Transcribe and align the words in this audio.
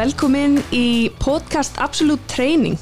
velkomin 0.00 0.54
í 0.72 1.10
podcast 1.20 1.76
Absolute 1.82 2.24
Training. 2.30 2.78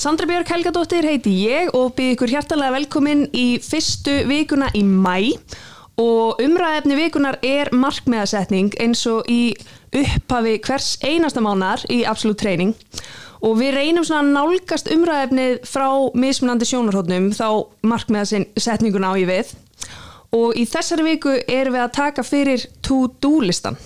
Sandra 0.00 0.24
Björg 0.24 0.48
Helgadóttir 0.48 1.04
heiti 1.04 1.32
ég 1.42 1.68
og 1.76 1.90
byrð 1.98 2.14
ykkur 2.14 2.32
hjartalega 2.32 2.72
velkomin 2.78 3.26
í 3.36 3.58
fyrstu 3.60 4.14
vikuna 4.30 4.70
í 4.72 4.80
mæ 4.86 5.34
og 6.00 6.40
umræðefni 6.40 6.96
vikunar 6.96 7.36
er 7.44 7.68
markmiðasetning 7.76 8.72
eins 8.80 9.02
og 9.10 9.28
í 9.28 9.52
upphafi 9.92 10.54
hvers 10.64 10.94
einasta 11.04 11.42
mánar 11.44 11.84
í 11.92 12.06
Absolute 12.08 12.40
Training. 12.40 12.72
Og 13.44 13.58
við 13.60 13.76
reynum 13.76 14.06
svona 14.08 14.22
að 14.24 14.32
nálgast 14.38 14.88
umræðefnið 14.94 15.60
frá 15.68 15.90
mismunandi 16.16 16.70
sjónarhóttnum 16.70 17.28
þá 17.36 17.48
markmiðasetninguna 17.84 19.12
á 19.12 19.14
ég 19.20 19.28
við. 19.28 19.52
Og 20.40 20.56
í 20.56 20.64
þessari 20.64 21.04
viku 21.10 21.36
erum 21.44 21.76
við 21.76 21.84
að 21.84 21.94
taka 22.00 22.24
fyrir 22.24 22.64
to-do 22.80 23.36
listan 23.44 23.76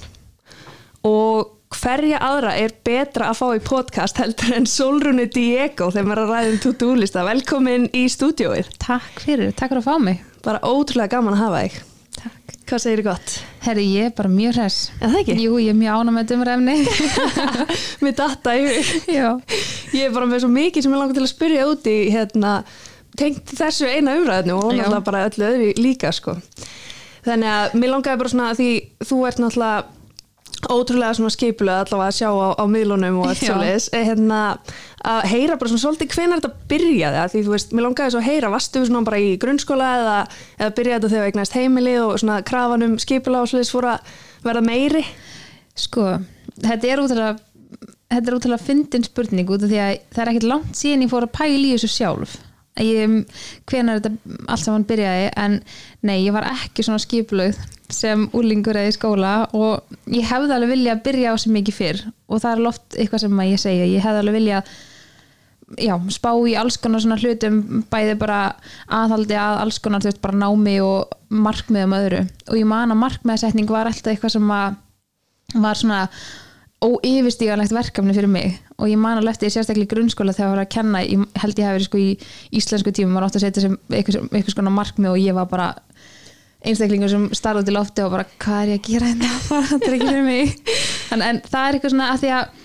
og 1.04 1.53
hverja 1.74 2.20
aðra 2.22 2.52
er 2.60 2.74
betra 2.86 3.30
að 3.30 3.38
fá 3.40 3.46
í 3.56 3.62
podcast 3.64 4.20
heldur 4.20 4.54
en 4.56 4.68
Solrunu 4.68 5.26
Diego 5.32 5.90
þegar 5.94 6.06
maður 6.08 6.20
er 6.20 6.24
að 6.24 6.32
ræða 6.34 6.52
um 6.52 6.60
to-do 6.64 6.92
lista 6.98 7.24
velkomin 7.26 7.88
í 7.96 8.04
stúdióið 8.12 8.70
Takk 8.82 9.24
fyrir, 9.24 9.52
takk 9.56 9.72
fyrir 9.72 9.82
að 9.82 9.88
fá 9.88 9.98
mig. 10.02 10.22
Bara 10.44 10.62
ótrúlega 10.64 11.16
gaman 11.16 11.36
að 11.36 11.42
hafa 11.44 11.62
þig. 11.64 11.78
Takk. 12.14 12.54
Hvað 12.64 12.80
segir 12.80 13.00
þið 13.02 13.08
gott? 13.08 13.32
Herri, 13.64 13.84
ég 13.92 14.08
er 14.08 14.14
bara 14.16 14.30
mjög 14.32 14.60
ekki? 14.64 15.36
Jú, 15.42 15.58
ég 15.60 15.72
er 15.74 15.78
mjög 15.78 16.00
ána 16.00 16.14
með 16.14 16.30
dumræfni 16.30 16.76
Mér 18.04 18.14
datta 18.16 18.54
Já. 18.56 19.28
Ég 19.92 20.06
er 20.06 20.14
bara 20.14 20.28
með 20.30 20.44
svo 20.44 20.52
mikið 20.52 20.86
sem 20.86 20.94
ég 20.94 21.02
langar 21.02 21.18
til 21.18 21.24
að 21.26 21.32
spyrja 21.32 21.66
úti 21.68 21.96
hérna, 22.14 22.54
tengt 23.20 23.52
þessu 23.58 23.90
eina 23.90 24.16
umræðinu 24.18 24.56
og 24.56 24.70
náttúrulega 24.72 25.04
bara 25.10 25.26
öllu 25.28 25.50
öðru 25.50 25.68
líka 25.80 26.12
sko. 26.14 26.38
þannig 27.24 27.52
að 27.52 27.76
mér 27.80 27.92
langaði 27.92 28.20
bara 28.22 28.32
svona 28.32 28.48
að 28.52 28.62
því 28.62 28.70
þú 29.10 29.20
ert 29.28 29.42
náttúrulega 29.44 30.03
ótrúlega 30.72 31.14
svona 31.16 31.32
skipulega 31.34 31.84
allavega 31.84 32.10
að 32.10 32.18
sjá 32.18 32.28
á, 32.30 32.48
á 32.60 32.64
miðlunum 32.70 33.20
og 33.20 33.30
allt 33.30 33.42
svoleiðis. 33.42 33.88
Eh, 33.94 34.04
hérna, 34.08 34.40
að 35.04 35.26
heyra 35.32 35.58
bara 35.60 35.72
svona 35.72 35.84
svolítið 35.84 36.14
hvenær 36.16 36.42
þetta 36.42 36.68
byrjaði 36.70 37.20
að 37.22 37.32
því 37.32 37.42
þú 37.46 37.54
veist, 37.54 37.74
mér 37.74 37.86
langaði 37.88 38.14
svo 38.14 38.22
að 38.22 38.28
heyra 38.30 38.52
vastu 38.54 38.84
svona 38.84 39.08
bara 39.08 39.22
í 39.22 39.32
grunnskóla 39.42 39.90
eða, 40.00 40.18
eða 40.60 40.76
byrjaði 40.78 41.00
þetta 41.00 41.12
þegar 41.14 41.32
eignast 41.32 41.58
heimili 41.58 41.96
og 42.02 42.14
svona 42.22 42.38
krafan 42.46 42.86
um 42.88 42.96
skipulega 43.02 43.44
og 43.44 43.52
svoleiðis 43.52 43.74
fór 43.74 43.90
að 43.92 44.14
verða 44.46 44.64
meiri? 44.68 45.04
Sko, 45.74 46.08
þetta 46.62 46.90
er 46.90 47.04
útrúlega 47.04 47.34
þetta 48.14 48.30
er 48.30 48.36
útrúlega 48.38 48.62
fyndin 48.62 49.06
spurning 49.06 49.50
út 49.50 49.64
af 49.64 49.70
því 49.72 49.80
að 49.82 49.94
það 50.14 50.24
er 50.24 50.32
ekkert 50.32 50.50
langt 50.50 50.78
síðan 50.78 51.06
ég 51.06 51.12
fór 51.12 51.26
að 51.26 51.34
pæla 51.34 51.64
í 51.64 51.72
þessu 51.74 51.90
sjálf 51.90 52.36
Hvenær 52.74 54.00
þetta 54.00 54.40
allt 54.50 54.64
saman 54.64 54.86
byrjaði 54.88 55.28
en 55.38 55.60
nei, 56.02 56.24
ég 56.24 56.34
var 56.34 56.48
ekki 56.50 56.82
svona 56.82 57.02
skipulögð 57.02 57.60
sem 57.94 58.24
úlingur 58.34 58.74
eða 58.80 58.90
í 58.90 58.96
skóla 58.96 59.34
og 59.54 59.94
ég 60.10 60.26
hefði 60.26 60.56
alveg 60.56 60.72
vilja 60.72 60.96
að 60.96 61.04
byrja 61.04 61.34
á 61.34 61.36
sem 61.38 61.54
mikið 61.54 61.76
fyrr. 61.76 62.02
Og 62.26 62.42
það 62.42 62.56
er 62.56 62.64
loft 62.64 62.98
eitthvað 62.98 63.24
sem 63.26 63.44
ég 63.46 63.62
segja 63.62 63.86
ég 63.86 64.02
hefði 64.02 64.24
alveg 64.24 64.38
vilja 64.40 64.62
já, 65.80 65.94
spá 66.12 66.30
í 66.34 66.54
alls 66.58 66.78
konar 66.82 67.02
svona 67.04 67.18
hlutum 67.20 67.84
bæði 67.92 68.16
bara 68.20 68.40
aðhaldi 68.92 69.36
að 69.38 69.60
alls 69.62 69.78
konar 69.84 70.02
þú 70.02 70.10
veist, 70.10 70.22
bara 70.24 70.40
námi 70.42 70.78
og 70.84 71.14
markmiðum 71.30 71.98
öðru. 71.98 72.24
Og 72.50 72.58
ég 72.58 72.68
man 72.68 72.92
að 72.94 73.02
markmiðasetning 73.04 73.70
var 73.70 73.90
alltaf 73.90 74.12
eitthvað 74.12 74.34
sem 74.36 74.50
að 74.54 74.80
var 75.62 75.78
svona 75.78 76.00
óyfirstíganlegt 76.82 77.72
verkefni 77.72 78.14
fyrir 78.16 78.30
mig. 78.30 78.58
Og 78.78 78.90
ég 78.90 78.98
man 79.00 79.18
alveg 79.18 79.36
eftir 79.36 79.48
ég 79.48 79.54
sérstaklega 79.54 79.86
í 79.86 79.92
grunnskóla 79.94 80.34
þegar 80.34 80.48
ég 80.48 80.54
var 80.54 80.62
að 80.64 80.72
kenna 80.74 81.02
ég 81.04 81.24
held 81.40 81.60
ég 81.60 81.68
hafi 81.68 81.78
verið 81.78 81.88
sko 81.88 82.00
í 82.00 82.08
íslensku 82.60 82.92
tímum 82.94 83.18
var 83.18 83.26
ofta 83.28 83.40
að 83.40 83.46
setja 83.46 83.64
sem 83.64 83.76
eitthvað, 83.88 84.50
skona 84.52 84.72
markmið 84.74 85.12
og 85.12 85.22
ég 85.22 85.36
var 85.36 85.48
bara 85.50 85.68
einstaklingur 86.64 87.12
sem 87.12 87.24
starði 87.36 87.68
til 87.68 87.76
lofti 87.76 88.04
og 88.04 88.12
bara 88.14 88.26
hvað 88.40 88.60
er 88.60 88.72
ég 88.74 88.82
að 88.82 88.90
gera 88.90 89.10
þetta 89.12 89.62
þetta 89.70 89.88
er 89.88 89.96
ekki 89.96 90.10
fyrir 90.10 90.26
mig. 90.28 90.54
En, 91.14 91.24
en 91.24 91.40
það 91.46 91.66
er 91.68 91.78
eitthvað 91.78 91.94
svona 91.94 92.10
að 92.12 92.22
því 92.24 92.32
að 92.38 92.62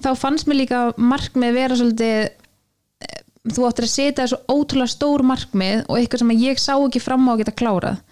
þá 0.00 0.10
fannst 0.24 0.50
mér 0.50 0.60
líka 0.62 0.82
markmið 1.12 1.56
vera 1.58 1.78
svolítið 1.78 2.16
eh, 2.16 3.22
þú 3.50 3.68
áttir 3.68 3.86
að 3.86 3.94
setja 3.94 4.24
þessu 4.24 4.40
ótrúlega 4.48 4.94
stór 4.94 5.26
markmið 5.26 5.84
og 5.86 5.98
eitthvað 5.98 6.24
sem 6.24 6.34
ég 6.40 6.62
sá 6.62 6.72
ekki 6.78 7.02
fram 7.02 7.28
á 7.28 7.32
að 7.34 7.44
geta 7.44 7.58
klárað. 7.62 8.02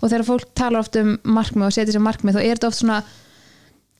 Og 0.00 0.08
þegar 0.08 0.28
fólk 0.28 0.52
talar 0.56 0.84
oft 0.84 0.96
um 1.00 1.16
markmið 1.24 1.66
og 1.66 1.74
setja 1.74 1.90
þessu 1.90 2.04
markmið 2.04 2.38
þá 2.38 2.42
er 2.44 2.54
þetta 2.54 2.70
oft 2.70 2.80
svona 2.80 3.00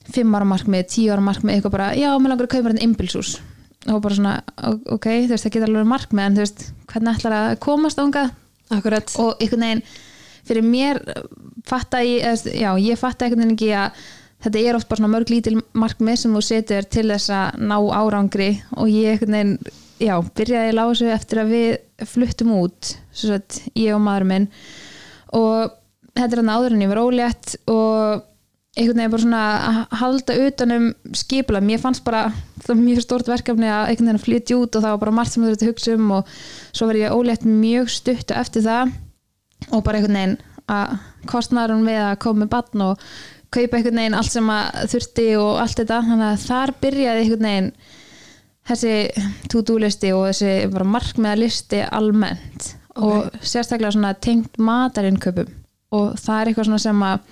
5 0.09 0.37
ára 0.37 0.47
markmið, 0.49 0.85
10 0.97 1.13
ára 1.13 1.25
markmið 1.29 1.55
eitthvað 1.55 1.75
bara, 1.77 1.89
já, 1.97 2.09
mér 2.17 2.33
langar 2.33 2.49
að 2.49 2.53
kaupa 2.55 2.71
þetta 2.71 2.87
imbilsús 2.87 3.39
og 3.89 4.01
bara 4.03 4.17
svona, 4.17 4.35
ok, 4.93 5.07
þú 5.25 5.33
veist, 5.33 5.45
það 5.45 5.53
geta 5.55 5.67
alveg 5.69 5.89
markmið 5.89 6.25
en 6.25 6.35
þú 6.37 6.43
veist, 6.45 6.63
hvernig 6.91 7.17
ætlar 7.17 7.37
að 7.37 7.53
komast 7.65 8.01
ángað 8.01 8.33
Akkurat. 8.71 9.11
Og 9.19 9.35
einhvern 9.41 9.65
veginn 9.65 9.83
fyrir 10.47 10.65
mér 10.65 10.99
fatta 11.67 12.01
ég, 12.05 12.23
veist, 12.23 12.49
já, 12.55 12.71
ég 12.79 12.99
fatta 12.99 13.27
einhvern 13.27 13.43
veginn 13.43 13.57
ekki 13.57 13.71
að 13.75 13.99
þetta 14.41 14.63
er 14.63 14.77
oft 14.77 14.89
bara 14.89 15.01
svona 15.01 15.13
mörg 15.13 15.31
lítil 15.31 15.57
markmið 15.77 16.21
sem 16.21 16.37
þú 16.37 16.43
setur 16.45 16.87
til 16.89 17.05
þess 17.11 17.33
að 17.35 17.59
ná 17.67 17.75
árangri 17.99 18.49
og 18.77 18.89
ég 18.89 19.15
einhvern 19.15 19.37
veginn, 19.37 19.75
já, 20.01 20.15
byrjaði 20.39 20.71
að 20.71 20.79
lása 20.79 21.11
eftir 21.17 21.43
að 21.43 21.53
við 21.53 22.07
fluttum 22.13 22.55
út 22.57 22.95
svo 23.11 23.37
að 23.37 23.59
ég 23.75 23.93
og 23.97 24.03
maður 24.07 24.27
minn. 24.31 24.49
Og 25.37 25.75
þetta 26.15 26.31
er 26.31 26.41
hann 26.41 26.55
áður 26.55 26.75
en 26.75 26.85
ég 26.85 26.91
var 26.93 27.03
ólétt 27.03 27.55
og 27.71 28.27
einhvern 28.77 29.01
veginn 29.01 29.11
bara 29.11 29.23
svona 29.25 29.45
að 29.67 29.79
halda 29.99 30.35
utanum 30.45 30.85
skipula, 31.17 31.59
mér 31.63 31.81
fannst 31.81 32.05
bara 32.05 32.29
það 32.63 32.83
mjög 32.85 33.03
stort 33.03 33.27
verkefni 33.27 33.67
að 33.67 33.89
einhvern 33.89 34.11
veginn 34.13 34.23
flytja 34.23 34.59
út 34.61 34.77
og 34.77 34.85
það 34.85 34.93
var 34.93 35.01
bara 35.01 35.15
margt 35.17 35.33
sem 35.33 35.43
þú 35.43 35.49
þurfti 35.51 35.67
að 35.67 35.71
hugsa 35.73 35.95
um 35.97 36.13
og 36.15 36.31
svo 36.71 36.87
verði 36.87 37.03
ég 37.03 37.17
ólétt 37.17 37.43
mjög 37.47 37.91
stutt 37.91 38.31
eftir 38.31 38.63
það 38.63 38.93
og 39.75 39.83
bara 39.83 39.99
einhvern 39.99 40.19
veginn 40.19 40.37
að 40.71 40.95
kostnaðurinn 41.27 41.89
við 41.89 41.99
að 42.05 42.19
koma 42.23 42.45
með 42.45 42.51
batn 42.55 42.85
og 42.85 43.07
kaupa 43.51 43.77
einhvern 43.77 43.99
veginn 43.99 44.19
allt 44.21 44.31
sem 44.31 44.53
að 44.55 44.79
þurfti 44.93 45.27
og 45.41 45.51
allt 45.65 45.81
þetta, 45.81 46.03
þannig 46.07 46.29
að 46.29 46.45
þar 46.45 46.73
byrjaði 46.85 47.25
einhvern 47.25 47.49
veginn 47.49 47.71
þessi 48.71 48.93
to-do 49.51 49.79
listi 49.81 50.13
og 50.15 50.29
þessi 50.29 50.53
bara 50.71 50.91
markmiðalisti 50.95 51.83
almennt 51.91 52.75
og 53.01 53.35
sérstaklega 53.41 53.91
svona 53.97 54.15
tengt 54.15 54.55
matarinköpum 54.61 55.51
og 55.91 56.15
það 56.19 56.37
er 56.37 56.51
eitthvað 56.51 56.69
svona 56.69 56.83
sem 56.85 57.03
að 57.03 57.25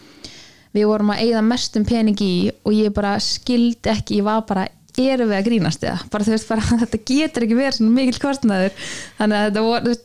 við 0.75 0.90
vorum 0.90 1.13
að 1.13 1.24
eigða 1.25 1.46
mestum 1.46 1.85
pening 1.88 2.19
í 2.22 2.34
og 2.63 2.75
ég 2.75 2.94
bara 2.94 3.16
skildi 3.24 3.90
ekki, 3.94 4.19
ég 4.19 4.28
var 4.28 4.44
bara 4.50 4.68
erum 5.00 5.30
við 5.30 5.38
að 5.38 5.47
grínast 5.47 5.85
eða? 5.85 6.07
Bara 6.12 6.25
þú 6.25 6.34
veist 6.34 6.50
bara 6.50 6.66
þetta 6.84 7.00
getur 7.07 7.46
ekki 7.46 7.57
verið 7.57 7.78
svona 7.78 7.96
mikil 7.96 8.22
kostnaður. 8.24 8.75
Þannig 9.19 9.40
að 9.40 9.47
þetta 9.47 9.66
voru, 9.68 9.96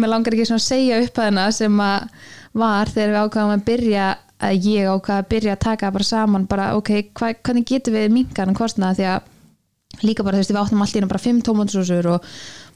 mér 0.00 0.12
langar 0.14 0.36
ekki 0.36 0.48
svona 0.48 0.62
að 0.62 0.66
segja 0.66 1.00
upp 1.04 1.20
að 1.20 1.30
hana 1.30 1.46
sem 1.54 1.82
að 1.84 2.28
var 2.60 2.90
þegar 2.90 3.12
við 3.12 3.24
ákvaðum 3.24 3.54
að 3.54 3.66
byrja 3.68 4.06
að 4.40 4.70
ég 4.70 4.88
ákvaða 4.88 5.22
að 5.22 5.28
byrja 5.30 5.54
að 5.54 5.64
taka 5.66 5.90
bara 5.94 6.08
saman 6.08 6.46
bara 6.50 6.70
ok, 6.78 6.92
hva, 7.18 7.34
hvernig 7.44 7.66
getum 7.68 7.94
við 7.94 8.14
mingan 8.14 8.56
kostnaða 8.56 8.96
því 8.98 9.08
að 9.10 10.06
líka 10.06 10.24
bara 10.24 10.38
þú 10.38 10.42
veist 10.42 10.52
við 10.54 10.60
áttum 10.62 10.84
einu 10.86 11.10
bara 11.10 11.22
5 11.26 11.42
tómatsósur 11.46 12.08
og 12.14 12.30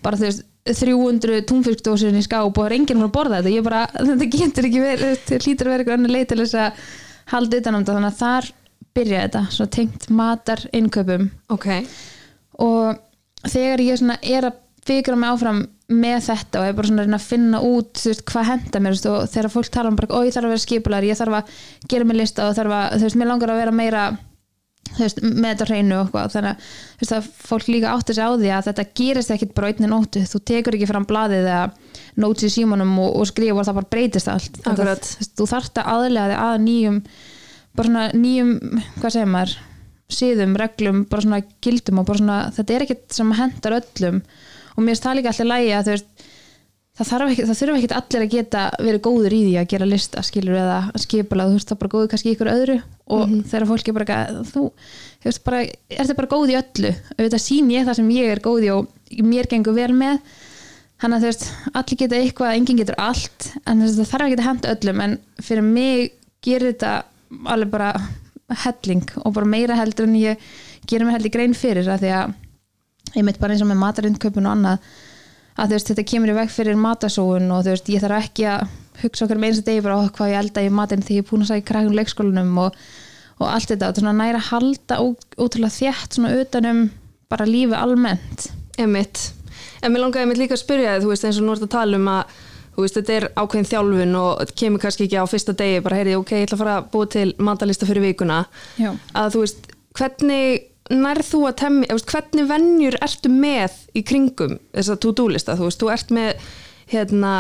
bara 0.05 0.21
þú 0.21 0.29
veist 0.29 0.45
300 0.65 1.43
túnfiskdósir 1.49 2.15
í 2.17 2.23
skáp 2.25 2.47
og 2.47 2.55
það 2.57 2.69
er 2.71 2.77
enginn 2.79 3.01
frá 3.03 3.09
að 3.09 3.17
borða 3.17 3.41
þetta. 3.41 3.55
Ég 3.57 3.65
bara, 3.67 3.81
þetta 4.11 4.29
getur 4.37 4.69
ekki 4.69 4.85
verið 4.85 5.17
þetta 5.25 5.49
hlýtur 5.49 5.69
að 5.69 5.75
vera 5.75 5.85
eitthvað 5.85 5.99
annar 5.99 6.15
leið 6.15 6.29
til 6.31 6.39
þess 6.45 6.61
að 6.61 6.85
halda 7.33 7.61
utan 7.63 7.79
um 7.79 7.87
þannig 7.87 8.11
að 8.11 8.21
þar 8.21 8.51
byrja 8.95 9.23
þetta 9.25 9.45
svo 9.51 9.67
tengt 9.73 10.11
matar 10.15 10.61
innkaupum 10.77 11.31
Ok. 11.55 11.71
Og 12.63 13.01
þegar 13.51 13.83
ég 13.83 13.99
svona 13.99 14.19
er 14.23 14.51
að 14.51 14.61
fikra 14.85 15.17
mig 15.17 15.33
áfram 15.33 15.65
með 15.95 16.21
þetta 16.29 16.61
og 16.61 16.67
er 16.67 16.77
bara 16.77 16.89
svona 16.89 17.03
að 17.03 17.09
reyna 17.09 17.19
að 17.19 17.27
finna 17.29 17.61
út 17.65 18.03
veist, 18.05 18.23
hvað 18.29 18.47
henda 18.51 18.81
mér 18.81 18.95
veist, 18.95 19.09
og 19.09 19.27
þegar 19.33 19.53
fólk 19.53 19.73
tala 19.73 19.91
um 19.91 19.99
bara, 19.99 20.17
ó 20.17 20.19
ég 20.25 20.33
þarf 20.33 20.49
að 20.49 20.55
vera 20.55 20.65
skipular 20.65 21.05
ég 21.05 21.19
þarf 21.19 21.39
að 21.41 21.59
gera 21.93 22.09
mig 22.09 22.19
lista 22.21 22.47
og 22.49 22.57
þarf 22.57 22.77
að 22.79 22.95
þú 22.95 23.09
veist, 23.09 23.19
mér 23.21 23.31
langar 23.31 23.53
að 23.53 23.61
vera 23.61 23.75
meira 23.75 24.05
veist, 24.99 25.21
með 25.25 25.49
þetta 25.51 25.69
hreinu 25.69 25.99
og 25.99 26.07
eitthvað. 26.07 26.33
Þannig 26.35 26.53
að 26.53 26.71
veist, 27.03 27.17
að 27.19 27.29
fólk 27.51 27.71
líka 27.73 27.93
átti 27.93 28.17
sig 28.17 28.25
á 28.25 28.31
því 28.33 28.53
að 28.57 28.71
þetta 28.71 28.87
gerist 29.01 29.35
ekkit 29.35 29.55
bara 29.57 29.69
á 29.69 29.71
einni 29.73 29.91
nótu 29.93 30.25
þú 30.31 30.43
tekur 30.53 30.79
ekki 30.79 30.91
fram 30.91 31.09
blaðið 31.09 31.51
eða 31.51 31.65
nóts 32.21 32.45
í 32.47 32.51
símanum 32.53 32.93
og, 33.03 33.17
og 33.21 33.27
skrifa 33.31 33.59
og 33.63 33.67
það 33.69 33.79
bara 33.81 33.91
breytist 33.95 34.29
allt. 34.31 34.59
Þetta- 34.63 35.31
þú 35.41 35.47
þarft 35.51 35.81
að 35.83 35.89
aðlega 35.95 36.27
þig 36.31 36.43
að 36.45 36.59
nýjum 36.69 37.01
bara 37.75 37.89
svona 37.89 38.05
nýjum, 38.15 38.53
hvað 39.01 39.15
segir 39.17 39.33
maður 39.35 39.57
síðum, 40.15 40.53
reglum, 40.61 41.01
bara 41.11 41.25
svona 41.25 41.41
gildum 41.65 41.99
og 41.99 42.07
bara 42.07 42.21
svona, 42.21 42.39
þetta 42.55 42.75
er 42.77 42.85
ekkert 42.87 43.17
sem 43.17 43.33
hendar 43.35 43.79
öllum. 43.81 44.21
Og 44.77 44.83
mér 44.85 44.95
finnst 44.95 45.07
það 45.09 45.17
líka 45.19 45.33
alltaf 45.33 45.49
lægi 45.51 45.75
að 45.75 45.85
þú 45.89 45.95
veist 45.95 46.31
það 46.95 47.09
þarf 47.11 47.31
ekki, 47.33 47.45
það 47.49 47.59
þurfa 47.59 47.79
ekkert 47.81 47.95
allir 47.99 48.23
að 48.25 48.33
geta 48.37 48.61
verið 48.79 49.01
góður 49.03 49.35
í 49.35 49.41
því 49.49 49.55
að 49.59 49.69
gera 49.73 49.87
lista 49.91 50.23
skilur 50.23 50.59
eða 50.61 50.77
skipula, 51.03 51.47
þú 51.51 51.57
veist 51.57 51.67
það 51.67 51.75
er 51.75 51.81
bara 51.83 51.93
góður 51.97 52.11
kannski 52.13 52.35
ykkur 52.37 52.51
öðru 52.53 52.77
og 53.17 53.33
þegar 53.51 53.67
fólk 53.73 53.89
er 53.91 53.97
bara 53.97 54.07
eitthvað, 54.07 54.53
þú, 54.53 54.63
þú 55.25 55.27
veist 55.27 55.43
bara 55.49 55.63
ertu 55.99 56.17
bara 56.21 56.31
góð 56.37 56.53
í 56.55 56.59
öllu, 56.61 56.93
auðvitað 57.19 57.43
sín 57.43 57.73
ég 57.75 57.89
það 57.89 57.99
sem 57.99 58.13
ég 58.15 58.31
er 58.37 58.43
góð 58.47 58.69
í 58.69 58.71
og 58.77 58.93
mér 59.27 59.51
gengur 59.51 59.75
vel 59.75 59.91
með 59.99 60.21
þannig 61.03 61.17
að 61.17 61.25
þú 61.25 61.31
veist, 61.31 61.47
allir 61.75 61.99
geta 62.01 62.19
eitthvað 62.21 62.59
enginn 62.59 62.81
getur 62.81 62.99
allt, 63.03 63.49
en 63.67 63.81
þú 63.81 63.89
veist, 63.89 63.99
það 64.01 64.11
þarf 64.13 64.27
ekki 64.29 64.39
að 64.39 64.49
henda 64.49 64.75
öllum, 64.75 65.01
en 65.05 65.17
fyrir 65.43 65.67
mig 65.67 66.13
gerir 66.45 66.73
þetta 66.73 66.93
alveg 67.51 67.71
bara 67.73 67.91
helling 68.65 69.05
og 69.25 69.33
bara 69.35 69.49
meira 69.49 69.77
heldur 69.81 70.07
en 70.07 70.17
ég 70.21 70.39
gerir 70.87 71.07
mig 71.09 71.17
heldur 71.17 71.33
grein 71.35 71.57
fyrir 71.57 71.89
að 71.91 72.05
því 72.05 72.13
að 72.15 72.35
ég 73.17 73.25
mitt 73.27 73.41
bara 73.41 73.55
eins 73.55 73.63
og 73.65 73.71
með 73.71 73.81
matarindköpun 73.83 74.47
og 74.47 74.53
annað 74.57 74.89
að 75.55 75.69
þú 75.71 75.77
veist, 75.77 75.91
þetta 75.93 76.07
kemur 76.11 76.33
í 76.33 76.37
veg 76.39 76.51
fyrir 76.51 76.79
matasóun 76.81 77.51
og 77.55 77.63
þú 77.65 77.73
veist, 77.75 77.91
ég 77.95 78.03
þarf 78.05 78.27
ekki 78.29 78.47
að 78.51 78.67
hugsa 79.03 79.25
okkar 79.27 79.41
með 79.41 79.49
eins 79.51 79.61
og 79.63 79.67
degi 79.69 79.85
bara 79.85 79.99
"Ó, 79.99 80.03
hvað 80.15 80.31
ég 80.33 80.39
elda 80.43 80.65
í 80.65 80.71
matinn 80.71 81.03
þegar 81.03 81.17
ég 81.17 81.25
er 81.25 81.31
búin 81.31 81.43
að 81.45 81.51
sagja 81.51 81.69
krækun 81.71 81.97
leikskólanum 81.99 82.59
og, 82.65 82.77
og 83.41 83.47
allt 83.49 83.71
þetta, 83.71 83.89
er 83.89 84.01
svona 84.01 84.19
næra 84.19 84.41
halda 84.51 84.99
ótrúlega 85.39 85.77
þétt 85.79 86.19
svona 86.19 86.35
utanum 86.41 86.91
bara 87.31 87.47
lífi 87.47 87.75
almennt 87.75 88.51
Emitt. 88.79 89.33
En 89.85 89.93
mér 89.95 90.05
langaði 90.05 90.31
mitt 90.31 90.41
líka 90.41 90.57
að 90.57 90.65
spyrja 90.65 90.97
þið, 90.97 91.05
þú 91.05 91.13
veist, 91.13 91.29
eins 91.29 91.41
og 91.41 91.47
nú 91.47 91.55
ert 91.55 91.67
að 91.67 91.73
tala 91.77 92.01
um 92.01 92.11
að 92.15 92.37
þú 92.75 92.85
veist, 92.85 92.99
þetta 92.99 93.17
er 93.17 93.27
ákveðin 93.39 93.71
þjálfun 93.71 94.15
og 94.19 94.55
kemur 94.59 94.83
kannski 94.83 95.07
ekki 95.07 95.21
á 95.23 95.27
fyrsta 95.31 95.55
degi, 95.59 95.83
bara 95.85 95.99
heyrið, 96.01 96.21
ok, 96.21 96.33
ég 96.35 96.47
ætla 96.49 96.57
að 96.59 96.63
fara 96.65 96.77
að 96.81 96.87
búa 96.95 97.11
til 97.15 97.27
matalista 97.39 97.89
fyrir 97.89 98.07
vikuna. 98.09 98.39
Já. 98.81 98.91
Að 99.15 99.35
þú 99.37 99.43
veist, 99.45 99.69
hvernig 99.95 100.65
nærð 100.93 101.29
þú 101.31 101.43
að 101.49 101.59
temmi, 101.63 101.91
veist, 101.93 102.11
hvernig 102.11 102.49
vennjur 102.51 102.99
ertu 103.05 103.31
með 103.33 103.77
í 103.95 104.03
kringum 104.07 104.59
þess 104.75 104.93
að 104.93 105.05
to-do-lista, 105.07 105.59
þú 105.59 105.69
veist, 105.69 105.85
þú 105.85 105.93
ert 105.95 106.17
með 106.19 106.49
hérna 106.93 107.35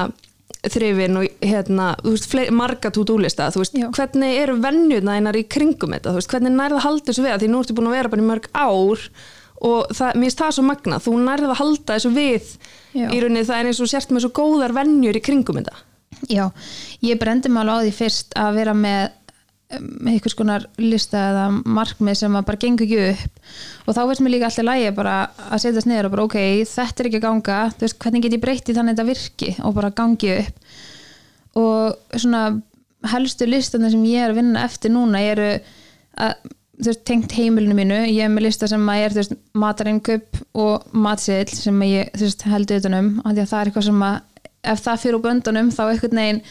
þrifin 0.64 1.18
og 1.20 1.44
hérna, 1.44 1.90
þú 2.00 2.14
veist, 2.14 2.36
marga 2.54 2.92
to-do-lista, 2.94 3.50
þú 3.52 3.64
veist, 3.64 3.78
Já. 3.80 3.88
hvernig 3.98 4.38
eru 4.40 4.56
vennjurna 4.62 5.18
einar 5.18 5.36
í 5.36 5.44
kringum 5.50 5.92
þetta, 5.96 6.12
þú 6.12 6.20
veist, 6.20 6.32
hvernig 6.32 6.54
nærð 6.54 6.78
að 6.78 6.86
halda 6.86 7.10
þessu 7.10 7.24
við, 7.24 7.32
að 7.34 7.42
því 7.44 7.50
nú 7.52 7.62
ertu 7.64 7.76
búin 7.76 7.90
að 7.90 7.96
vera 7.98 8.12
bara 8.14 8.24
í 8.24 8.28
mörg 8.30 8.48
ár 8.54 9.08
og 9.64 9.90
það, 9.94 10.14
mér 10.18 10.28
finnst 10.28 10.42
það 10.42 10.54
svo 10.56 10.66
magna, 10.68 11.00
þú 11.02 11.16
nærð 11.24 11.50
að 11.50 11.58
halda 11.60 11.96
þessu 11.96 12.12
við 12.14 12.54
Já. 12.94 13.08
í 13.08 13.18
rauninni, 13.22 13.44
það 13.48 13.60
er 13.60 13.70
eins 13.70 13.82
og 13.82 13.90
sért 13.90 14.14
með 14.14 14.26
svo 14.26 14.32
góðar 14.36 14.76
vennjur 14.76 15.18
í 15.18 15.22
kringum 15.24 15.60
þetta. 15.60 15.76
Já, 16.30 16.46
ég 17.04 17.20
brendi 17.20 17.50
mig 17.52 17.64
alveg 17.64 17.80
á 17.80 17.84
því 17.84 17.94
fyrst 17.98 18.34
að 18.38 18.58
vera 18.58 18.74
með 18.76 19.02
um, 19.76 19.88
einhvers 20.08 20.36
konar 20.38 20.66
lista 20.80 21.20
eða 21.30 21.46
markmið 21.64 22.20
sem 22.20 22.38
að 22.38 22.46
bara 22.48 22.60
gengur 22.62 22.86
ekki 22.86 23.00
upp 23.10 23.88
og 23.88 23.96
þá 23.96 24.02
veist 24.08 24.24
mér 24.24 24.34
líka 24.36 24.48
alltaf 24.48 24.68
lægi 24.68 24.92
bara 24.96 25.16
að 25.48 25.64
setjast 25.64 25.90
niður 25.90 26.08
og 26.08 26.14
bara 26.14 26.26
ok, 26.28 26.38
þetta 26.70 27.02
er 27.02 27.10
ekki 27.10 27.20
að 27.20 27.26
ganga 27.26 27.60
þú 27.74 27.86
veist, 27.86 27.98
hvernig 28.04 28.24
get 28.24 28.36
ég 28.36 28.44
breytti 28.44 28.76
þannig 28.76 28.94
að 28.94 29.00
þetta 29.00 29.08
virki 29.10 29.50
og 29.60 29.76
bara 29.78 29.94
gangi 30.00 30.32
upp 30.38 30.78
og 31.64 32.18
svona 32.20 32.44
helstu 33.12 33.48
listana 33.48 33.90
sem 33.92 34.04
ég 34.08 34.24
er 34.24 34.32
að 34.32 34.40
vinna 34.40 34.64
eftir 34.64 34.94
núna 34.94 35.20
eru 35.24 35.50
að 36.24 36.52
veist, 36.82 37.04
tengt 37.06 37.32
heimilinu 37.36 37.76
mínu. 37.78 38.02
Ég 38.10 38.26
er 38.26 38.32
með 38.32 38.48
lista 38.48 38.68
sem 38.70 38.84
að 38.90 39.04
er 39.04 39.14
þú 39.14 39.20
veist, 39.22 39.34
matarinköp 39.64 40.42
og 40.64 40.86
matseðil 41.06 41.56
sem 41.56 41.82
að 41.86 41.92
ég 41.92 42.20
veist, 42.20 42.46
heldur 42.50 42.82
utanum 42.82 43.10
því 43.24 43.34
að 43.34 43.50
það 43.50 43.58
er 43.60 43.70
eitthvað 43.70 43.88
sem 43.88 44.06
að 44.08 44.20
ef 44.74 44.84
það 44.84 45.02
fyrir 45.02 45.18
úr 45.18 45.24
böndunum 45.26 45.72
þá 45.74 45.82
einhvern 45.86 46.20
veginn 46.22 46.44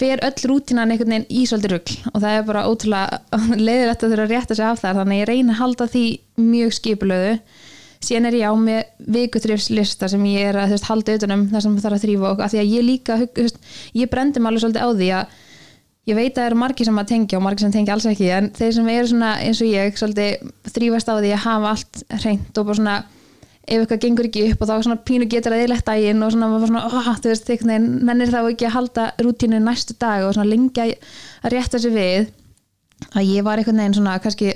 fer 0.00 0.22
öll 0.24 0.46
rútínan 0.48 0.94
einhvern 0.94 1.12
veginn 1.14 1.26
í 1.28 1.42
svolítið 1.48 1.74
rugl. 1.74 1.98
Og 2.14 2.22
það 2.22 2.36
er 2.36 2.46
bara 2.48 2.68
ótrúlega 2.68 3.20
leiðilegt 3.66 4.06
að 4.06 4.14
þurfa 4.14 4.28
að 4.28 4.32
rétta 4.34 4.56
sig 4.56 4.70
af 4.70 4.80
það 4.80 5.02
þannig 5.02 5.18
að 5.18 5.20
ég 5.20 5.30
reyna 5.32 5.56
að 5.56 5.60
halda 5.64 5.90
því 5.94 6.06
mjög 6.40 6.78
skipulöðu 6.78 7.34
síðan 8.00 8.30
er 8.30 8.38
ég 8.38 8.48
á 8.48 8.54
með 8.56 9.08
vikutrifslista 9.12 10.08
sem 10.08 10.22
ég 10.30 10.50
er 10.50 10.56
að 10.56 10.70
þú 10.70 10.76
veist, 10.76 10.88
halda 10.88 11.16
utanum 11.18 11.46
þar 11.50 11.64
sem 11.64 11.74
það 11.76 11.84
þarf 11.84 11.96
að 11.98 12.04
þrýfa 12.06 12.30
og 12.30 12.42
af 12.44 12.52
því 12.52 12.60
að 12.62 12.70
ég 12.72 12.86
líka 12.86 13.16
veist, 13.20 13.58
ég 13.96 14.12
brendi 14.12 14.40
mig 14.40 14.50
alveg 14.50 14.64
svolítið 14.64 14.86
á 14.86 14.90
því 14.90 15.10
að 15.18 15.34
ég 16.10 16.18
veit 16.18 16.32
að 16.34 16.40
það 16.40 16.48
eru 16.50 16.60
margir 16.64 16.88
sem 16.90 17.00
að 17.00 17.08
tengja 17.12 17.38
og 17.38 17.46
margir 17.46 17.66
sem 17.66 17.72
tengja 17.74 17.94
alls 17.96 18.08
ekki 18.10 18.28
en 18.34 18.50
þeir 18.56 18.76
sem 18.76 18.90
eru 18.92 19.12
svona 19.12 19.30
eins 19.44 19.62
og 19.62 19.70
ég 19.70 19.96
svolítið 20.00 20.52
þrýfast 20.74 21.10
á 21.10 21.14
því 21.14 21.32
að 21.32 21.42
hafa 21.46 21.72
allt 21.74 22.04
reynd 22.24 22.60
og 22.60 22.68
bara 22.68 22.80
svona 22.80 22.98
ef 23.70 23.84
eitthvað 23.84 24.02
gengur 24.02 24.26
ekki 24.26 24.44
upp 24.50 24.62
og 24.64 24.70
þá 24.70 24.74
svona 24.84 25.00
pínu 25.06 25.26
getur 25.30 25.54
að 25.54 25.64
eðlegt 25.66 25.86
daginn 25.86 26.24
og 26.24 26.32
svona, 26.34 26.48
maður 26.50 26.72
svona 26.72 26.84
oh, 26.88 27.10
þú 27.22 27.30
veist, 27.30 27.50
veginn, 27.50 27.88
nennir 28.08 28.32
þá 28.32 28.40
ekki 28.40 28.66
að 28.66 28.76
halda 28.76 29.04
rútínu 29.22 29.60
næstu 29.62 29.96
dag 30.00 30.26
og 30.26 30.34
svona 30.34 30.50
lengja 30.50 30.86
að 30.88 31.54
rétta 31.54 31.80
sig 31.82 31.94
við. 31.94 32.32
Að 33.14 33.28
ég 33.30 33.44
var 33.46 33.60
einhvern 33.60 33.80
veginn 33.80 33.96
svona 34.00 34.16
kannski 34.22 34.54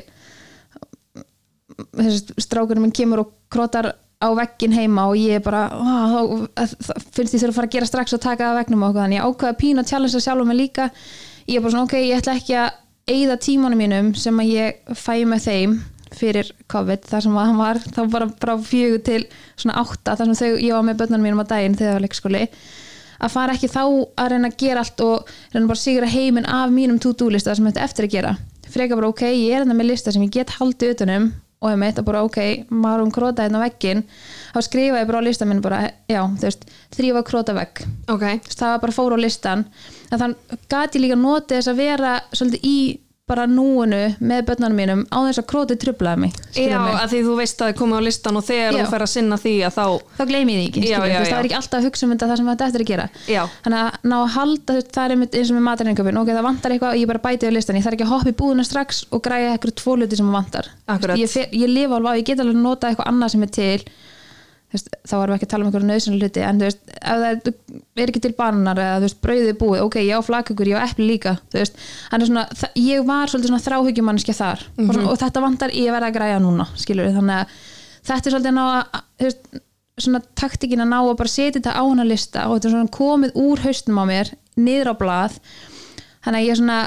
þessi 1.95 2.43
strákurinn 2.43 2.85
minn 2.85 2.97
kemur 2.97 3.23
og 3.23 3.31
krotar 3.53 3.93
á 3.95 4.29
veggin 4.35 4.75
heima 4.75 5.07
og 5.11 5.19
ég 5.21 5.43
bara 5.45 5.67
ó, 5.71 6.49
þá, 6.55 6.95
finnst 7.15 7.37
ég 7.37 7.43
þurfa 7.43 7.53
að 7.53 7.59
fara 7.59 7.69
að 7.71 7.77
gera 7.77 7.89
strax 7.91 8.17
og 8.17 8.23
taka 8.25 8.49
það 8.51 8.61
vegnum 8.63 8.85
og 8.85 8.91
okkur 8.93 9.05
þannig 9.05 9.19
ég 9.19 9.29
ákvaða 9.29 9.59
pínu 9.61 9.83
að 9.83 9.91
challenge 9.91 10.19
að 10.19 10.27
sjálfum 10.27 10.51
mig 10.51 10.61
líka 10.61 10.89
ég 11.49 11.59
er 11.59 11.65
bara 11.65 11.75
svona 11.75 11.89
ok, 11.89 11.97
ég 12.01 12.21
ætla 12.21 12.37
ekki 12.39 12.57
að 12.61 12.71
eigða 13.15 13.41
tímanum 13.45 13.81
mínum 13.81 14.15
sem 14.17 14.39
að 14.41 14.53
ég 14.55 14.95
fæ 14.97 15.17
með 15.29 15.45
þeim 15.49 15.75
fyrir 16.15 16.51
COVID. 16.71 17.05
Þar 17.11 17.27
sem 17.27 17.37
hann 17.41 17.59
var 17.59 17.81
þá 17.83 18.01
bara 18.13 18.31
frá 18.41 18.55
fjögur 18.63 19.03
til 19.05 19.21
svona 19.57 19.77
átta. 19.83 20.17
Þar 20.17 20.31
sem 20.31 20.41
þau, 20.41 20.63
ég 20.63 20.73
var 20.77 20.87
með 20.87 20.99
börnunum 21.03 21.29
mínum 21.29 21.45
á 21.45 21.47
daginn 21.51 21.77
þegar 21.79 21.91
það 21.91 21.99
var 21.99 22.05
leikskóli. 22.07 22.43
Að 23.25 23.33
fara 23.35 23.55
ekki 23.57 23.71
þá 23.73 23.83
að 23.85 24.31
reyna 24.33 24.51
að 24.51 24.59
gera 24.61 24.83
allt 24.85 25.05
og 25.05 25.33
reyna 25.55 25.69
bara 25.71 25.79
að 25.79 25.85
sigra 25.85 26.11
heiminn 26.11 26.51
af 26.51 26.75
mínum 26.75 27.01
to-do 27.03 27.31
lista 27.33 27.55
sem 27.55 27.69
þetta 27.69 27.87
eftir 27.87 28.09
að 28.09 28.17
gera. 28.17 28.35
Freka 28.75 28.99
bara 28.99 29.11
ok, 29.13 29.27
ég 29.31 29.55
er 29.55 29.65
enda 29.65 29.77
með 29.77 29.93
lista 29.93 30.13
sem 30.15 30.25
ég 30.25 30.35
get 30.35 30.55
haldið 30.59 30.97
utanum 30.97 31.31
og 31.65 31.73
ég 31.73 31.81
meit 31.81 31.97
að 32.01 32.09
bara 32.11 32.23
ok, 32.27 32.39
maður 32.69 33.07
um 33.07 33.13
króta 33.15 33.47
hérna 33.47 33.63
á 33.63 33.65
veggin 33.65 34.03
þá 34.53 34.59
skrifa 34.67 35.01
ég 35.01 35.09
bara 35.09 35.23
á 35.25 35.27
lista 35.27 35.49
minn 35.49 35.63
bara, 35.65 35.79
já, 36.11 36.21
þú 36.37 36.45
veist, 36.45 36.67
þrýfa 36.95 37.23
króta 37.25 37.57
vegg. 37.57 37.81
Ok, 38.13 38.25
Þú 38.45 38.51
veist, 38.51 38.61
það 38.61 38.75
var 38.75 38.83
bara 38.85 38.97
fór 38.99 39.17
á 39.17 39.19
listan 39.25 39.65
en 40.13 40.21
þann 40.21 40.37
gati 40.69 41.01
ég 41.01 41.07
líka 41.07 41.19
notið 41.19 41.57
þess 41.59 41.73
að 41.73 41.81
vera 41.81 42.13
svolítið 42.37 42.69
í 42.69 42.77
bara 43.25 43.47
núinu 43.49 43.99
með 44.21 44.41
börnunum 44.51 44.75
mínum 44.77 45.03
á 45.09 45.17
þess 45.25 45.41
að 45.41 45.47
krótið 45.49 45.79
trublaði 45.81 46.21
mig, 46.27 46.35
já, 46.53 46.77
mig. 46.77 46.97
að 47.01 47.07
því 47.15 47.21
þú 47.25 47.37
veist 47.39 47.63
að 47.65 47.71
þið 47.71 47.79
komið 47.79 47.97
á 47.97 48.03
listan 48.05 48.37
og 48.37 48.45
þegar 48.45 48.77
Já. 48.77 48.77
þú 48.77 48.91
fer 48.93 49.05
að 49.07 49.11
sinna 49.15 49.39
því 49.41 49.53
að 49.65 49.79
þá 49.79 49.87
þá 50.19 50.23
gleymi 50.29 50.57
ég 50.59 50.67
ekki, 50.69 50.83
Já, 50.85 50.99
já, 51.09 51.15
það 51.25 51.39
er 51.39 51.49
ekki 51.49 51.57
alltaf 51.57 51.79
að 51.79 51.87
hugsa 51.89 52.05
um 52.05 52.13
þetta 52.13 52.29
það 52.29 52.41
sem 52.43 52.51
þetta 52.53 52.69
eftir 52.69 52.85
að 52.85 52.91
gera 52.93 53.09
Já. 53.33 53.41
þannig 53.65 53.81
að 53.81 54.11
ná 54.13 54.17
að 54.19 54.29
halda 54.37 54.77
þetta, 54.77 54.95
það 54.99 55.07
er 55.09 55.17
einmitt 55.17 55.39
eins 55.41 55.49
og 55.55 55.57
með 55.57 55.67
matarinnköpun 55.71 56.21
ok, 56.21 56.33
það 56.37 56.49
vantar 56.51 56.77
eitthvað 56.77 56.93
og 56.93 57.01
ég 57.01 57.13
bara 57.15 57.25
bæti 57.25 57.49
á 57.49 57.57
listan 57.57 57.81
ég 57.81 57.87
þarf 57.89 57.97
ekki 57.97 58.05
að 58.05 58.13
hoppa 58.13 58.35
í 58.35 58.39
búðuna 58.45 58.69
strax 58.69 59.03
og 59.09 59.25
græja 59.25 59.55
eitthvað 59.57 59.79
tvo 59.81 59.97
hluti 59.97 60.21
sem 60.21 60.29
það 60.29 60.37
vantar 60.37 60.69
Akkurat. 60.85 61.17
ég, 61.17 61.39
ég 61.49 61.73
lifa 61.73 61.97
alveg 61.97 62.13
á, 62.13 62.19
ég 62.21 62.29
get 62.29 62.45
alveg 62.45 62.61
nota 62.61 62.93
eitthvað 62.93 63.09
annað 63.09 63.33
sem 63.39 63.49
er 63.49 63.55
til 63.57 63.79
veist, 64.75 64.91
þá 65.07 65.15
varum 65.15 65.33
við 65.33 65.39
ekki 65.39 65.47
að 65.47 65.53
tala 65.53 65.65
um 65.65 65.69
einhverju 65.71 65.89
nöðsynlega 65.89 66.29
hluti 66.29 66.43
en 66.45 66.61
þú 66.61 66.69
veist, 66.69 66.81
ef 66.95 67.21
það 67.21 67.27
er, 67.31 68.09
ekki 68.09 68.23
til 68.25 68.33
bananar 68.39 68.81
eða 68.83 68.97
þú 68.97 69.07
veist, 69.07 69.21
brauðið 69.25 69.59
búið, 69.61 69.83
ok, 69.85 69.99
ég 70.03 70.19
á 70.19 70.27
flakakur 70.27 70.71
ég 70.71 70.81
á 70.81 70.87
epli 70.89 71.09
líka, 71.09 71.37
þú 71.53 71.61
veist. 71.61 71.79
Er 72.11 72.25
svona, 72.25 72.45
ég 72.81 73.05
var 73.07 73.31
svolítið 73.31 73.53
svona 73.53 73.65
þráhyggjumannskja 73.69 74.37
þar. 74.39 74.65
Og, 74.75 74.91
svona, 74.91 75.07
og 75.13 75.21
þetta 75.23 75.45
vantar 75.45 75.75
ég 75.77 75.95
verða 75.95 76.11
að 76.11 76.19
græja 76.19 76.41
núna 76.43 76.67
skilur 76.81 77.09
við, 77.09 77.21
þannig 77.21 77.43
að 77.43 77.55
þetta 78.11 78.31
er 78.31 78.37
svolítið 78.37 78.51
að 78.53 78.59
ná 78.59 78.65
að, 78.65 79.03
þú 79.21 79.29
veist, 79.31 79.63
svona 80.05 80.23
taktikin 80.35 80.83
að 80.83 80.91
ná 80.91 80.99
að 80.99 81.17
bara 81.21 81.31
setja 81.31 81.61
þetta 81.61 81.77
á 81.79 81.83
hana 81.85 82.07
lista 82.07 82.49
og 82.49 82.57
þetta 82.57 82.69
er 82.69 82.75
svona 82.75 82.95
komið 82.97 83.37
úr 83.39 83.63
haustum 83.63 84.01
á 84.03 84.05
mér 84.11 84.33
niður 84.59 84.91
á 84.91 84.95
blað. 84.99 85.37
Þannig 86.25 86.41
að 86.41 86.49
ég 86.49 86.59
svona, 86.59 86.79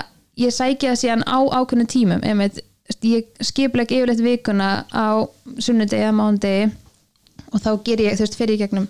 ég 0.43 0.55
sæki 0.55 0.89
það 0.89 0.99
síðan 1.03 1.23
á 1.23 1.39
ákveðnum 1.55 1.91
tímum, 1.93 2.25
einmitt. 2.27 2.59
Ég 3.03 3.31
skipleg 3.43 3.91
yfirleitt 3.91 4.23
vikuna 4.23 4.69
á 4.91 5.23
sunnudegi 5.59 6.03
eða 6.03 6.15
mánudegi 6.15 6.67
og 7.51 7.63
þá 7.63 7.71
ger 7.85 8.03
ég, 8.05 8.17
þú 8.17 8.25
veist, 8.25 8.37
fyrir 8.39 8.57
í 8.57 8.61
gegnum 8.61 8.87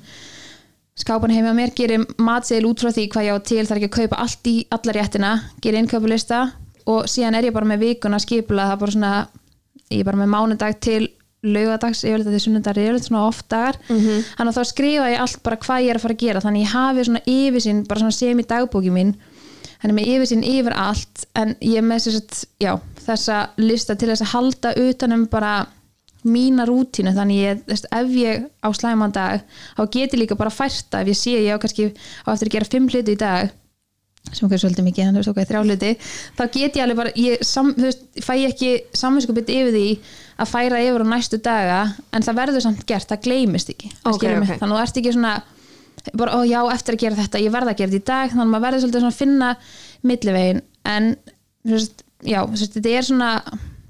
skápan 0.97 1.33
heima 1.33 1.53
mér, 1.53 1.73
gerir 1.77 2.05
matseðil 2.17 2.71
út 2.71 2.81
frá 2.81 2.89
því 2.93 3.09
hvað 3.13 3.27
ég 3.27 3.37
á 3.37 3.39
til, 3.45 3.65
þarf 3.67 3.81
ekki 3.81 3.89
að 3.91 3.97
kaupa 3.99 4.21
allt 4.23 4.49
í 4.49 4.55
alla 4.73 4.95
réttina, 4.97 5.33
gerir 5.61 5.83
innkaupulista 5.83 6.39
og 6.89 7.05
síðan 7.11 7.37
er 7.37 7.49
ég 7.49 7.53
bara 7.53 7.69
með 7.69 7.83
vikuna 7.85 8.19
skipula 8.23 8.65
það 8.69 8.73
er 8.73 8.81
bara 8.81 8.95
svona, 8.95 9.13
ég 9.91 10.01
er 10.01 10.09
bara 10.09 10.21
með 10.23 10.33
mánudag 10.33 10.79
til 10.81 11.03
laugadags, 11.45 12.01
ég 12.03 12.15
vil 12.15 12.23
þetta 12.25 12.33
til 12.33 12.43
sunnudagar 12.47 12.81
ég 12.81 12.89
vil 12.89 12.97
þetta 12.97 13.07
svona 13.11 13.27
oft 13.27 13.45
dagar 13.53 13.77
þannig 13.87 14.49
að 14.49 14.57
þá 14.57 14.71
skrifa 14.71 15.09
ég 15.11 15.21
allt 15.21 15.43
bara 15.45 15.59
hvað 15.61 15.83
ég 15.83 15.89
er 15.91 15.99
að 15.99 16.05
fara 16.07 16.15
að 16.17 16.23
gera 16.23 16.41
þannig 16.41 16.59
að 16.59 16.65
ég 16.65 16.73
hafi 16.73 17.05
svona 17.05 17.21
yfirsinn, 17.33 17.83
bara 17.87 17.99
svona 18.01 18.17
sem 18.17 18.39
í 18.41 18.47
dagbóki 18.49 18.91
mín 18.91 19.13
hann 19.77 19.91
er 19.91 19.95
með 19.99 20.09
yfirsinn 20.15 20.43
yfir 20.43 20.73
allt 20.73 21.27
en 21.37 21.53
ég 21.61 21.77
er 21.77 21.85
með 21.85 22.07
þess 22.07 22.17
að, 22.17 22.45
já, 22.65 22.73
þessa 23.05 23.37
lista 23.61 23.95
til 23.95 24.09
þess 24.09 24.25
að 24.25 24.33
halda 24.33 24.73
utanum 24.81 25.27
bara 25.29 25.53
mína 26.27 26.65
rútínu 26.67 27.13
þannig 27.15 27.37
ég, 27.43 27.61
veist, 27.69 27.85
ef 27.93 28.09
ég 28.17 28.47
á 28.63 28.67
slæman 28.73 29.13
dag 29.15 29.43
þá 29.77 29.81
get 29.93 30.13
ég 30.15 30.19
líka 30.23 30.35
bara 30.39 30.49
fært 30.53 30.87
það 30.91 31.01
ef 31.05 31.11
ég 31.13 31.19
sé 31.21 31.35
ég 31.37 31.55
á 31.55 31.61
kannski 31.61 31.91
á 31.93 32.27
eftir 32.33 32.49
að 32.49 32.55
gera 32.57 32.69
fimm 32.73 32.87
hluti 32.89 33.13
í 33.13 33.19
dag 33.21 33.51
sem 34.27 34.43
okkar 34.43 34.59
svolítið 34.59 34.83
mikið, 34.83 35.05
en 35.07 35.15
þú 35.15 35.19
veist 35.21 35.29
okkar 35.31 35.45
þrjá 35.47 35.59
hluti 35.63 35.91
þá 36.35 36.41
get 36.51 36.75
ég 36.75 36.81
alveg 36.83 36.97
bara, 36.99 37.11
ég, 37.15 37.43
sam, 37.47 37.69
veist, 37.79 38.01
fæ 38.19 38.33
ég 38.41 38.49
ekki 38.51 38.71
samvinskupið 38.99 39.51
yfir 39.55 39.69
því 39.77 39.85
að 40.43 40.49
færa 40.51 40.81
yfir 40.83 41.05
á 41.05 41.11
næstu 41.13 41.39
daga 41.45 41.77
en 42.11 42.25
það 42.25 42.39
verður 42.41 42.65
samt 42.65 42.81
gert, 42.89 43.07
það 43.07 43.21
gleymist 43.29 43.71
ekki 43.71 43.93
Ok, 44.03 44.17
skilurðu 44.17 44.41
mig? 44.43 44.51
ok. 44.51 44.59
þannig 44.59 44.75
að 44.75 44.81
þú 44.81 44.83
ert 44.89 44.99
ekki 45.03 45.13
svona 45.15 45.35
bara, 46.19 46.35
ó 46.35 46.39
já, 46.47 46.59
eftir 46.75 46.97
að 46.97 47.01
gera 47.05 47.19
þetta, 47.21 47.41
ég 47.45 47.55
verð 47.55 47.71
að 47.71 47.79
gera 47.79 47.93
þetta 47.93 48.03
í 48.03 48.07
dag 48.11 48.33
þannig 48.33 48.43
að 48.43 48.51
maður 48.51 48.65
verður 48.67 48.83
svolítið 48.83 49.05
svona 49.05 49.15
að 49.15 49.21
finna 49.21 49.49
millivegin 50.11 50.61
en 50.91 51.09
veist, 51.71 52.03
já, 52.27 52.39
veist, 52.51 52.75
þetta 52.75 52.93
er 52.99 53.07
svona 53.07 53.31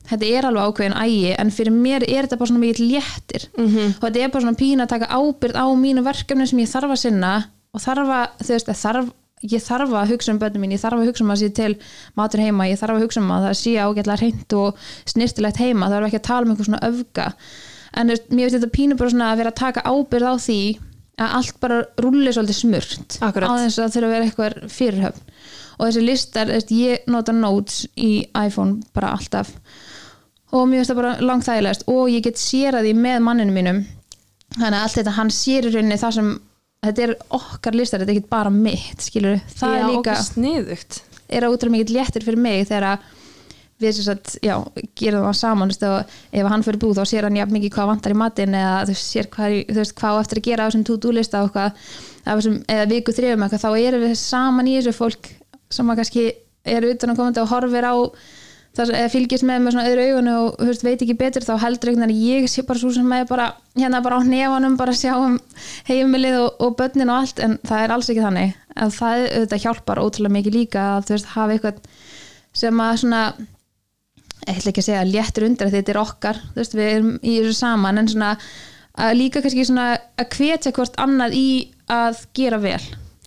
þetta 0.08 0.32
er 0.32 0.48
alveg 0.48 0.72
ákveðin 0.72 0.98
ægi 1.04 1.36
en 1.38 1.54
fyrir 1.54 1.76
mér 1.76 2.06
er 2.08 2.26
þetta 2.26 2.40
bara 2.40 2.52
svona 2.52 2.64
mikið 2.64 2.92
léttir 2.94 3.48
-hmm. 3.54 3.94
og 3.98 4.04
þetta 4.08 4.24
er 4.24 4.34
bara 4.34 4.46
svona 4.46 4.62
pína 4.62 4.84
að 4.88 4.94
taka 4.96 5.12
ábyrð 5.12 5.56
á 5.60 5.66
mínu 5.76 6.04
verkefni 6.04 6.48
sem 6.48 6.60
ég 6.60 6.72
þarf 6.72 6.92
að 6.96 7.04
sinna 7.04 7.34
og 7.74 7.82
þarf 7.82 8.14
að, 8.20 8.28
þú 8.44 8.54
veist, 8.54 8.76
þarf 8.84 9.14
ég 9.46 9.62
þarf 9.62 9.94
að 9.94 10.12
hugsa 10.14 10.34
um 10.34 10.40
börnum 10.42 10.64
mín, 10.66 10.74
ég 10.74 10.82
þarf 10.82 10.98
að 10.98 11.10
hugsa 11.12 11.24
um 11.24 11.32
að 11.32 11.42
sé 11.44 11.50
til 11.54 11.74
matur 12.18 12.42
heima, 12.42 12.66
ég 12.70 12.80
þarf 12.80 12.96
að 12.96 13.04
hugsa 13.06 13.22
um 13.22 13.32
að 13.36 13.46
það 13.46 13.58
sé 13.60 13.74
ágætlega 13.78 14.18
hreint 14.18 14.54
og 14.58 14.88
snirtilegt 15.06 15.62
heima 15.62 15.90
það 15.92 15.98
er 15.98 16.08
ekki 16.08 16.22
að 16.22 16.30
tala 16.30 16.48
um 16.48 16.54
einhver 16.54 16.70
svona 16.70 16.88
öfga 16.88 17.28
en 17.94 18.14
veist, 18.14 18.32
mér 18.32 18.48
finnst 18.48 18.58
þetta 18.58 18.76
pínu 18.78 18.98
bara 18.98 19.14
svona 19.14 19.30
að 19.32 19.38
vera 19.44 19.54
að 19.54 19.62
taka 19.62 19.86
ábyrð 19.86 20.32
á 20.32 20.36
því 20.42 20.62
að 21.18 21.36
allt 21.40 21.60
bara 21.62 21.78
rúli 22.02 22.34
svolítið 22.34 22.58
smurt 22.58 23.20
Akkurat. 23.26 23.50
á 23.50 23.54
þess 23.62 23.82
að 23.82 23.94
þurfa 23.96 24.08
að 24.08 24.16
vera 24.16 24.28
eitthvað 24.28 24.58
fyrirhöfn 24.74 25.32
og 25.78 25.86
þessi 25.86 26.04
listar, 26.04 26.52
ég 26.74 27.08
nota 27.10 27.34
notes 27.34 27.86
í 27.94 28.12
iPhone 28.34 28.82
bara 28.98 29.14
alltaf 29.14 29.54
og 30.56 30.68
mér 30.68 30.82
finnst 30.82 30.94
það 30.94 31.02
bara 31.02 31.14
langt 31.28 31.48
þægilegast 31.48 31.88
og 31.92 32.04
ég 32.14 32.26
get 32.28 32.42
sér 32.42 32.78
að 32.80 32.88
því 32.88 32.94
með 33.04 33.20
manninu 33.26 33.56
mínum. 33.56 33.84
Þannig 34.56 34.78
að 34.78 34.84
allt 34.86 34.98
þetta, 35.00 35.16
hann 35.18 35.34
sér 35.36 35.68
í 35.68 35.74
rauninni 35.74 36.00
það 36.00 36.16
sem 36.18 36.32
þetta 36.88 37.04
er 37.04 37.14
okkar 37.36 37.76
listar, 37.76 38.02
þetta 38.04 38.14
er 38.14 38.20
ekki 38.22 38.32
bara 38.32 38.54
mitt 38.54 39.04
skilur, 39.04 39.40
það 39.58 39.76
Já, 39.76 39.80
er 39.80 39.92
líka 39.92 40.18
sniðugt. 40.24 41.00
Er 41.28 41.44
að 41.44 41.56
útrúlega 41.58 41.76
mikið 41.76 41.96
léttir 41.98 42.24
fyrir 42.24 42.40
mig 42.40 42.68
þegar 42.70 42.92
að 42.94 43.08
við 43.78 43.94
sem 43.94 44.08
sagt, 44.08 44.38
já, 44.42 44.56
gerum 44.98 45.26
það 45.28 45.36
saman 45.38 45.74
og 45.86 46.14
ef 46.34 46.48
hann 46.50 46.64
fyrir 46.66 46.80
búð 46.82 46.98
þá 46.98 47.12
sér 47.12 47.28
hann 47.28 47.38
jafn 47.38 47.54
mikið 47.54 47.74
hvað 47.76 47.90
vantar 47.92 48.16
í 48.16 48.18
matinn 48.18 48.56
eða 48.58 48.80
þú 48.90 48.96
sér 48.98 49.30
hvað, 49.36 49.54
er 49.54 49.68
þú 49.70 49.82
veist, 49.84 49.96
hvað 50.00 50.22
eftir 50.24 50.42
að 50.42 50.48
gera 50.48 50.66
á 50.66 50.68
þessum 50.68 50.86
to-do-lista 50.88 51.44
eða 51.46 52.88
viku 52.90 53.14
eitthvað, 53.14 53.62
þá 53.62 53.70
erum 53.78 54.06
við 54.08 54.16
saman 54.18 54.72
í 54.72 54.76
þessu 54.80 54.96
fólk 54.98 55.30
sem 55.78 55.94
að 55.94 56.02
kannski 56.02 56.26
eru 56.68 56.92
utan 56.96 57.14
að 57.14 57.20
komandi 57.22 57.44
og 57.44 57.52
horfir 57.52 57.86
á 57.86 57.96
það 58.78 58.94
eða 59.00 59.12
fylgist 59.14 59.46
með 59.48 59.64
með 59.64 59.76
svona 59.76 59.90
öðru 59.90 60.06
augunni 60.08 60.36
og 60.38 60.62
veist, 60.70 60.86
veit 60.86 61.02
ekki 61.02 61.18
betur 61.18 61.46
þá 61.46 61.54
heldur 61.64 61.92
einhvern 61.92 62.08
veginn 62.08 62.16
að 62.16 62.30
ég 62.30 62.52
sé 62.52 62.64
bara 62.68 62.82
svo 62.82 62.94
sem 62.96 63.12
er 63.18 63.28
bara 63.30 63.50
hérna 63.76 64.02
bara 64.06 64.20
á 64.20 64.22
nefanum 64.28 64.78
bara 64.80 64.94
að 64.94 65.02
sjá 65.02 65.14
um 65.18 65.36
heimilið 65.90 66.40
og, 66.44 66.50
og 66.64 66.78
börnin 66.80 67.12
og 67.12 67.22
allt 67.24 67.44
en 67.44 67.58
það 67.68 67.84
er 67.84 67.96
alls 67.96 68.12
ekki 68.14 68.26
þannig. 68.26 68.56
Að 68.78 68.96
það 68.98 69.26
auðvitað 69.28 69.64
hjálpar 69.66 70.02
ótrúlega 70.04 70.38
mikið 70.38 70.58
líka 70.60 70.88
að 70.96 71.08
þú 71.08 71.16
veist 71.16 71.32
hafa 71.34 71.56
eitthvað 71.58 71.80
sem 72.58 72.82
að 72.84 73.00
svona 73.04 73.22
ég 74.48 74.60
ætla 74.62 74.72
ekki 74.72 74.84
að 74.84 74.88
segja 74.88 75.08
léttur 75.08 75.46
undir 75.48 75.72
þetta 75.74 75.94
er 75.94 76.00
okkar 76.02 76.40
þú 76.54 76.62
veist 76.62 76.78
við 76.78 76.92
erum 76.94 77.12
í 77.20 77.36
þessu 77.40 77.58
saman 77.58 78.02
en 78.02 78.10
svona 78.12 78.32
að 78.98 79.18
líka 79.20 79.44
kannski 79.44 79.66
svona 79.68 79.90
að 80.18 80.38
hvetja 80.38 80.74
hvort 80.76 80.98
annað 81.02 81.36
í 81.38 81.50
að 81.92 82.24
gera 82.38 82.60
vel 82.62 82.82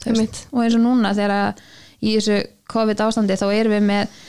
og 0.06 0.62
eins 0.64 0.76
og 0.78 0.82
núna 0.82 1.12
þegar 1.16 1.34
að 1.36 1.62
í 2.00 2.14
þessu 2.16 2.40
COVID 2.70 3.02
ástandi 3.04 3.36
þá 3.36 3.46
erum 3.52 3.74
við 3.76 3.86
með 3.90 4.20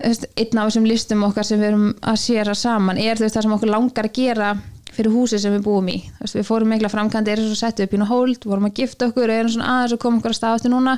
einn 0.00 0.60
af 0.60 0.68
þessum 0.70 0.86
listum 0.88 1.24
okkar 1.26 1.46
sem 1.46 1.60
við 1.60 1.72
erum 1.72 1.88
að 2.00 2.20
séra 2.22 2.54
saman 2.56 3.00
er 3.00 3.18
veist, 3.20 3.36
það 3.36 3.46
sem 3.46 3.56
okkur 3.56 3.72
langar 3.74 4.08
að 4.08 4.14
gera 4.16 4.52
fyrir 4.90 5.14
húsið 5.14 5.42
sem 5.44 5.54
við 5.54 5.66
búum 5.66 5.90
í. 5.92 5.98
Veist, 6.20 6.36
við 6.38 6.46
fórum 6.48 6.72
mikla 6.72 6.90
framkvæmdi, 6.92 7.34
erum 7.34 7.50
svo 7.50 7.58
settu 7.60 7.86
upp 7.86 7.94
í 7.94 8.00
hold 8.10 8.46
vorum 8.48 8.68
að 8.70 8.80
gifta 8.80 9.10
okkur, 9.10 9.30
erum 9.30 9.52
svona 9.54 9.74
aðeins 9.76 9.96
að 9.96 10.02
koma 10.04 10.20
okkur 10.20 10.34
að 10.34 10.40
staðast 10.40 10.70
núna. 10.70 10.96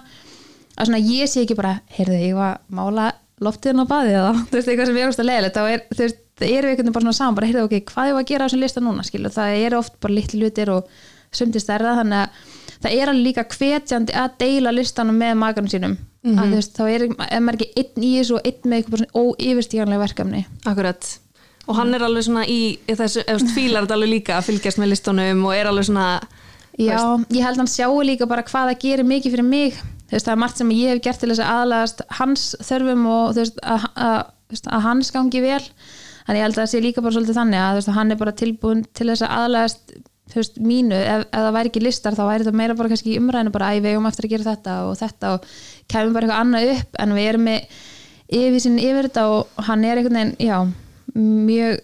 Að 0.73 0.89
svona 0.89 1.03
ég 1.05 1.29
sé 1.29 1.43
ekki 1.45 1.59
bara, 1.59 1.75
heyrðu, 1.99 2.19
ég 2.23 2.39
var 2.39 2.63
mála 2.73 3.11
loftiðin 3.43 3.85
á 3.85 3.87
baðið 3.91 4.19
eða, 4.21 4.33
þú 4.49 4.57
veist, 4.57 4.71
eitthvað 4.71 4.89
sem 4.89 4.99
er 5.03 5.11
ógst 5.11 5.21
að 5.23 5.29
leiðilegt, 5.29 5.59
þá 5.59 5.63
er, 5.75 5.85
þú 5.91 6.03
veist, 6.05 6.21
það 6.39 6.53
eru 6.53 6.71
einhvern 6.71 6.87
veginn 6.87 6.97
bara 6.97 7.05
svona 7.05 7.19
saman, 7.19 7.37
bara 7.37 7.49
heyrðu, 7.51 7.65
ok, 7.67 7.75
hvað 7.91 8.09
ég 8.09 8.17
var 8.17 8.25
að 8.25 8.31
gera 8.31 8.43
á 8.43 8.47
þessum 8.47 8.63
lista 8.63 8.83
núna, 8.83 9.05
skilu, 9.07 9.33
það 9.35 9.57
eru 9.67 9.81
oft 9.83 9.99
bara 10.01 10.17
litli 10.17 10.41
hlutir 10.41 10.73
og 10.73 10.93
sundi 11.35 11.63
stærða, 11.63 11.97
þannig 11.99 12.23
að 12.23 12.62
það 12.83 12.97
er 12.99 13.13
alveg 13.13 13.27
líka 13.29 13.47
hvetjandi 13.57 14.15
að 14.19 14.39
deila 14.43 14.75
listanum 14.75 15.19
með 15.23 15.35
maganum 15.41 15.73
sínum, 15.73 15.97
að 16.35 16.45
þú 16.45 16.59
veist, 16.59 16.77
þá 16.77 16.85
er, 16.91 17.09
er 17.29 17.43
maður 17.43 17.61
ekki 17.61 17.83
einn 17.83 18.07
í 18.07 18.13
þessu 18.19 18.39
og 18.39 18.49
einn 18.51 18.71
með 18.71 18.79
eitthvað 18.79 19.03
svona 19.03 19.27
óyfirstíganlega 19.27 20.05
verkefni. 20.05 20.45
Akkurat. 20.69 21.11
Og 21.71 21.79
hann 21.79 21.95
er 21.95 22.03
alveg 22.03 22.27
svona 22.27 22.45
í, 22.51 22.61
þessu, 22.91 23.23
eða 23.23 23.39
veist, 23.39 23.55
fílar 23.55 23.85
þetta 23.87 23.99
alveg 23.99 24.13
líka 24.17 24.39
að 24.39 24.49
fylgjast 24.51 24.83
með 24.83 24.93
listunum 24.93 25.45
og 25.47 25.55
er 25.57 25.71
alveg 25.71 25.89
svona 25.91 26.09
Já, 26.81 27.21
ég 27.29 27.45
held 27.45 27.61
hann 27.61 27.69
sjáu 27.69 28.01
líka 28.01 28.27
bara 28.29 28.45
hvað 28.47 28.71
það 28.71 28.79
gerir 28.81 29.09
mikið 29.09 29.35
fyrir 29.35 29.45
mig. 29.45 29.75
Þú 30.09 30.17
veist, 30.17 30.27
það 30.27 30.33
er 30.33 30.41
margt 30.41 30.61
sem 30.61 30.71
ég 30.73 30.93
hef 30.93 31.03
gert 31.05 31.21
til 31.21 31.29
þess 31.29 31.43
að 31.45 31.59
aðlagast 31.59 32.01
hans 32.19 32.47
þörfum 32.65 33.03
og 33.13 33.35
þú 33.35 33.43
veist, 33.43 33.61
að, 33.61 33.85
að, 34.07 34.17
veist, 34.53 34.71
að 34.73 34.87
hans 34.87 35.13
gangi 35.13 35.43
vel. 35.45 35.61
Þannig 36.23 36.41
ég 36.41 36.47
held 36.47 36.57
að 36.57 36.63
það 36.63 36.71
sé 36.73 36.81
líka 36.81 37.05
bara 37.05 37.17
svolítið 37.17 37.39
þannig 37.41 37.67
veist, 37.77 37.91
að 37.93 37.99
hann 37.99 38.15
er 38.15 38.21
bara 38.23 38.35
tilbúin 38.41 38.83
til 38.97 39.09
þess 39.11 39.27
að 39.27 39.37
aðlagast 39.39 39.95
þú 40.31 40.39
veist, 40.39 40.61
mínu, 40.63 40.97
ef, 40.97 41.25
ef 41.27 41.41
það 41.47 41.57
væri 41.57 41.73
ekki 41.73 41.83
listar 41.83 42.17
þá 42.17 42.23
væri 42.29 42.45
þetta 42.45 42.61
meira 42.61 42.77
bara 42.79 42.93
kannski 42.93 43.17
umræðinu 43.19 43.55
bara 43.55 43.73
að 43.73 43.81
við 43.83 43.95
eigum 43.95 44.07
eftir 44.09 44.29
að 44.29 44.35
gera 44.35 44.49
þetta 44.49 44.77
og 44.87 44.95
þetta 45.01 45.33
og 45.35 45.49
kemur 45.93 46.15
bara 46.15 46.29
eitthvað 46.29 46.45
annað 46.45 46.71
upp. 46.77 47.01
En 47.03 47.17
við 47.17 47.29
erum 47.33 47.49
með 47.49 47.81
yfir 48.43 48.65
sín 48.65 48.79
yfir 48.81 49.09
þetta 49.09 49.27
og 49.33 49.67
hann 49.69 49.85
er 49.85 50.01
einhvern 50.01 50.21
veginn, 50.21 50.37
já 50.41 50.57
mjög 51.13 51.83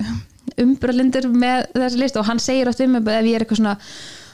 umbröðlindur 0.58 1.28
með 1.34 1.66
þessi 1.74 2.00
list 2.00 2.16
og 2.16 2.28
hann 2.30 2.40
segir 2.40 2.70
oft 2.70 2.80
um 2.80 2.94
mig 2.96 3.10
ef 3.12 3.26
ég 3.28 3.36
er 3.36 3.44
eitthvað 3.44 3.60
svona 3.60 3.74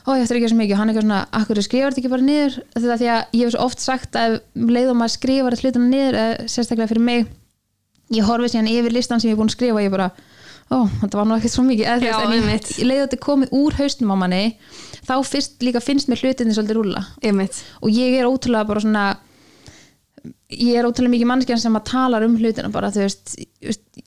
ó 0.04 0.10
ég 0.14 0.26
ætti 0.26 0.36
ekki 0.36 0.50
svo 0.52 0.60
mikið. 0.60 0.74
Og 0.76 0.82
hann 0.82 0.90
er 0.90 0.94
eitthvað 0.94 1.08
svona, 1.08 1.22
akkur 1.40 1.62
skrifar 1.64 1.94
þetta 1.94 2.02
ekki 2.04 2.12
bara 2.12 2.28
niður? 2.28 2.58
Þetta 2.76 2.98
því 3.00 3.08
að 3.14 3.38
ég 3.38 3.46
hef 3.48 3.54
svo 3.54 3.64
oft 3.64 3.82
sagt 3.82 4.20
að 4.20 4.36
um 4.60 4.70
leiðum 4.76 5.02
að 5.04 5.14
skrifa 5.16 5.50
þetta 5.50 5.64
hlutana 5.64 5.88
niður 5.88 6.20
eða 6.20 6.52
sérstaklega 6.52 6.92
fyrir 6.92 7.08
mig 7.08 7.32
ég 8.12 8.26
horfi 8.28 8.52
síðan 8.52 8.70
yfir 8.70 8.94
listan 8.94 9.22
sem 9.22 9.30
ég 9.30 9.36
er 9.36 9.40
búin 9.40 9.50
að 9.50 9.56
skrifa 9.56 9.78
og 9.78 9.84
ég 9.84 9.92
bara, 9.94 10.10
ó, 10.70 10.78
þetta 11.02 11.20
var 11.20 11.28
nú 11.28 11.36
ekkert 11.38 11.54
svo 11.56 11.66
mikið. 11.66 11.90
Eða, 11.90 12.08
Já, 12.08 12.16
veist, 12.16 12.24
en 12.24 12.48
ég, 12.54 12.72
ég 12.78 12.88
leiði 12.88 13.04
þetta 13.04 13.18
er 13.18 13.24
komið 13.26 13.54
úr 13.60 13.78
haustum 13.80 14.14
á 14.14 14.16
manni 14.22 14.42
þá 15.04 15.14
fyrst 15.28 15.64
líka 15.64 15.84
finnst 15.84 16.08
mér 16.08 16.24
hlutinni 16.24 16.56
svolítið 16.56 16.80
rúlla. 16.80 17.04
Einmitt, 17.24 17.60
og 17.82 17.92
ég 17.92 18.18
er 18.18 18.28
ótrúlega 18.30 18.68
bara 18.68 18.84
svona 18.84 19.06
ég 20.24 20.78
er 20.78 20.86
ótrúlega 20.86 21.12
mikið 21.12 21.28
mannskjan 21.28 21.60
sem 21.60 21.76
að 21.76 21.88
tala 21.90 22.20
um 22.24 22.36
hlutina 22.38 22.70
bara 22.72 22.90
þú 22.94 23.02
veist, 23.02 23.34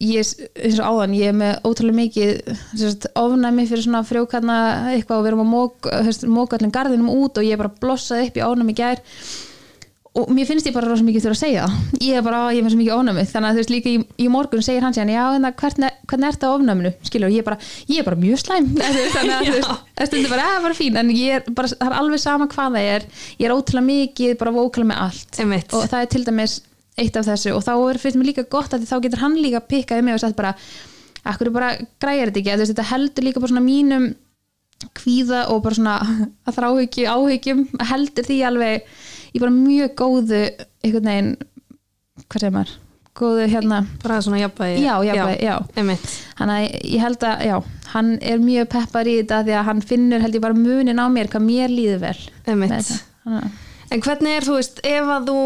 ég 0.02 0.32
eins 0.64 0.80
og 0.80 0.88
áðan, 0.88 1.14
ég 1.18 1.32
er 1.32 1.36
með 1.38 1.68
ótrúlega 1.68 2.00
mikið 2.00 3.12
ofnæmi 3.20 3.68
fyrir 3.70 3.86
svona 3.86 4.04
frjókarna 4.08 4.58
eitthvað 4.96 5.20
og 5.20 5.26
við 5.26 5.32
erum 5.34 5.44
að 5.44 5.52
móka, 5.54 6.58
allir 6.58 6.74
garðinum 6.74 7.12
út 7.14 7.38
og 7.38 7.46
ég 7.46 7.58
er 7.58 7.62
bara 7.62 7.76
blossaði 7.84 8.30
upp 8.30 8.40
í 8.40 8.46
ofnæmi 8.48 8.78
gær 8.78 9.04
og 10.18 10.32
mér 10.34 10.48
finnst 10.50 10.68
ég 10.68 10.74
bara 10.76 10.90
rosa 10.90 11.06
mikið 11.06 11.26
þurfa 11.28 11.36
að 11.36 11.42
segja 11.42 11.66
það. 11.68 11.98
Ég 12.08 12.18
er 12.18 12.24
bara, 12.26 12.40
ég 12.56 12.66
finnst 12.66 12.80
mikið 12.80 12.96
ofnæmi. 12.96 13.26
Þannig 13.30 13.50
að 13.50 13.58
þú 13.58 13.62
veist 13.62 13.74
líka 13.74 13.92
í, 13.92 14.00
í 14.18 14.30
morgun 14.34 14.66
segir 14.66 14.86
hann 14.86 14.96
síðan 14.98 15.14
já, 15.14 15.22
en 15.36 15.48
það, 15.48 15.56
hvernig, 15.62 16.00
hvernig 16.10 16.28
er 16.28 16.38
þetta 16.38 16.52
ofnæminu? 16.56 16.94
Skilur, 17.10 17.34
ég 17.34 17.44
er 17.44 17.48
bara, 17.48 17.60
ég 17.92 18.02
er 18.02 18.08
bara 18.08 18.20
mjög 18.24 18.42
slæm. 18.42 18.70
Þannig 19.16 19.36
að 19.36 19.46
þú 19.46 19.54
veist, 19.56 19.86
það 20.00 20.12
stundur 20.12 20.34
bara, 20.34 20.50
að 20.56 20.68
bara 20.68 20.80
fín. 20.80 21.00
En 21.02 21.14
ég 21.14 21.38
er 21.38 21.48
bara, 21.54 21.72
það 21.74 21.92
er 21.92 21.98
alveg 22.02 22.24
sama 22.24 22.50
hvað 22.54 22.78
það 22.80 22.92
er. 22.96 23.08
Ég 23.38 23.46
er 23.48 23.56
ótrúlega 23.56 23.90
mikið 23.92 24.36
bara 24.42 24.56
vókala 24.58 24.92
með 24.92 25.02
allt. 25.06 25.42
Einmitt. 25.44 25.78
Og 25.78 25.88
það 25.88 26.04
er 26.04 26.12
til 26.16 26.26
dæmis 26.28 26.60
eitt 26.98 27.18
af 27.20 27.28
þessu. 27.30 27.54
Og 27.54 27.66
þá 27.66 27.74
er 27.78 28.02
finnst 28.02 28.20
mér 28.20 28.32
líka 28.32 28.48
gott 28.50 28.74
að 28.74 28.88
þá 28.90 28.98
getur 29.06 29.22
hann 29.22 29.38
líka 29.38 29.62
pikkað 29.62 30.06
mig 30.08 30.18
og 30.18 30.24
sagt 30.24 30.40
bara 30.40 30.56
akkur 31.28 31.52
bara 31.54 31.76
græjar 32.02 32.32
þetta 32.32 32.42
ekki? 32.42 32.54
Að 32.54 32.64
veist, 32.64 32.74
þetta 32.74 32.90
heldur 32.92 33.28
líka 33.28 33.44
bara 33.44 33.54
svona 33.54 33.66
mínum 33.66 34.08
kvíða 34.98 35.48
og 35.54 35.64
bara 35.66 35.78
svona 35.78 35.96
að 36.48 36.58
þráhyggju 36.58 37.08
áhyggjum 37.14 37.64
heldur 37.92 38.28
því 38.28 38.40
alveg 38.50 38.90
í 39.34 39.42
bara 39.44 39.54
mjög 39.54 39.96
góðu 40.02 40.42
einhvern 40.84 41.10
veginn 41.12 41.32
hvað 42.28 42.44
segir 42.44 42.56
maður, 42.56 42.74
góðu 43.18 43.48
hérna. 43.52 43.82
Bara 44.04 44.20
svona 44.26 44.42
jafnvægi. 44.42 44.84
Já, 44.86 44.94
jafnvægi, 45.08 45.46
já, 45.48 45.56
einmitt, 45.78 46.10
Þannig 46.38 46.58
að 46.58 46.92
ég 46.94 47.06
held 47.06 47.26
að, 47.30 47.46
já, 47.50 47.56
hann 47.94 48.12
er 48.22 48.44
mjög 48.44 48.70
peppar 48.76 49.10
í 49.10 49.16
þetta 49.22 49.42
því 49.48 49.58
að 49.58 49.68
hann 49.72 49.82
finnur 49.94 50.26
held 50.26 50.38
ég 50.38 50.46
bara 50.46 50.58
munin 50.58 51.02
á 51.02 51.06
mér 51.10 51.32
hvað 51.34 51.48
mér 51.48 51.74
líður 51.74 52.04
vel 52.06 52.20
En 53.88 54.04
hvernig 54.04 54.34
er, 54.36 54.44
þú 54.44 54.58
veist, 54.58 54.82
ef 54.84 55.10
að 55.16 55.30
þú 55.30 55.42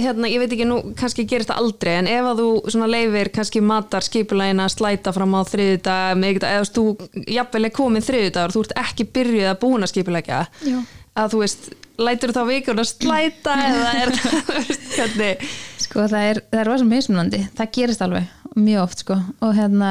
hérna, 0.00 0.28
ég 0.30 0.40
veit 0.42 0.52
ekki, 0.54 0.66
nú 0.68 0.78
kannski 0.98 1.24
gerist 1.28 1.50
það 1.50 1.60
aldrei 1.62 1.92
en 1.98 2.08
ef 2.10 2.28
að 2.30 2.42
þú 2.42 2.86
leifir 2.90 3.30
kannski 3.34 3.62
matar 3.64 4.04
skipulægin 4.06 4.62
að 4.62 4.74
slæta 4.76 5.12
fram 5.16 5.34
á 5.36 5.40
þriðudag 5.48 6.24
eða 6.30 6.68
þú 6.68 6.84
jafnvel 7.26 7.64
er 7.66 7.74
komin 7.74 8.04
þriðudagur, 8.06 8.54
þú 8.54 8.64
ert 8.64 8.76
ekki 8.84 9.08
byrjuð 9.16 9.50
að 9.50 9.86
skipulægja 9.90 10.40
Já. 10.64 10.78
Að 11.18 11.34
þú 11.34 11.42
veist, 11.42 11.70
lætur 12.00 12.34
þá 12.36 12.40
vikun 12.48 12.82
að 12.82 12.90
slæta 12.92 13.56
eða 13.66 13.90
er 14.02 14.14
það, 14.16 14.36
þú 14.46 14.56
veist, 14.58 14.86
hvernig? 14.94 15.48
Sko 15.84 16.06
það 16.06 16.28
er, 16.30 16.42
það 16.52 16.62
er 16.62 16.70
rosa 16.70 16.88
mismunandi, 16.88 17.42
það 17.58 17.72
gerist 17.78 18.04
alveg 18.06 18.36
mjög 18.58 18.84
oft 18.84 19.04
sko. 19.04 19.18
Og 19.46 19.56
hérna, 19.58 19.90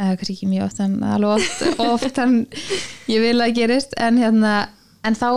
eða 0.00 0.18
kannski 0.20 0.36
ekki 0.36 0.50
mjög 0.50 0.66
oft 0.68 0.82
en 0.84 0.98
alveg 1.06 1.32
oft, 1.38 1.64
oft 1.94 2.20
en 2.24 2.36
ég 3.10 3.24
vil 3.24 3.38
að 3.40 3.56
gerist. 3.56 3.96
En 4.00 4.20
hérna, 4.20 4.54
en 5.06 5.16
þá 5.18 5.30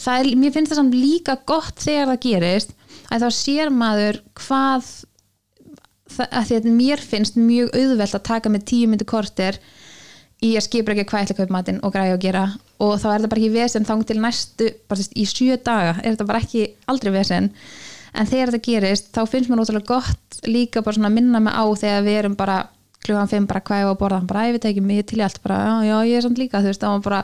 það 0.00 0.18
er, 0.18 0.30
mér 0.40 0.54
finnst 0.54 0.72
það 0.72 0.80
samt 0.80 0.96
líka 0.96 1.38
gott 1.48 1.82
þegar 1.82 2.12
það 2.12 2.22
gerist 2.26 2.76
að 3.12 3.24
þá 3.24 3.28
sér 3.36 3.72
maður 3.74 4.20
hvað 4.40 4.90
að 6.28 6.48
því 6.48 6.58
að 6.58 6.68
mér 6.76 7.00
finnst 7.00 7.38
mjög 7.40 7.72
auðvelt 7.76 8.16
að 8.18 8.26
taka 8.28 8.52
með 8.52 8.66
tíu 8.68 8.88
myndu 8.88 9.06
korter 9.08 9.58
í 10.42 10.54
að 10.58 10.66
skipra 10.66 10.96
ekki 10.96 11.08
hvað 11.08 11.22
ég 11.22 11.28
ætla 11.28 11.36
að 11.36 11.40
kaupa 11.40 11.56
matinn 11.56 11.80
og 11.84 11.94
græja 11.94 12.16
og 12.16 12.22
gera 12.24 12.44
og 12.82 12.98
þá 12.98 13.08
er 13.12 13.24
það 13.24 13.30
bara 13.32 13.42
ekki 13.42 13.54
vesen 13.54 13.88
þang 13.88 14.04
til 14.08 14.18
næstu, 14.20 14.68
bara 14.90 15.00
veist, 15.00 15.16
í 15.16 15.24
sjö 15.28 15.56
daga 15.62 15.96
er 16.02 16.12
þetta 16.12 16.28
bara 16.28 16.42
ekki 16.42 16.66
aldrei 16.90 17.12
vesen. 17.14 17.50
En 18.12 18.28
þegar 18.28 18.52
þetta 18.52 18.68
gerist, 18.68 19.10
þá 19.14 19.22
finnst 19.30 19.50
mér 19.50 19.62
ótrúlega 19.62 19.88
gott 19.88 20.40
líka 20.44 20.82
bara 20.84 20.98
svona 20.98 21.08
að 21.12 21.18
minna 21.20 21.40
mig 21.40 21.54
á 21.54 21.64
þegar 21.80 22.06
við 22.08 22.18
erum 22.22 22.38
bara 22.38 22.56
klugan 23.02 23.30
fimm 23.30 23.46
bara 23.50 23.62
hvað 23.64 23.82
ég 23.82 23.88
var 23.88 23.94
að 23.96 24.00
borða. 24.02 24.22
Bara 24.28 24.46
ég 24.48 24.56
veit 24.58 24.66
ekki, 24.68 24.82
mig 24.84 25.06
til 25.08 25.22
í 25.22 25.24
allt. 25.24 25.40
Bara, 25.44 25.60
já, 25.62 25.74
já, 25.88 25.96
ég 26.10 26.18
er 26.18 26.26
samt 26.26 26.42
líka 26.42 26.60
þú 26.60 26.70
veist, 26.70 26.82
þá 26.82 26.90
var 26.92 27.06
bara 27.06 27.22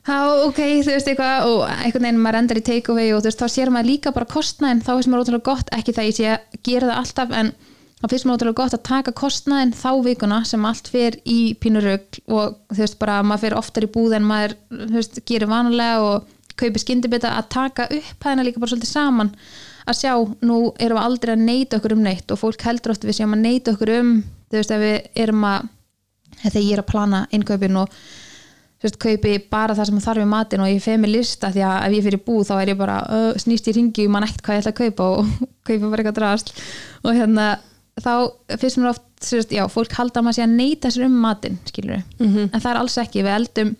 Já, 0.00 0.16
ok, 0.46 0.58
þú 0.80 0.94
veist 0.94 1.08
eitthvað 1.10 1.44
og 1.44 1.58
einhvern 1.68 2.06
veginn 2.06 2.22
maður 2.24 2.38
endar 2.38 2.58
í 2.58 2.62
take-away 2.64 3.10
og 3.12 3.20
þú 3.20 3.28
veist, 3.28 3.42
þá 3.42 3.52
sér 3.52 3.70
maður 3.70 3.90
líka 3.90 4.12
bara 4.16 4.28
kostnæðin, 4.30 4.80
þá 4.80 4.94
finnst 4.94 5.10
maður 5.12 5.26
ótrúlega 5.26 5.46
gott 5.50 5.72
ekki 5.76 5.94
það 5.94 6.08
ég 6.08 6.16
sé 6.16 6.30
að 6.32 6.56
gera 6.66 6.88
það 6.88 7.00
alltaf 7.02 7.34
en 7.36 7.50
þá 8.00 8.06
finnst 8.08 8.26
maður 8.26 8.36
ótrúlega 8.40 8.58
gott 8.62 8.76
að 8.76 8.84
taka 8.88 9.14
kostnæðin 9.16 9.72
þá 9.76 9.90
vikuna 10.06 10.42
sem 10.48 10.66
allt 10.66 10.88
fer 10.88 11.18
í 11.28 11.38
pínurögl 11.60 12.22
og 12.32 12.60
þú 12.72 12.80
veist 12.80 13.00
bara 13.00 13.18
maður 13.26 13.44
fer 13.44 13.56
oftar 13.60 13.86
í 13.86 13.90
búð 13.92 14.16
en 14.16 14.28
maður, 14.28 14.56
veist, 14.94 15.20
gerir 15.28 15.50
vanalega 15.50 16.04
og 16.06 16.30
kaupi 16.60 16.80
skyndibita 16.80 17.34
að 17.36 17.50
taka 17.52 17.88
upp 17.92 18.24
hæðina 18.24 18.46
líka 18.46 18.60
bara 18.60 18.72
svolítið 18.72 18.92
saman. 18.92 19.34
Að 19.88 20.00
sjá, 20.00 20.12
nú 20.44 20.58
erum 20.80 20.98
við 20.98 21.04
aldrei 21.04 21.34
að 21.34 21.44
neita 21.44 21.78
okkur 21.80 21.94
um 21.96 22.02
neitt 22.04 22.32
og 22.32 22.40
fólk 22.40 22.64
heldur 22.68 22.94
oft 22.94 23.04
við 23.04 23.16
séum 23.16 23.36
að 23.36 23.44
neita 23.46 23.74
okkur 23.74 23.94
um, 23.96 24.10
þú 24.50 24.58
veist, 24.58 24.74
ef 24.74 24.82
við 24.82 25.22
erum 25.24 25.46
að 25.48 25.70
þegar 26.40 26.66
ég 26.66 26.74
er 26.74 26.82
að 26.82 26.90
plana 26.90 27.22
innkaupin 27.36 27.78
og 27.80 27.94
þú 28.80 28.86
veist, 28.86 29.00
kaupi 29.02 29.32
bara 29.52 29.76
það 29.76 29.90
sem 29.90 30.02
þarf 30.04 30.24
í 30.24 30.28
matin 30.28 30.64
og 30.64 30.70
ég 30.70 30.84
feg 30.84 31.00
mig 31.00 31.12
lista 31.12 31.50
því 31.52 31.64
að 31.68 31.80
ef 31.86 31.96
ég 31.96 32.06
fyrir 32.06 32.22
búð 32.28 32.44
þá 32.48 32.54
er 32.58 32.72
ég 32.72 32.78
bara 32.80 33.00
uh, 33.08 33.32
snýst 33.40 33.68
í 33.68 33.74
ringi 33.76 34.06
og 34.08 34.14
mann 34.14 34.28
ekkert 34.28 34.44
hvað 34.46 34.56
ég 34.56 34.62
ætla 34.62 34.72
að 34.72 34.80
kaupa 34.84 35.08
og 35.16 35.34
kaupa 35.68 35.90
bara 35.90 36.04
eitthvað 36.04 36.20
drast 36.20 36.54
og 37.04 37.16
hérna 37.16 37.48
þá 38.00 38.12
finnst 38.60 38.78
mér 38.80 38.90
oft, 38.94 39.02
veist, 39.30 39.50
já, 39.52 39.64
fólk 39.68 39.92
halda 39.98 40.20
að 40.20 40.24
maður 40.28 40.38
sé 40.38 40.44
að 40.46 40.56
neyta 40.56 40.90
sér 40.94 41.04
um 41.08 41.16
matin, 41.20 41.58
skilur 41.68 42.02
Mhm. 42.20 42.50
en 42.52 42.60
það 42.60 42.70
er 42.70 42.80
alls 42.80 42.96
ekki, 43.02 43.22
við 43.26 43.36
eldum 43.40 43.76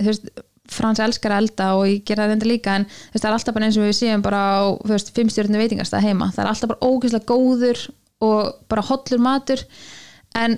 þú 0.00 0.04
veist, 0.12 0.28
Frans 0.66 0.98
elskar 0.98 1.30
að 1.30 1.44
elda 1.44 1.66
og 1.78 1.84
ég 1.86 2.00
gera 2.04 2.24
það 2.24 2.30
reynda 2.32 2.46
líka 2.50 2.72
en 2.74 2.84
veist, 2.90 3.22
það 3.22 3.28
er 3.28 3.34
alltaf 3.36 3.54
bara 3.54 3.66
eins 3.68 3.76
og 3.78 3.84
við 3.86 3.94
séum 4.00 4.22
bara 4.24 4.40
á, 4.58 4.62
fimmstjörnu 5.14 5.60
veitingastað 5.62 6.02
heima, 6.08 6.32
það 6.34 6.42
er 6.42 6.50
alltaf 6.50 6.72
bara 6.72 6.88
ógeðslega 6.90 7.28
góður 7.30 7.82
og 8.26 8.54
bara 8.68 8.82
hollur 8.82 9.22
matur 9.22 9.62
en 10.34 10.56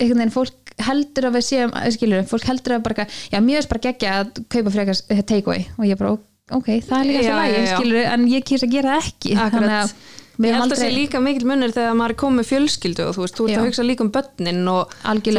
einhvern 0.00 0.22
veginn 0.22 0.32
fólk 0.32 0.72
heldur 0.86 1.28
að 1.28 1.36
við 1.36 1.44
séum 1.50 1.74
skilur, 1.92 2.24
fólk 2.30 2.48
heldur 2.48 2.78
að 2.78 2.82
bara 2.88 3.06
já, 3.32 3.38
mér 3.44 3.60
veist 3.60 3.68
bara 3.68 3.84
geggja 3.90 4.14
að 4.22 4.40
kaupa 4.48 4.72
frekar 4.72 5.02
take-away 5.28 5.66
og 5.76 5.84
ég 5.84 5.98
bara, 6.00 6.16
ok, 6.56 6.68
það 6.80 6.96
er 6.96 7.10
líka 7.10 7.22
já, 7.28 7.36
já. 7.52 7.76
skilur, 7.76 8.04
en 8.16 8.26
ég 8.32 8.44
kýrs 8.48 8.64
að 8.64 8.72
gera 8.72 8.96
það 8.96 9.10
ekki 9.12 9.36
Akkurat. 9.36 9.68
við 9.68 9.76
Ég 9.76 10.25
höfum 10.36 10.60
held 10.60 10.72
að 10.72 10.78
sé 10.78 10.86
aldrei- 10.86 10.96
líka 11.00 11.20
mikil 11.22 11.46
munur 11.48 11.72
þegar 11.72 11.94
maður 11.96 12.10
er 12.14 12.18
komið 12.22 12.48
fjölskyldu 12.50 13.06
og 13.08 13.14
þú 13.16 13.20
veist, 13.24 13.36
þú 13.36 13.46
ert 13.48 13.58
að 13.58 13.66
hugsa 13.66 13.86
líka 13.86 14.04
um 14.04 14.10
börnin 14.12 14.68
og, 14.68 14.96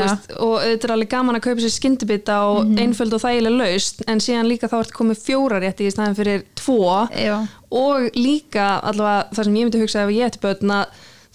veist, 0.07 0.31
og 0.39 0.55
þetta 0.61 0.83
er 0.89 0.93
alveg 0.97 1.09
gaman 1.09 1.35
að 1.35 1.45
kaupa 1.47 1.61
sér 1.61 1.75
skyndibita 1.77 2.37
og 2.49 2.65
Mhm. 2.65 2.77
einföld 2.77 3.13
og 3.13 3.21
þægileg 3.21 3.57
laust 3.57 4.01
en 4.07 4.17
síðan 4.19 4.47
líka 4.49 4.67
þá 4.69 4.79
ert 4.79 4.93
komið 4.93 5.21
fjóra 5.27 5.59
rétti 5.61 5.85
í 5.87 5.91
staðin 5.93 6.15
fyrir 6.17 6.43
tvo 6.55 7.09
Já. 7.13 7.47
og 7.71 8.09
líka 8.15 8.81
allavega 8.81 9.29
það 9.33 9.43
sem 9.43 9.53
ég 9.55 9.63
myndi 9.69 9.81
hugsa 9.83 10.03
ef 10.03 10.09
ég 10.09 10.25
ætti 10.31 10.39
börn 10.41 10.71
að 10.71 10.85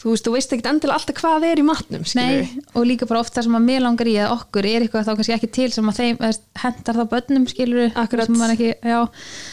þú 0.03 0.11
veist, 0.11 0.25
þú 0.27 0.33
veist 0.35 0.51
ekkert 0.53 0.67
endilega 0.67 0.99
alltaf 0.99 1.15
hvað 1.23 1.45
er 1.47 1.57
í 1.63 1.63
matnum 1.63 2.03
Nei, 2.17 2.49
og 2.75 2.83
líka 2.85 3.07
bara 3.07 3.21
oft 3.21 3.33
það 3.37 3.45
sem 3.45 3.55
að 3.55 3.63
mér 3.69 3.81
langar 3.85 4.07
í 4.11 4.17
að 4.19 4.33
okkur 4.35 4.67
er 4.67 4.81
eitthvað 4.83 5.07
þá 5.07 5.15
kannski 5.15 5.35
ekki 5.37 5.51
til 5.53 5.71
sem 5.71 5.87
að 5.87 5.99
þeim 6.01 6.17
hendar 6.59 6.95
þá 6.99 7.05
bönnum 7.13 7.47
skilur 7.47 7.93
Akkurat. 7.95 8.27
ekki, 8.51 8.75
já, 8.83 9.07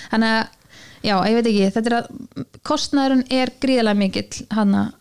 þannig 0.09 0.31
að 0.39 0.47
já, 1.03 1.15
ég 1.29 1.37
veit 1.39 1.47
ekki, 1.51 1.69
þetta 1.75 1.89
er 1.91 1.97
að 1.99 2.09
kostnæðurinn 2.67 3.25
er 3.31 3.51
gríðalega 3.61 3.99
mikill 3.99 4.43
hann 4.55 4.75
að, 4.75 4.91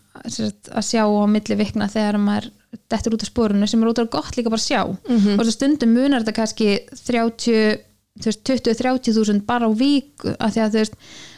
að 0.73 0.85
sjá 0.89 1.03
á 1.05 1.23
milli 1.31 1.55
vikna 1.59 1.87
þegar 1.91 2.17
maður 2.23 2.49
dettur 2.91 3.15
út 3.17 3.23
af 3.25 3.29
spórunu 3.31 3.67
sem 3.69 3.81
er 3.83 3.89
út 3.91 3.99
af 4.03 4.09
gott 4.13 4.35
líka 4.37 4.51
bara 4.53 4.61
að 4.61 4.67
sjá 4.69 4.81
Mhm. 5.09 5.35
og 5.35 5.43
þess 5.43 5.51
að 5.53 5.57
stundum 5.57 5.93
munar 5.95 6.21
þetta 6.23 6.35
kannski 6.37 6.69
30 7.07 7.79
þú 8.19 8.25
veist, 8.27 8.43
20-30 8.43 9.13
þúsund 9.15 9.45
bara 9.47 9.69
á 9.69 9.71
víku 9.73 10.35
af 10.39 10.53
því 10.53 10.61
að 10.65 10.71
þú 10.73 10.79
veist 10.83 10.95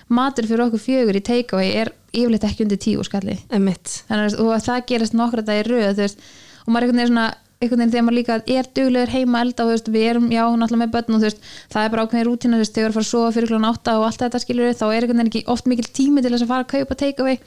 matur 0.10 0.48
fyrir 0.50 0.66
okkur 0.66 0.82
fjögur 0.82 1.20
í 1.20 1.24
takeaway 1.24 1.70
er 1.84 1.92
yfirleitt 2.12 2.44
ekki 2.48 2.66
undir 2.66 2.80
tíu 2.82 3.04
skalli 3.06 3.38
Emitt. 3.54 4.04
þannig 4.10 4.34
að 4.34 4.40
og 4.44 4.50
að 4.56 4.66
það 4.66 4.86
gerist 4.90 5.14
nokkra 5.16 5.46
dag 5.46 5.62
í 5.62 5.96
veist, 5.96 6.18
og 6.66 6.74
maður 6.74 6.88
einhvern 6.88 7.00
veginn 7.00 7.14
svona 7.14 7.28
einhvern 7.62 7.84
veginn 7.84 7.94
þegar 7.94 8.06
maður 8.08 8.18
líka 8.18 8.38
er 8.50 8.70
duglegur 8.76 9.14
heima 9.14 9.40
að 9.40 9.46
elda 9.46 9.66
og 9.68 9.92
við 9.94 10.06
erum, 10.10 10.28
já, 10.34 10.42
náttúrulega 10.50 10.82
með 10.82 10.94
börn 10.96 11.18
og 11.18 11.26
veist, 11.26 11.44
það 11.72 11.86
er 11.86 11.94
bara 11.94 12.06
ákveðin 12.08 12.28
rútina, 12.28 12.60
veist, 12.62 12.74
þegar 12.74 12.82
við 12.82 12.90
erum 12.90 12.92
að 12.92 12.98
fara 12.98 13.06
að 13.06 13.12
sofa 13.12 13.36
fyrir 13.36 13.52
klón 13.52 13.68
átta 13.70 13.96
og 14.00 14.06
allt 14.08 14.24
þetta 14.24 14.42
skilur 14.42 14.74
þá 14.80 14.86
er 14.88 14.98
einhvern 14.98 15.22
veginn 15.22 15.32
ekki 15.32 15.44
oft 15.54 15.70
mikil 15.70 15.88
tími 16.00 16.24
til 16.26 16.34
þess 16.34 16.46
að 16.48 16.52
fara 16.52 16.66
að 16.66 16.72
kaupa 16.74 16.98
takeaway. 16.98 17.38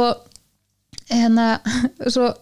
Og 0.00 0.08
hérna 1.10 1.48
svo, 2.14 2.32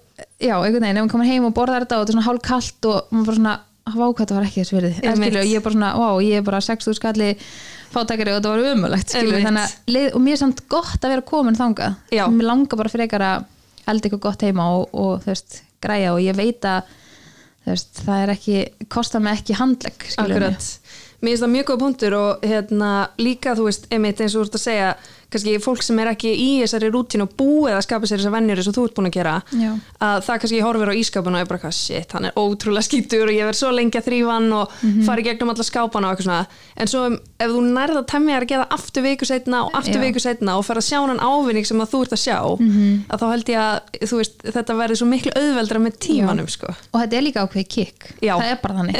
já, 0.41 0.55
einhvern 0.57 0.87
veginn, 0.87 0.97
ef 0.97 1.05
maður 1.05 1.15
komur 1.15 1.29
heim 1.29 1.49
og 1.51 1.57
borðar 1.59 1.85
þetta 1.85 1.99
og 1.99 2.07
þetta 2.07 2.15
er 2.15 2.19
svona 2.19 2.29
hálf 2.31 2.47
kalt 2.49 2.89
og 2.89 3.13
maður 3.13 3.29
bara 3.29 3.41
svona 3.43 3.57
vá 3.89 4.05
hvað 4.05 4.23
þetta 4.23 4.37
var 4.37 4.49
ekki 4.49 4.63
þess 4.63 4.75
verið 4.77 4.97
skilur, 4.99 5.39
og 5.41 5.49
ég 5.49 5.59
er 5.61 5.65
bara 5.65 5.77
svona, 5.77 5.93
vá, 5.97 6.09
ég 6.25 6.41
er 6.41 6.45
bara 6.45 6.59
6.000 6.65 6.99
skalli 6.99 7.29
fátækari 7.93 8.35
og 8.35 8.41
þetta 8.41 8.51
var 8.53 8.75
umulegt 8.75 9.15
skilur, 9.15 9.45
þannig 9.47 9.77
að 9.97 10.11
og 10.11 10.25
mér 10.25 10.35
er 10.35 10.41
samt 10.43 10.61
gott 10.69 10.99
að 11.01 11.15
vera 11.15 11.25
komin 11.31 11.57
þangað. 11.57 11.97
Mér 12.13 12.49
langar 12.51 12.81
bara 12.83 12.93
frekar 12.93 13.25
að 13.25 13.47
elda 13.89 14.09
eitthvað 14.11 14.25
gott 14.27 14.45
heima 14.45 14.67
og, 14.77 14.93
og 14.93 15.23
þú 15.25 15.33
veist, 15.33 15.63
græja 15.85 16.15
og 16.15 16.23
ég 16.25 16.37
veit 16.39 16.65
að 16.69 16.97
veist, 17.69 18.01
það 18.07 18.23
er 18.23 18.33
ekki, 18.33 18.57
kostar 18.93 19.23
mig 19.25 19.39
ekki 19.39 19.57
mig. 19.59 20.09
Akkurat. 20.21 20.69
Mér 21.19 21.33
finnst 21.33 21.43
það 21.45 21.53
mjög 21.55 21.71
góð 21.71 21.81
punktur 21.83 22.15
og 22.19 22.45
hérna 22.47 22.91
líka 23.19 23.55
þú 23.59 23.67
veist, 23.67 23.89
einmitt 23.91 24.21
eins 24.23 24.37
og 24.37 24.45
þú 24.45 24.47
ert 24.47 24.59
að 24.59 24.65
segja 24.65 24.91
kannski 25.31 25.59
fólk 25.61 25.83
sem 25.85 25.99
er 26.01 26.09
ekki 26.15 26.31
í 26.33 26.49
þessari 26.63 26.89
rútínu 26.95 27.27
og 27.27 27.33
búið 27.37 27.75
að 27.77 27.83
skapa 27.85 28.07
sér 28.09 28.19
þessar 28.23 28.33
vennjur 28.33 28.57
eins 28.63 28.69
og 28.71 28.75
þú 28.79 28.85
ert 28.89 28.95
búin 28.97 29.09
að 29.11 29.17
gera 29.19 29.35
Já. 29.53 29.71
að 30.01 30.23
það 30.25 30.39
kannski 30.43 30.61
horfir 30.65 30.89
á 30.89 30.95
ískapun 30.97 31.35
og 31.37 31.41
er 31.43 31.49
bara 31.51 31.61
hvað 31.63 31.75
shit, 31.77 32.13
hann 32.17 32.25
er 32.25 32.33
ótrúlega 32.41 32.87
skýtur 32.89 33.29
og 33.29 33.35
ég 33.37 33.45
verð 33.49 33.59
svo 33.61 33.71
lengi 33.77 33.99
að 34.01 34.07
þrýfa 34.09 34.33
hann 34.39 34.53
og 34.53 34.71
Mhm. 34.83 35.03
fara 35.05 35.21
í 35.21 35.25
gegnum 35.29 35.51
alla 35.53 35.65
skápana 35.69 36.09
og 36.09 36.17
eitthvað 36.17 36.29
svona 36.29 36.47
en 36.77 36.87
svo 36.87 37.03
ef 37.39 37.49
þú 37.53 37.61
nærða 37.77 37.99
að 38.03 38.07
temja 38.07 38.37
þér 38.39 38.43
að 38.43 38.49
gera 38.55 38.67
aftur 38.71 39.03
viku 39.03 39.25
setna 39.29 39.65
og 39.67 39.73
aftur 39.73 40.01
Já. 40.01 40.05
viku 40.09 40.21
setna 40.21 40.57
og 40.59 40.65
fara 40.65 40.81
að 40.81 40.89
sjá 40.89 40.99
hann 41.07 41.19
ávinning 41.21 41.67
sem 41.67 41.79
að 41.81 41.91
þú 41.93 42.03
ert 42.03 42.13
að 42.17 42.25
sjá 42.25 42.39
Mhm. 42.59 43.05
að 43.11 43.19
þá 43.21 43.27
held 43.31 43.45
ég 43.45 43.59
að 43.59 43.81
þú 44.09 44.17
veist, 44.17 44.39
þetta 44.43 44.77
verður 44.81 44.97
svo 44.97 45.07
miklu 45.09 45.33
auðveldra 45.37 45.79
með 45.85 45.99
tímanum 45.99 46.49
sko. 46.49 46.67
og 46.95 47.01
þetta 47.03 47.13
er 47.17 47.23
líka 47.23 47.45
ákveði 47.47 47.69
kikk 47.69 48.15
það 48.23 48.51
er 48.53 48.59
bara 48.63 48.75
þannig 48.75 48.97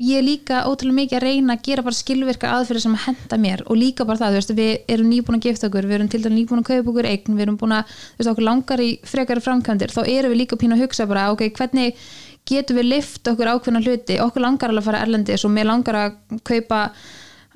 Ég 0.00 0.24
líka 0.24 0.62
ótrúlega 0.64 0.96
mikið 0.96 1.18
að 1.18 1.24
reyna 1.26 1.54
að 1.58 1.64
gera 1.66 1.82
bara 1.84 1.96
skilvirkar 1.98 2.54
aðferðir 2.56 2.84
sem 2.86 2.94
að 2.96 3.02
henda 3.04 3.38
mér 3.42 3.62
og 3.66 3.76
líka 3.76 4.06
bara 4.08 4.16
það, 4.22 4.30
þú 4.30 4.38
veist, 4.38 4.52
við 4.56 4.70
erum 4.94 5.10
nýbúin 5.12 5.36
að 5.36 5.48
gifta 5.50 5.68
okkur 5.68 5.88
við 5.90 5.96
erum 5.98 6.08
til 6.08 6.22
dæmis 6.24 6.38
nýbúin 6.38 6.62
að 6.62 6.68
kaupa 6.70 6.92
okkur 6.94 7.08
eign 7.10 7.36
við 7.36 7.44
erum 7.44 7.58
búin 7.60 7.74
að, 7.76 7.92
þú 7.92 8.22
veist, 8.22 8.30
okkur 8.32 8.46
langar 8.46 8.80
í 8.80 8.90
frekari 9.10 9.44
framkvæmdir 9.44 9.92
þá 9.92 10.00
erum 10.06 10.32
við 10.32 10.40
líka 10.40 10.56
pínu 10.56 10.78
að 10.78 10.84
hugsa 10.86 11.08
bara 11.10 11.26
ok, 11.34 11.50
hvernig 11.58 12.00
getum 12.48 12.80
við 12.80 12.88
lift 12.94 13.28
okkur 13.28 13.52
ákveðna 13.52 13.82
hluti? 13.84 14.16
Okkur 14.24 14.46
langar 14.46 14.72
alveg 14.72 14.86
að 14.86 14.88
fara 14.88 15.02
erlendis 15.04 15.44
og 15.44 15.52
mér 15.52 15.68
langar 15.68 15.98
að 16.00 16.40
kaupa 16.48 16.86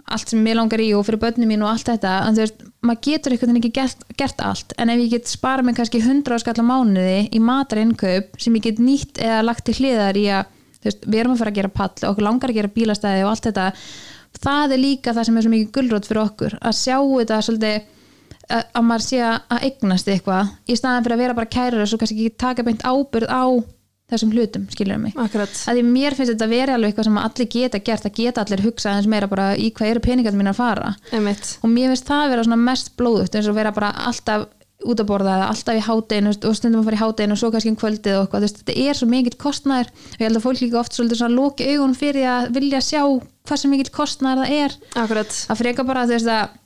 allt 0.05 0.35
sem 0.35 0.43
mér 0.45 0.59
langar 0.59 0.83
í 0.85 0.91
og 0.93 1.07
fyrir 1.07 1.23
börnum 1.23 1.49
mín 1.49 1.65
og 1.65 1.71
allt 1.73 1.89
þetta 1.89 2.13
en 2.27 2.37
þú 2.37 2.45
veist, 2.45 2.65
maður 2.85 3.05
getur 3.07 3.35
einhvern 3.35 3.55
veginn 3.55 3.63
ekki 3.63 3.77
gert, 3.79 4.05
gert 4.21 4.43
allt 4.45 4.75
en 4.77 4.93
ef 4.93 5.01
ég 5.01 5.15
get 5.15 5.31
sparað 5.33 5.71
mig 5.71 5.79
kannski 5.79 6.03
100 6.03 6.43
skall 6.43 6.61
á 6.61 6.65
mánuði 6.69 7.23
í 7.33 7.41
matarinnkaup 7.41 8.37
sem 8.37 8.59
ég 8.59 8.67
get 8.69 8.83
nýtt 8.85 9.23
eða 9.25 9.41
lagt 9.49 9.65
til 9.65 9.79
hliðar 9.79 10.21
í 10.21 10.27
að 10.37 10.54
veist, 10.85 11.07
við 11.07 11.23
erum 11.23 11.35
að 11.35 11.43
fara 11.43 11.55
að 11.55 11.59
gera 11.61 11.73
pall 11.81 12.11
okkur 12.11 12.27
langar 12.29 12.53
að 12.53 12.61
gera 12.61 12.75
bílastæði 12.77 13.25
og 13.25 13.33
allt 13.33 13.49
þetta 13.49 13.67
það 14.45 14.77
er 14.77 14.83
líka 14.83 15.15
það 15.15 15.29
sem 15.29 15.37
er 15.39 15.47
svo 15.47 15.53
mikið 15.55 15.75
gullrótt 15.77 16.09
fyrir 16.09 16.25
okkur 16.25 16.57
að 16.61 16.79
sjá 16.79 16.97
þetta 17.03 17.41
svolítið 17.49 17.77
að, 18.49 18.65
að 18.65 18.85
maður 18.89 19.07
sé 19.07 19.23
að 19.29 19.69
eignast 19.69 20.11
eitthvað 20.11 20.53
í 20.67 20.77
staðan 20.79 21.07
fyrir 21.07 21.17
að 21.17 21.25
vera 21.25 21.39
bara 21.39 21.53
kærur 21.57 21.85
og 21.85 21.91
svo 21.91 22.01
kannski 22.01 22.19
ekki 22.19 22.43
taka 22.45 22.67
beint 22.67 22.85
ábyrð 22.85 23.31
á 23.31 23.45
þessum 24.13 24.35
hlutum, 24.35 24.67
skilur 24.69 24.99
mig 25.01 25.15
Akkurat. 25.17 25.49
því 25.49 25.85
mér 25.87 26.15
finnst 26.17 26.35
þetta 26.35 26.45
að 26.45 26.53
vera 26.53 26.75
alveg 26.77 26.91
eitthvað 26.93 27.07
sem 27.09 27.21
allir 27.23 27.49
geta 27.55 27.81
gert 27.87 28.05
að 28.05 28.19
geta 28.19 28.43
allir 28.45 28.63
hugsa 28.67 28.93
eins 28.93 29.09
meira 29.09 29.31
bara 29.31 29.55
í 29.57 29.71
hvað 29.73 29.95
eru 29.95 30.03
peningarnir 30.05 30.43
mín 30.43 30.51
að 30.53 30.59
fara 30.61 30.91
Einmitt. 31.11 31.55
og 31.65 31.73
mér 31.73 31.95
finnst 31.95 32.11
það 32.11 32.27
að 32.27 32.35
vera 32.35 32.59
mest 32.69 32.93
blóðugt 33.01 33.39
eins 33.39 33.49
og 33.49 33.57
vera 33.57 33.73
bara 33.73 33.95
alltaf 34.05 34.45
út 34.85 35.01
að 35.01 35.09
borða 35.09 35.37
eða 35.39 35.51
alltaf 35.53 35.79
í 35.79 35.85
hátteginu 35.87 36.33
og 36.35 36.57
stundum 36.59 36.81
að 36.83 36.89
fara 36.89 36.99
í 36.99 37.03
hátteginu 37.03 37.37
og 37.37 37.41
svo 37.41 37.51
kannski 37.55 37.71
um 37.71 37.79
kvöldið 37.79 38.17
og 38.19 38.25
eitthvað, 38.27 38.49
þetta 38.59 38.75
er 38.85 38.99
svo 38.99 39.09
mikill 39.09 39.39
kostnæður 39.41 39.93
og 39.95 40.19
ég 40.19 40.27
held 40.27 40.41
að 40.41 40.45
fólk 40.45 40.61
líka 40.65 40.81
oft 40.81 40.97
svolítið 40.97 41.21
svona 41.21 41.39
loki 41.39 41.69
augun 41.71 41.97
fyrir 41.97 42.27
að 42.29 42.51
vilja 42.59 42.83
sjá 42.85 43.01
hvað 43.05 43.63
sem 43.63 43.73
mikill 43.73 43.95
kostnæður 43.95 44.43
það 44.43 44.59
er. 44.59 44.77
Akkurat. 45.05 45.39
að 45.49 45.63
freka 45.63 45.87
bara 45.87 46.05
þú 46.09 46.17
veist 46.19 46.33
að 46.35 46.61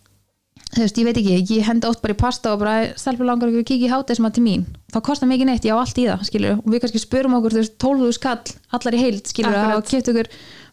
þú 0.69 0.83
veist, 0.83 0.99
ég 0.99 1.07
veit 1.07 1.21
ekki, 1.21 1.37
ég 1.59 1.69
henda 1.69 1.89
oft 1.89 2.03
bara 2.03 2.17
í 2.17 2.19
pasta 2.19 2.53
og 2.53 2.65
bara 2.65 2.75
stelpur 2.99 3.29
langar 3.29 3.49
ekki 3.49 3.63
að 3.63 3.69
kíkja 3.71 3.89
í 3.89 3.93
hátæð 3.93 4.19
sem 4.19 4.27
að 4.29 4.35
til 4.37 4.45
mín? 4.45 4.67
Þá 4.93 4.99
kostar 5.07 5.31
mikið 5.31 5.49
neitt, 5.49 5.65
ég 5.65 5.73
á 5.73 5.81
allt 5.81 6.01
í 6.01 6.05
það 6.09 6.27
skilur, 6.29 6.59
og 6.59 6.69
við 6.69 6.83
kannski 6.83 7.01
spurum 7.01 7.37
okkur, 7.39 7.55
þú 7.55 7.63
veist, 7.63 7.79
12 7.81 8.13
skall 8.19 8.53
allar 8.77 8.97
í 8.99 9.01
heild, 9.01 9.31
skilur, 9.31 9.57
að 9.57 10.29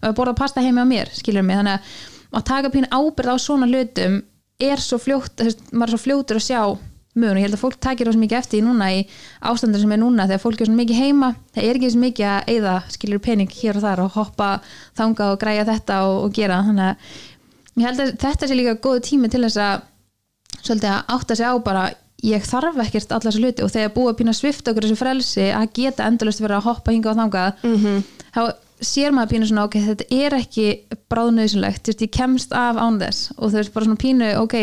að 0.06 0.17
borða 0.19 0.36
pasta 0.36 0.62
heimi 0.62 0.84
á 0.84 0.88
mér, 0.89 1.10
skilur 1.15 1.45
mig. 1.48 1.56
Þannig 1.62 1.78
að 1.80 1.93
að 2.36 2.48
taka 2.50 2.71
pínu 2.74 2.89
ábyrð 2.91 3.32
á 3.32 3.38
svona 3.39 3.69
hlutum 3.69 4.19
er 4.60 4.82
svo 4.82 5.00
fljótt, 5.02 5.43
maður 5.71 5.88
er 5.88 5.93
svo 5.95 6.02
fljótur 6.04 6.39
að 6.39 6.45
sjá 6.50 6.62
mun 7.15 7.30
og 7.32 7.38
ég 7.39 7.45
held 7.47 7.56
að 7.56 7.62
fólk 7.63 7.78
takir 7.80 8.10
svo 8.12 8.19
mikið 8.21 8.38
eftir 8.41 8.60
því 8.60 8.63
núna 8.67 8.88
í 8.91 9.01
ástandur 9.51 9.80
sem 9.84 9.91
er 9.95 10.01
núna 10.01 10.25
þegar 10.28 10.41
fólk 10.43 10.62
er 10.62 10.67
svo 10.69 10.75
mikið 10.75 10.99
heima, 10.99 11.30
það 11.56 11.63
er 11.69 11.80
ekki 11.80 11.91
svo 11.93 12.01
mikið 12.04 12.28
að 12.32 12.49
eyða 12.56 12.73
skilur 12.95 13.21
pening 13.23 13.51
hér 13.56 13.80
og 13.80 13.86
þar 13.86 14.01
og 14.06 14.12
hoppa 14.19 14.49
þanga 14.99 15.30
og 15.32 15.39
græja 15.39 15.65
þetta 15.69 15.99
og, 16.10 16.17
og 16.25 16.34
gera. 16.36 16.58
Þannig 16.67 16.89
að 16.89 17.80
ég 17.80 17.86
held 17.89 18.04
að 18.06 18.12
þetta 18.25 18.47
sé 18.51 18.58
líka 18.60 18.75
góðu 18.84 19.04
tími 19.08 19.30
til 19.32 19.43
þess 19.47 19.62
að 19.63 19.86
svolítið 20.65 20.91
að 20.91 21.15
átta 21.15 21.36
sig 21.39 21.47
á 21.47 21.54
bara 21.63 21.86
ég 22.25 22.45
þarf 22.47 22.78
ekkert 22.82 23.12
alla 23.15 23.30
þessu 23.32 23.41
hluti. 23.43 23.63
Og 23.65 23.71
þegar 23.71 23.91
búið 23.95 24.12
að 24.12 24.19
pína 24.21 24.34
svift 24.36 24.67
okkur 24.71 24.86
þessu 24.88 24.99
frelsi 24.99 25.47
að 25.54 25.71
geta 25.78 26.08
endalust 26.10 26.41
verið 26.41 26.58
að 26.60 26.67
hoppa 26.69 26.91
hinga 26.95 27.12
og 27.12 27.19
þangað 27.19 27.65
Mhm. 27.65 28.04
þá 28.36 28.41
sér 28.82 29.12
maður 29.15 29.30
pínu 29.32 29.47
svona 29.47 29.63
ok, 29.69 29.75
þetta 29.88 30.06
er 30.12 30.34
ekki 30.36 30.65
veist, 31.08 32.01
ég 32.04 32.12
kemst 32.12 32.51
af 32.54 32.75
án 32.75 32.97
þess. 32.99 33.32
Og 33.38 33.51
þú 33.51 33.56
veist, 33.62 33.73
bara 33.73 33.86
svona 33.86 34.01
pínu 34.01 34.32
ok, 34.41 34.56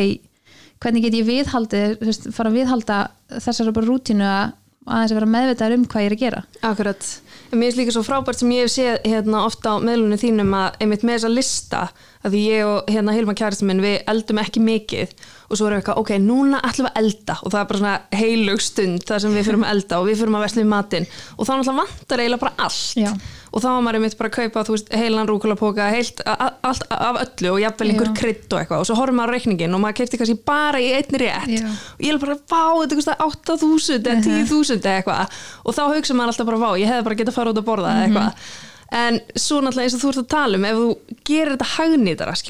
hvernig 0.83 1.05
get 1.07 1.17
ég 1.17 1.29
viðhaldið 1.29 1.95
þú 2.01 2.09
veist, 2.11 2.29
fara 2.35 2.51
að 2.51 2.59
viðhalda 2.59 2.99
þessari 3.39 3.75
bara 3.77 3.89
rútínu 3.89 4.27
að 4.27 4.59
aðeins 4.83 5.13
að 5.13 5.19
vera 5.21 5.31
meðvitaður 5.31 5.77
um 5.77 5.85
hvað 5.87 6.03
ég 6.03 6.09
er 6.09 6.17
að 6.17 6.23
gera? 6.23 6.41
Akkurat, 6.67 7.11
en 7.51 7.61
mér 7.61 7.69
finnst 7.69 7.81
líka 7.81 7.95
svo 7.95 8.03
frábært 8.07 8.41
sem 8.41 8.55
ég 8.55 8.67
hef 8.67 8.73
séð 8.75 8.97
hérna 9.07 9.45
ofta 9.47 9.77
á 9.79 9.85
meðlunum 9.85 10.19
þínum 10.19 10.57
að 10.59 10.81
einmitt 10.83 11.05
með 11.07 11.19
þessa 11.19 11.31
lista 11.37 11.83
að 12.23 12.35
því 12.35 12.43
ég 12.47 12.69
og 12.71 12.91
hérna 12.91 13.15
Hilma 13.17 13.35
kærasti 13.39 13.67
minn 13.69 13.83
við 13.83 14.01
eldum 14.11 14.41
ekki 14.43 14.63
mikið 14.63 15.15
og 15.53 15.59
svo 15.59 15.67
erum 15.69 15.77
við 15.77 15.83
eitthvað, 15.83 15.99
ok, 16.01 16.11
núna 16.23 16.61
ætlum 16.65 16.87
við 16.87 16.93
að 16.93 17.03
elda 17.03 17.35
og 17.43 17.53
það 17.53 17.59
er 17.61 17.69
bara 17.71 17.81
svona 17.83 18.21
heilug 18.23 18.63
stund 18.65 19.05
þar 19.09 19.23
sem 19.25 19.35
við 19.37 19.49
fyrir 19.49 19.59
að 19.61 19.73
elda 19.75 19.99
og 20.01 20.07
við 20.09 20.21
fyrir 20.23 20.37
að 20.39 20.45
vesla 20.47 20.63
við 20.63 20.71
matinn 20.71 21.09
og 21.37 21.43
þá 21.49 21.53
náttúrulega 21.53 21.83
vantar 21.83 22.23
eiginlega 22.23 22.43
bara 22.47 22.67
allt. 22.67 22.95
Já. 22.97 23.11
og 23.53 23.61
þá 23.61 23.69
var 23.69 23.83
maður 23.85 23.99
einmitt 23.99 24.17
bara 24.17 24.31
að 24.31 24.39
kaupa 24.39 24.65
þú 24.65 24.77
veist, 24.77 24.93
heilan 24.97 25.29
rúkulapóka, 25.29 25.91
heilt 25.93 26.23
allt 26.25 26.87
af 26.97 27.21
öllu 27.27 27.53
og 27.53 27.61
jafnvel 27.61 27.91
einhver 27.93 28.13
krydd 28.17 28.49
og 28.49 28.63
eitthvað. 28.63 28.81
Og 28.81 28.89
svo 28.89 28.97
horfum 28.97 29.21
maður 29.21 29.33
á 29.33 29.37
reikningin 29.37 29.77
og 29.77 29.83
maður 29.83 29.99
kefti 30.01 30.23
kannski 30.23 30.39
bara 30.49 30.81
í 30.81 30.89
einni 30.97 31.21
rétt. 31.21 31.53
Já. 31.53 31.69
og 31.69 32.07
ég 32.07 32.17
er 32.17 32.23
bara, 32.23 32.39
vá, 32.49 32.65
þetta 32.81 33.01
kostar 33.03 33.21
8.000 33.29 34.01
eða 34.01 34.19
10.000 34.25 34.79
eða 34.81 34.97
eitthvað. 35.03 35.41
Og 35.67 35.77
þá 35.77 35.83
hugsa 35.91 36.17
maður 36.17 36.33
alltaf 36.33 36.49
bara, 36.49 36.63
vá, 36.65 36.71
ég 36.81 36.89
hefði 36.89 37.09
bara 37.11 37.21
getað 37.21 37.35
að 37.35 37.41
fara 37.43 37.53
út 37.53 37.61
að 37.61 37.69
borða 37.69 37.93
eða 37.93 38.07
eitthvað 38.09 38.61
en 38.93 39.19
svo 39.39 39.61
náttúrulega 39.63 39.89
eins 39.89 39.97
og 39.97 40.03
þú 40.03 40.11
ert 40.11 40.21
að 40.23 40.31
tala 40.35 40.59
um 40.59 40.67
ef 40.69 40.81
þú 40.81 40.89
gerir 41.29 41.53
þetta 41.55 41.69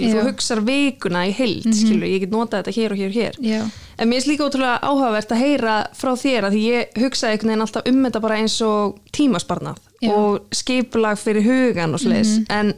Já. 0.02 0.14
þú 0.16 0.24
hugsar 0.26 0.62
vikuna 0.66 1.26
í 1.28 1.34
heild, 1.36 1.68
skilur, 1.70 2.08
ég 2.08 2.24
get 2.24 2.34
notað 2.34 2.64
þetta 2.64 2.76
hér 2.78 2.94
og 2.94 3.02
hér 3.02 3.12
og 3.12 3.18
hér 3.18 3.38
Já. 3.46 3.60
en 3.98 4.10
mér 4.10 4.22
er 4.22 4.30
líka 4.32 4.48
ótrúlega 4.48 4.80
áhugavert 4.82 5.34
að 5.34 5.42
heyra 5.44 5.76
frá 5.94 6.12
þér 6.18 6.48
að 6.48 6.58
ég 6.62 6.98
hugsaði 6.98 7.36
einhvern 7.36 7.52
veginn 7.52 7.66
alltaf 7.66 7.92
um 7.92 8.02
þetta 8.08 8.24
bara 8.26 8.40
eins 8.42 8.58
og 8.66 8.98
tímasparnað 9.14 9.78
Já. 10.02 10.10
Og 10.16 10.56
skipulag 10.56 11.20
fyrir 11.20 11.46
hugan 11.46 11.94
og 11.94 12.02
svoleiðis 12.02 12.40
en 12.50 12.74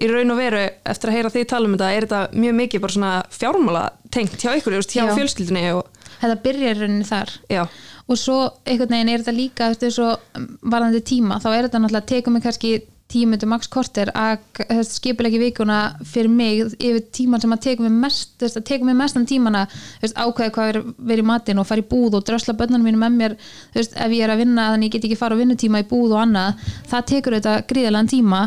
í 0.00 0.08
raun 0.08 0.32
og 0.32 0.38
veru 0.38 0.60
eftir 0.88 1.10
að 1.10 1.16
heyra 1.18 1.32
því 1.34 1.46
tala 1.50 1.68
um 1.68 1.74
þetta 1.74 1.88
er 1.92 2.06
þetta 2.06 2.42
mjög 2.44 2.58
mikið 2.60 2.84
bara 2.84 2.96
svona 2.96 3.14
fjármála 3.34 3.86
tengt 4.14 4.38
hjá 4.38 4.54
ykkur, 4.54 4.78
hjá 4.80 5.02
Já. 5.02 5.16
fjölskyldinni 5.18 5.64
og 5.74 5.88
þetta 6.20 6.36
byrjar 6.44 6.80
rauninni 6.80 7.08
þar 7.08 7.32
já, 7.50 7.62
og 8.06 8.18
svo 8.20 8.38
einhvern 8.64 8.94
veginn 8.94 9.12
er 9.12 9.22
þetta 9.22 9.36
líka 9.36 9.68
veist, 9.72 9.86
svo 9.96 10.14
varðandi 10.62 11.02
tíma 11.06 11.40
þá 11.42 11.50
er 11.52 11.68
þetta 11.68 11.82
náttúrulega, 11.82 12.10
tekum 12.12 12.36
mig 12.36 12.44
kannski 12.46 12.72
tímundu 13.10 13.48
max 13.50 13.68
korter 13.70 14.10
að 14.16 14.84
skipuleggi 14.88 15.40
vikuna 15.42 15.78
fyrir 16.06 16.30
mig 16.32 16.62
yfir 16.78 17.02
tíman 17.14 17.42
sem 17.42 17.54
að 17.54 17.62
tekum 17.66 17.88
mig 17.88 17.96
mest 18.06 18.42
veist, 18.42 18.58
að 18.58 18.66
tekum 18.70 18.90
mig 18.90 18.98
mestan 18.98 19.28
tímana 19.28 19.66
veist, 20.02 20.16
ákveði 20.16 20.54
hvað 20.56 20.72
er 20.72 20.80
verið 20.96 21.24
í 21.24 21.28
matinn 21.32 21.62
og 21.62 21.68
fara 21.68 21.84
í 21.84 21.88
búð 21.90 22.18
og 22.20 22.26
drösla 22.28 22.56
bönnunum 22.58 22.88
mínu 22.88 23.02
með 23.02 23.20
mér 23.20 23.36
veist, 23.76 23.94
ef 23.96 24.16
ég 24.16 24.26
er 24.26 24.34
að 24.34 24.44
vinna 24.44 24.70
þannig 24.72 24.90
ég 24.90 24.96
get 24.96 25.08
ekki 25.08 25.20
fara 25.20 25.38
á 25.38 25.40
vinnutíma 25.40 25.82
í 25.82 25.88
búð 25.90 26.16
og 26.16 26.24
annað 26.24 26.68
það 26.90 27.08
tekur 27.14 27.38
þetta 27.38 27.56
gríðalega 27.70 28.14
tíma. 28.14 28.44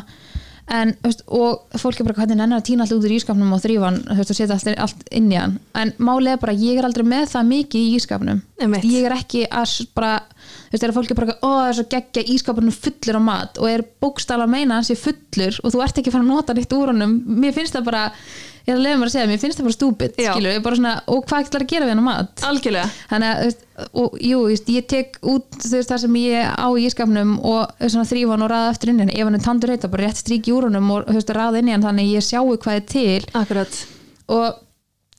En, 0.71 0.93
veist, 1.03 1.25
og 1.27 1.75
fólk 1.75 1.99
er 1.99 2.07
bara 2.07 2.21
hvernig 2.21 2.37
nennar 2.39 2.61
að 2.61 2.69
týna 2.69 2.85
allt 2.85 2.93
út 2.95 3.03
úr 3.03 3.11
ískapnum 3.17 3.51
og 3.51 3.59
þrýfan 3.59 3.97
og 4.13 4.21
setja 4.29 4.55
allt, 4.55 4.69
allt 4.79 5.01
inn 5.11 5.27
í 5.27 5.35
hann? 5.35 5.57
En 5.75 5.91
er 5.91 6.39
bara, 6.39 6.55
ég 6.55 6.79
er 6.79 6.87
aldrei 6.87 7.03
með 7.03 7.33
það 7.33 7.49
mikið 7.49 7.81
í 7.81 7.97
ískapnum 7.97 8.39
ég 8.63 9.03
er 9.03 9.15
ekki 9.17 9.43
að 9.51 9.73
bara 9.97 10.13
þú 10.43 10.73
veist, 10.73 10.83
þegar 10.83 10.95
fólk 10.97 11.11
er 11.13 11.19
bara, 11.19 11.35
ó, 11.41 11.49
það 11.49 11.67
er 11.67 11.77
svo 11.79 11.85
geggja 11.93 12.23
ískapnum 12.33 12.77
fullur 12.85 13.19
á 13.19 13.21
mat. 13.23 13.59
Og 13.61 13.69
er 13.69 13.85
bókstala 14.03 14.47
að 14.47 14.55
meina 14.55 14.79
hans 14.79 14.89
sé 14.91 14.97
fullur 14.99 15.59
og 15.63 15.75
þú 15.75 15.83
ert 15.85 16.01
ekki 16.01 16.11
að 16.11 16.17
fara 16.17 16.25
að 16.25 16.33
nota 16.33 16.57
nýtt 16.57 16.75
úr 16.77 16.91
honum. 16.93 17.13
Mér 17.43 17.55
finnst 17.55 17.77
það 17.77 17.87
bara, 17.89 18.03
ég 18.63 18.73
er 18.73 18.79
að 18.79 18.83
leiða 18.85 18.99
mér 19.01 19.11
að 19.11 19.13
segja 19.15 19.29
mér 19.29 19.41
finnst 19.43 19.59
það 19.59 19.67
bara 19.67 19.77
stúpid, 19.77 20.17
Já. 20.17 20.31
skilur, 20.31 20.49
ég 20.53 20.59
er 20.59 20.65
bara 20.65 20.79
svona 20.79 20.93
og 21.13 21.23
hvað 21.29 21.47
ætlar 21.47 21.65
að 21.65 21.71
gera 21.73 21.87
við 21.87 21.93
hann 21.93 22.03
mat? 22.07 22.43
Algjörlega. 22.49 22.91
Þannig 23.11 23.31
að, 23.33 23.63
og, 24.03 24.19
jú, 24.23 24.41
ég 24.77 24.87
tek 24.93 25.17
út 25.21 25.57
veist, 25.61 25.89
það 25.91 26.03
sem 26.05 26.19
ég 26.21 26.51
á 26.53 26.67
í 26.71 26.85
ískapnum 26.87 27.37
og 27.41 27.83
þrýfa 27.83 28.35
hann 28.35 28.45
og 28.45 28.53
raða 28.53 28.73
eftir 28.73 28.93
inn 28.93 29.03
ef 29.07 29.23
hann 29.23 29.39
er 29.39 29.43
tandur 29.43 29.73
heita, 29.73 29.91
bara 29.91 30.07
rétt 30.07 30.21
strík 30.21 30.47
í 30.47 30.55
úr 30.55 30.69
honum 30.69 30.91
og 30.95 31.09
veist, 31.11 31.33
raða 31.35 31.59
inn 31.59 31.71
í 31.71 31.75
hann 31.75 31.85
þannig 31.85 32.13
ég 32.13 32.25
sjáu 32.25 32.55
hvað 32.55 32.79
er 32.79 32.87
til. 32.93 33.31
Akkurat, 33.41 33.81
og 34.31 34.61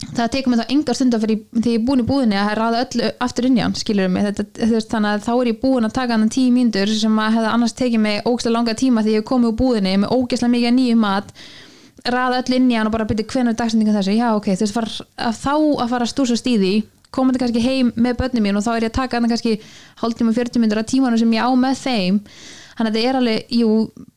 það 0.03 0.31
tekur 0.35 0.53
mig 0.53 0.61
þá 0.61 0.73
engar 0.75 0.99
stundar 0.99 1.23
fyrir 1.23 1.43
því 1.55 1.75
ég 1.75 1.81
er 1.81 1.85
búin 1.87 2.03
í 2.03 2.07
búðinni 2.09 2.39
að 2.39 2.55
ræða 2.59 2.85
öllu 2.85 3.11
aftur 3.25 3.49
inn 3.49 3.59
í 3.59 3.63
hann 3.63 3.77
skilur 3.79 4.11
mig, 4.13 4.27
þetta, 4.27 4.69
veist, 4.73 4.91
þannig 4.91 5.11
að 5.11 5.27
þá 5.27 5.33
er 5.35 5.51
ég 5.51 5.61
búin 5.63 5.89
að 5.89 5.95
taka 5.99 6.17
hann 6.17 6.33
tíu 6.35 6.55
mínútur 6.55 6.95
sem 6.99 7.21
að 7.23 7.37
hefða 7.39 7.53
annars 7.57 7.77
tekið 7.79 8.03
mig 8.05 8.27
ógæslega 8.27 8.57
langa 8.57 8.75
tíma 8.81 9.05
því 9.05 9.15
ég 9.15 9.23
hef 9.23 9.29
komið 9.31 9.53
úr 9.53 9.59
búðinni 9.61 9.95
með 10.03 10.17
ógæslega 10.17 10.55
mikið 10.55 10.71
af 10.71 10.77
nýjum 10.81 11.05
mat 11.07 11.31
ræða 12.05 12.41
öllu 12.43 12.59
inn 12.59 12.73
í 12.73 12.79
hann 12.79 12.91
og 12.91 12.97
bara 12.97 13.07
byrja 13.09 13.29
hvenær 13.33 13.57
dagsendinga 13.57 13.95
þessu, 13.95 14.19
já 14.19 14.27
ok, 14.35 14.51
þú 14.51 14.67
veist, 14.67 14.77
far, 14.77 14.91
að 15.31 15.39
þá 15.41 15.55
að 15.55 15.95
fara 15.95 16.09
að 16.09 16.13
stúsast 16.13 16.51
í 16.51 16.59
því 16.59 16.75
komandi 17.15 17.41
kannski 17.41 17.63
heim 17.63 17.93
með 17.95 18.19
börnum 18.21 18.45
mín 18.45 18.59
og 18.59 18.65
þá 18.67 18.73
er 18.75 18.87
ég 18.87 18.93
að 18.93 18.99
taka 18.99 19.19
hann 19.19 19.31
kannski 19.31 19.55
hálftíma 20.03 20.35
40 20.35 20.63
minnur 20.63 20.83
af 20.83 20.89
tímanum 20.91 21.21
sem 21.21 21.35
ég 21.35 21.47
á 21.47 21.51
með 21.55 21.81
þeim. 21.85 22.21
Þannig 22.75 22.91
að 22.91 22.97
þetta 22.97 23.09
er 23.11 23.19
alveg, 23.21 23.53
jú, 23.55 23.75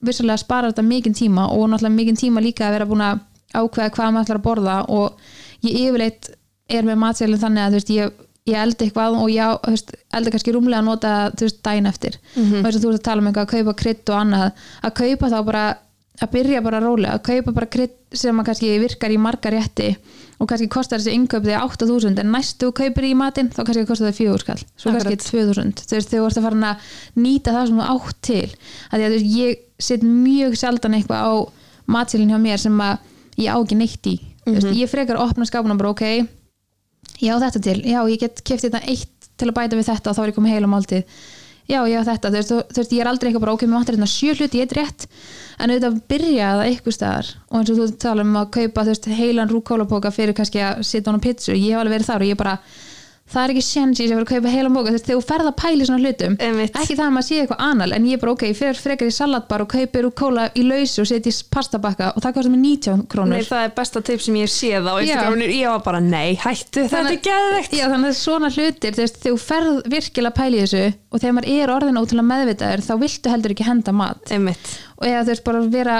vissulega 0.07 0.41
sparar 0.41 0.73
þetta 0.73 0.85
mikinn 0.87 1.17
tíma 1.17 1.45
og 1.53 1.67
náttúrulega 1.69 1.97
mikinn 1.99 2.17
tíma 2.17 2.41
líka 2.41 2.67
að 2.67 2.77
vera 2.77 2.87
búin 2.89 3.03
að 3.05 3.19
ákveða 3.53 3.91
hvað 3.93 4.13
maður 4.15 4.25
ætlar 4.25 4.39
að 4.39 4.47
borða 4.47 4.77
og 4.97 5.35
ég 5.65 5.79
yfirleitt 5.87 6.31
er 6.69 6.83
með 6.87 7.01
matselin 7.01 7.39
þannig 7.41 7.63
að 7.63 7.77
veist, 7.77 7.89
ég, 7.95 8.13
ég 8.47 8.61
eldi 8.61 8.87
eitthvað 8.87 9.17
og 9.21 9.31
ég 9.31 9.57
veist, 9.67 9.91
eldi 10.13 10.33
kannski 10.35 10.53
rúmlega 10.55 10.83
að 10.83 10.89
nota 10.91 11.15
veist, 11.39 11.61
daginn 11.63 11.89
eftir. 11.89 12.19
Og 12.61 12.67
þess 12.67 12.77
að 12.77 12.83
þú 12.85 12.93
ert 12.93 13.01
að 13.01 13.07
tala 13.09 13.21
um 13.23 13.27
eitthvað 13.31 13.47
að 13.47 13.53
kaupa 13.57 13.77
krydd 13.81 14.13
og 14.13 14.21
annað. 14.21 14.63
Að 14.83 14.97
kaupa 15.01 15.29
þá 15.33 15.39
bara 15.47 15.65
að 16.17 16.31
byrja 16.33 16.61
bara 16.65 16.79
rólega, 16.81 17.13
að 17.13 17.25
kaupa 17.27 17.53
bara 17.53 17.67
krydd 17.69 17.93
sem 18.17 18.39
kannski 18.41 18.71
virkar 18.81 19.13
í 19.13 19.17
marga 19.21 19.51
rétti 19.53 19.91
og 20.41 20.49
kannski 20.49 20.67
kostar 20.71 21.01
þessi 21.01 21.13
innkaup 21.13 21.43
því 21.45 21.57
8000 21.59 22.21
en 22.23 22.31
næstu 22.33 22.71
kaupir 22.73 23.05
í 23.05 23.11
matinn 23.17 23.51
þá 23.53 23.59
kannski 23.67 23.85
kostar 23.89 24.09
það 24.09 24.19
4 24.23 24.41
skall, 24.41 24.63
svo 24.77 24.93
Akkurat. 24.93 25.11
kannski 25.11 25.29
2000 25.29 25.83
þú 25.83 25.97
veist, 25.97 26.09
þegar 26.09 26.23
þú 26.23 26.29
ert 26.29 26.39
að 26.39 26.47
fara 26.47 26.71
að 26.71 26.95
nýta 27.21 27.53
það 27.53 27.69
sem 27.69 27.77
þú 27.81 27.87
átt 27.93 28.17
til, 28.25 28.49
að 28.89 28.97
því 28.97 29.05
að 29.07 29.13
þú 29.13 29.19
veist, 29.19 29.29
ég 29.37 29.85
set 29.89 30.07
mjög 30.07 30.57
sjaldan 30.57 30.97
eitthvað 30.97 31.21
á 31.21 31.33
matselin 31.97 32.33
hjá 32.33 32.39
mér 32.47 32.63
sem 32.65 32.81
að 32.81 32.97
ég 33.37 33.53
á 33.53 33.57
ekki 33.61 33.77
neitt 33.77 34.09
í 34.09 34.15
þú 34.47 34.55
veist, 34.57 34.73
ég 34.79 34.91
frekar 34.91 35.19
opna 35.21 35.47
skápuna 35.47 35.77
bara 35.79 35.93
ok 35.93 36.05
já 37.21 37.33
þetta 37.37 37.63
til, 37.63 37.79
já 37.85 37.99
ég 38.07 38.21
get 38.21 38.43
keft 38.45 38.67
þetta 38.67 38.83
eitt 38.87 39.29
til 39.37 39.51
að 39.51 39.57
bæta 39.59 39.77
við 39.77 39.91
þetta 39.91 40.11
og 40.11 40.17
þá 40.17 40.23
er 40.23 40.31
ég 40.31 40.37
komið 40.39 40.55
heila 40.55 40.71
máltið 40.71 41.19
já 41.67 41.81
já 41.87 41.99
þetta, 42.07 42.31
þú 42.31 42.37
veist, 42.37 42.51
þú, 42.51 42.57
þú 42.71 42.81
veist 42.81 42.93
ég 42.95 43.03
er 43.03 43.09
aldrei 43.11 43.29
eitthvað 43.29 43.43
bara 43.43 43.55
ok, 43.57 43.65
mér 43.67 43.77
vantar 43.77 43.97
hérna 43.97 44.09
sjö 44.09 44.35
hluti, 44.37 44.61
ég 44.61 44.69
er 44.71 44.77
rétt. 44.79 45.07
En 45.57 45.73
auðvitað 45.73 45.97
byrja 46.11 46.51
það 46.53 46.67
eitthvað 46.67 46.95
staðar. 46.95 47.31
Og 47.49 47.57
eins 47.59 47.71
og 47.73 47.79
þú 47.79 47.87
tala 48.03 48.23
um 48.23 48.37
að 48.39 48.51
kaupa 48.55 48.85
þú 48.85 48.93
veist, 48.93 49.09
heilan 49.17 49.51
rúkólapóka 49.51 50.11
fyrir 50.15 50.37
kannski 50.37 50.63
að 50.63 50.85
sitja 50.87 51.11
á 51.11 51.19
pizzu, 51.19 51.55
ég 51.57 51.73
hef 51.73 51.81
alveg 51.81 51.97
verið 51.97 52.11
þar 52.11 52.23
og 52.23 52.31
ég 52.31 52.39
bara 52.39 52.55
það 53.27 53.43
er 53.43 53.53
ekki 53.53 53.63
séns 53.65 53.99
ég 54.01 54.09
sé 54.09 54.15
að 54.17 54.27
kaupa 54.29 54.51
heilan 54.51 54.75
veist, 54.77 55.07
þegar 55.07 55.19
þú 55.19 55.25
ferð 55.27 55.49
að 55.49 55.55
pæli 55.61 55.87
svona 55.87 56.03
hlutum 56.03 56.37
Einmitt. 56.39 56.77
ekki 56.79 56.95
það 56.95 57.05
að 57.05 57.13
maður 57.15 57.27
sé 57.27 57.39
eitthvað 57.41 57.63
anal 57.67 57.89
en 57.97 58.07
ég 58.07 58.21
bara 58.21 58.33
ok, 58.33 58.45
ég 58.47 58.59
fer 58.59 58.79
frekar 58.79 59.09
í 59.09 59.15
salatbar 59.15 59.63
og 59.65 59.71
kaupi 59.73 60.03
rúkóla 60.05 60.45
í 60.55 60.63
lausu 60.67 61.03
og 61.03 61.09
setja 61.09 61.33
í 61.33 61.39
pastabakka 61.53 62.11
og 62.13 62.23
það 62.23 62.37
kostar 62.37 62.53
mér 62.53 62.63
19 62.63 63.03
krónur. 63.11 63.35
Nei 63.35 63.47
það 63.47 63.65
er 63.67 63.73
besta 63.79 64.03
tip 64.07 64.23
sem 64.23 64.37
ég 64.39 64.51
sé 64.51 64.71
þá 64.79 64.91
ég 65.03 65.71
var 65.71 65.83
bara 65.85 66.03
nei, 66.03 66.37
hættu, 66.39 66.85
þetta 66.87 67.03
er 67.11 67.21
geðvegt 67.27 67.75
Já, 67.77 67.85
þannig 67.91 68.13
að 68.13 68.19
svona 68.21 68.51
hlutir, 68.53 68.95
þegar 68.95 69.17
þú 69.25 69.33
ferð 69.41 69.81
virkilega 69.91 70.33
að 70.33 70.39
pæla 70.39 70.57
í 70.57 70.63
þessu 70.63 70.85
og 71.11 71.21
þegar 71.23 71.35
maður 71.37 71.51
er 71.57 71.73
orðin 71.73 71.99
ótrúlega 72.01 72.31
meðvitaður 72.31 72.85
þá 72.87 72.93
viltu 73.03 73.33
heldur 73.33 73.55
ekki 73.55 73.67
henda 73.67 73.93
mat. 73.95 74.23
Einmitt, 74.31 74.71
og 74.97 75.07
eða 75.09 75.25
þú 75.25 75.33
veist 75.33 75.45
bara 75.47 75.65
vera 75.73 75.97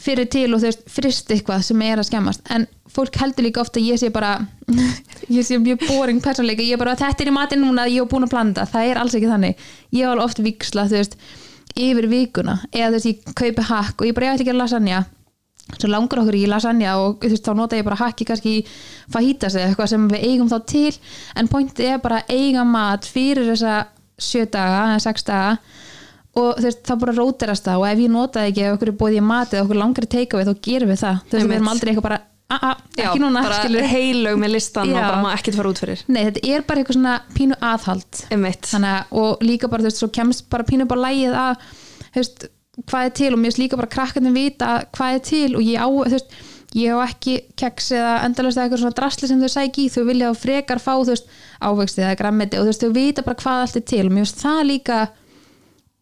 fyrir 0.00 0.28
til 0.32 0.48
og 0.54 0.62
þú 0.62 0.70
veist 0.70 0.86
frist 0.90 1.32
eitthvað 1.32 1.64
sem 1.66 1.82
er 1.84 2.00
að 2.00 2.08
skemmast 2.08 2.46
en 2.54 2.66
fólk 2.90 3.16
heldur 3.20 3.46
líka 3.46 3.62
ofta 3.62 3.82
ég 3.82 4.00
sé 4.00 4.10
bara 4.14 4.38
ég 5.36 5.46
sé 5.46 5.58
mjög 5.60 5.84
boring 5.88 6.22
persónleika 6.24 6.64
ég 6.64 6.74
er 6.74 6.80
bara 6.80 6.96
þetta 6.98 7.24
er 7.24 7.30
í 7.30 7.36
matinn 7.36 7.62
núna 7.64 7.86
ég 7.90 8.02
hef 8.02 8.10
búin 8.10 8.26
að 8.26 8.34
planta 8.34 8.66
það 8.68 8.90
er 8.90 9.00
alls 9.00 9.16
ekki 9.18 9.30
þannig. 9.30 9.62
Ég 9.94 10.04
hef 10.04 10.12
alveg 10.14 10.26
oft 10.26 10.42
viksla 10.44 10.86
þú 10.90 10.98
veist 10.98 11.16
yfir 11.78 12.10
vikuna. 12.10 12.58
Eða 12.72 12.90
þú 12.90 12.98
veist 12.98 13.10
ég 13.10 13.32
kaupi 13.40 13.66
hakk 13.70 14.02
og 14.02 14.08
ég 14.08 14.16
bara 14.16 14.30
ég 14.30 14.36
ætla 14.36 14.46
ekki 14.46 14.54
að 14.54 14.62
lasagna. 14.62 15.04
Svo 15.76 15.90
langar 15.90 16.22
okkur 16.24 16.38
í 16.38 16.46
lasagna 16.50 16.96
og 16.98 17.20
þú 17.22 17.32
veist 17.34 17.46
þá 17.46 17.52
nota 17.58 17.78
ég 17.78 17.86
bara 17.86 18.00
hakki 18.00 18.26
kannski 18.26 18.54
fajitas 19.12 19.54
eða 19.54 19.70
eitthvað 19.70 19.92
sem 19.92 20.08
við 20.10 20.26
eigum 20.30 20.50
þá 20.50 20.58
til. 20.72 20.94
En 21.38 21.50
pointið 21.50 21.92
er 21.94 22.02
bara 22.02 22.24
eiga 22.28 22.66
mat 22.66 23.06
fyrir 23.06 23.46
þessa 23.52 23.84
sjö 24.20 24.48
daga 24.52 24.98
sex 25.00 25.24
daga 25.24 25.58
og 26.38 26.60
veist, 26.62 26.82
þá 26.86 26.94
bara 27.02 27.16
róterast 27.16 27.66
það. 27.66 27.82
Og 27.82 27.86
ef 27.90 28.02
ég 28.04 28.12
notaði 28.14 28.52
ekki 28.52 28.66
ef 28.66 28.76
okkur 28.76 28.92
er 28.92 28.98
bóðið 29.00 29.20
í 29.20 29.28
mat 29.30 29.54
eða 29.54 29.64
okkur 29.66 29.80
langar 29.80 30.06
að 30.06 30.12
teika 30.14 30.38
við 30.38 30.50
þá 30.50 30.66
gerum 30.68 30.92
við 30.92 31.00
það. 31.00 31.22
Þú 31.24 31.36
veist, 31.36 31.48
við 31.50 31.56
erum 31.56 31.72
aldrei 31.72 31.90
eitthvað 31.90 32.08
bara 32.08 32.20
a 32.50 32.58
-a, 32.58 32.70
já, 32.98 33.04
ekki 33.06 33.20
núna, 33.22 33.42
bara 33.46 33.86
heilög 33.86 34.38
með 34.42 34.50
listan 34.56 34.88
og 34.90 34.96
Já. 34.98 35.06
bara 35.06 35.22
maður 35.22 35.38
ekkert 35.38 35.56
fara 35.56 35.70
út 35.70 35.78
fyrir. 35.78 36.00
Nei, 36.08 36.22
þetta 36.26 36.40
er 36.50 36.62
bara 36.66 36.80
eitthvað 36.80 36.96
svona 36.98 37.16
pínu 37.34 37.58
aðhald. 37.60 38.22
Þannig 38.72 39.04
og 39.10 39.44
líka 39.46 39.70
bara, 39.70 39.82
þú 39.82 39.90
veist, 39.90 40.00
svo 40.02 40.08
kemst 40.10 40.48
bara 40.50 40.66
pínu 40.66 40.86
bara 40.90 41.04
lægið 41.06 41.36
að, 41.38 41.68
þú 42.10 42.18
veist, 42.22 42.48
hvað 42.90 43.04
er 43.04 43.12
til? 43.20 43.30
Og 43.32 43.38
mér 43.38 43.50
finnst 43.50 43.62
líka 43.62 43.76
bara 43.78 43.94
krakkarnir 43.94 44.34
vita 44.34 44.70
hvað 44.96 45.14
er 45.14 45.22
til. 45.30 45.56
Og 45.56 45.62
ég 45.62 45.78
á, 45.78 45.86
þú 45.86 46.10
veist 46.10 46.34
ég 46.74 46.90
á 46.90 46.98
ekki 47.06 47.34
keks 47.58 47.92
eða 47.98 48.12
endalast 48.26 48.58
eða 48.58 48.66
eitthvað 48.66 48.82
svona 48.82 48.98
drasli 48.98 49.28
sem 49.28 49.40
þau 49.40 49.50
sæki 49.50 49.86
í, 49.86 49.90
þau 49.90 50.04
vilja 50.06 50.34
frekar 50.34 50.78
fá 50.78 50.92
þú 50.98 51.10
veist, 51.10 51.26
ávexti 51.60 52.02
eða 52.02 52.18
grammeti 52.18 52.58
og 52.58 52.66
þú 52.66 52.70
veist, 52.70 52.84
þau 52.84 52.92
vita 52.98 53.22
bara 53.26 53.40
hvað 53.42 53.62
allt 53.62 53.76
er 53.76 53.86
til. 53.86 54.04
Og 54.06 54.12
mér 54.12 54.26
finnst 54.26 54.42
það 54.42 54.60
líka 54.66 54.98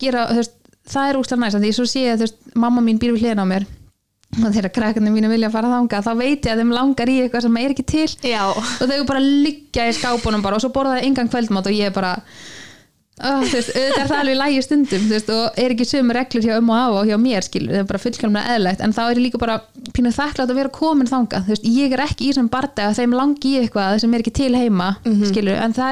gera, 0.02 0.28
þú 0.30 0.42
veist, 0.42 0.54
það 0.88 1.10
er 1.10 1.18
úrslega 1.20 1.42
næst 1.44 1.60
því 1.62 1.72
svo 1.76 1.88
sé 1.88 2.04
ég 2.04 2.14
að, 2.14 2.22
þú 2.22 2.28
veist, 2.28 2.38
mamma 2.64 2.84
mín 2.84 3.00
býr 3.00 3.14
við 3.16 3.26
hliðina 3.26 3.46
á 3.46 3.52
mér 3.52 3.66
og 4.38 4.52
þegar 4.52 4.72
krakkarnir 4.76 5.14
mínu 5.14 5.30
vilja 5.32 5.48
fara 5.52 5.70
þangað 5.72 6.04
þá 6.04 6.12
veit 6.18 6.44
ég 6.44 6.52
að 6.52 6.60
þeim 6.60 6.72
langar 6.76 7.08
í 7.08 7.16
eitthvað 7.22 7.46
sem 7.46 7.56
er 7.56 7.72
ekki 7.72 7.84
til. 7.88 8.08
Já, 8.28 8.42
og 8.52 8.84
þau 8.84 9.00
bara 9.08 9.22
liggja 9.24 9.88
í 9.88 9.96
skápunum 9.96 10.44
bara 10.44 10.58
og 10.58 10.64
svo 10.64 10.70
borða 10.74 10.98
það 10.98 11.08
engan 11.08 11.30
kvöldmátt 11.32 11.70
og 11.70 11.76
ég 11.78 11.88
er 11.88 11.94
bara 11.96 12.12
oh, 13.24 13.42
þú 13.42 13.54
veist, 13.54 13.72
auðvitað 13.72 14.02
er 14.02 14.10
það 14.10 14.20
alveg 14.20 14.38
lægi 14.42 14.62
stundum 14.66 15.06
þú 15.06 15.14
veist, 15.16 15.32
og 15.34 15.58
er 15.64 15.74
ekki 15.74 15.86
sömu 15.88 16.16
reglur 16.16 16.44
hjá 16.44 16.54
um 16.58 16.70
og 16.74 16.78
á 16.78 16.86
og 16.92 17.08
hjá 17.08 17.16
mér 17.22 17.46
skilur, 17.46 17.72
það 17.72 17.80
er 17.80 17.88
bara 17.88 18.02
fullkjálmlega 18.04 18.54
eðlegt 18.58 18.84
en 18.84 18.94
þá 18.94 19.02
er 19.06 19.14
ég 19.14 19.24
líka 19.24 19.40
bara 19.42 19.56
pínuð 19.96 20.18
þakklátt 20.18 20.52
að 20.52 20.60
vera 20.60 20.74
komin 20.78 21.10
þangað 21.10 21.48
þú 21.48 21.54
veist, 21.54 21.68
ég 21.78 21.96
er 21.96 22.04
ekki 22.04 22.28
í 22.28 22.46
barda 22.52 22.88
að 22.90 22.98
þeim 23.00 23.16
langi 23.18 23.54
í 23.54 23.58
eitthvað 23.62 23.98
sem 24.04 24.14
er 24.14 24.24
ekki 24.24 24.36
til 24.38 24.54
heima 24.54 24.92
skilur, 25.32 25.56
en 25.58 25.74
það 25.74 25.88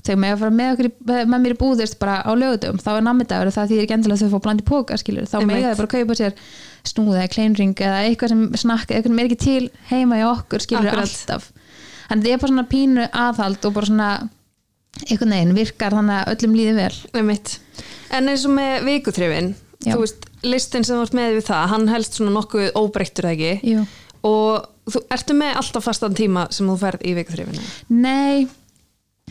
að 0.00 0.08
þegar 0.08 0.20
með 0.22 0.32
að 0.34 0.42
fara 0.42 0.56
með, 0.56 0.72
okkur, 0.74 0.90
með 1.10 1.44
mér 1.44 1.54
í 1.54 1.58
búðist 1.60 1.98
bara 2.00 2.16
á 2.24 2.32
lögutum, 2.32 2.80
þá 2.80 2.90
er 2.94 3.06
nammidagur 3.06 3.52
það 3.54 3.70
þýðir 3.72 3.84
ekki 3.84 3.96
endilega 3.96 4.16
að 4.16 4.22
þau 4.24 4.34
fá 4.34 4.44
blandi 4.46 4.66
póka 4.66 4.98
skilur, 5.00 5.28
þá 5.28 5.38
mega 5.46 5.70
þau 5.70 5.80
bara 5.82 5.92
kaupa 5.94 6.18
sér 6.18 6.36
snúð 6.90 7.18
eða 7.20 7.30
kleinring 7.34 7.84
eða 7.84 8.02
eitthvað 8.08 8.32
sem 8.34 8.44
snakka, 8.64 8.96
eitthvað 8.96 9.12
sem 9.12 9.22
er 9.22 9.30
ekki 9.30 9.40
til 9.44 9.70
heima 9.90 10.20
í 10.20 10.26
okkur 10.26 10.64
skilur 10.64 10.90
Akkurat. 10.90 11.08
alltaf. 11.08 11.50
En 12.10 12.22
það 12.24 12.32
er 12.32 12.42
bara 12.42 12.52
svona 12.54 12.68
pínu 12.70 13.08
aðhald 13.24 13.66
og 13.68 13.74
bara 13.76 13.90
svona 13.90 14.10
einhvern 15.06 15.34
veginn 15.36 15.56
virkar 15.56 15.96
þannig 15.96 16.16
að 16.16 16.32
öllum 16.34 16.56
líði 16.58 16.76
vel. 16.80 16.94
Einmitt. 17.20 17.56
En 18.10 18.30
eins 18.32 18.46
og 18.48 18.56
með 18.56 18.88
vikuþrifin 18.88 19.52
Já. 19.84 19.94
þú 19.94 20.00
veist, 20.02 20.26
listin 20.44 20.84
sem 20.84 20.98
þú 20.98 21.06
ert 21.06 21.16
með 21.16 21.36
við 21.38 21.46
það 21.48 21.68
hann 21.74 21.88
helst 21.92 22.18
svona 22.18 22.34
nokkuð 22.36 22.72
óbreyttur 22.76 23.30
og 24.26 24.66
þú 24.90 25.02
ertu 25.14 25.36
með 25.36 25.60
alltaf 25.60 25.86
fastan 25.86 26.16
tíma 26.16 26.46
sem 26.52 26.68
þú 26.68 26.76
ferð 26.80 27.06
í 27.08 27.14
vikuþrifinu? 27.16 27.62
Nei, 27.94 28.48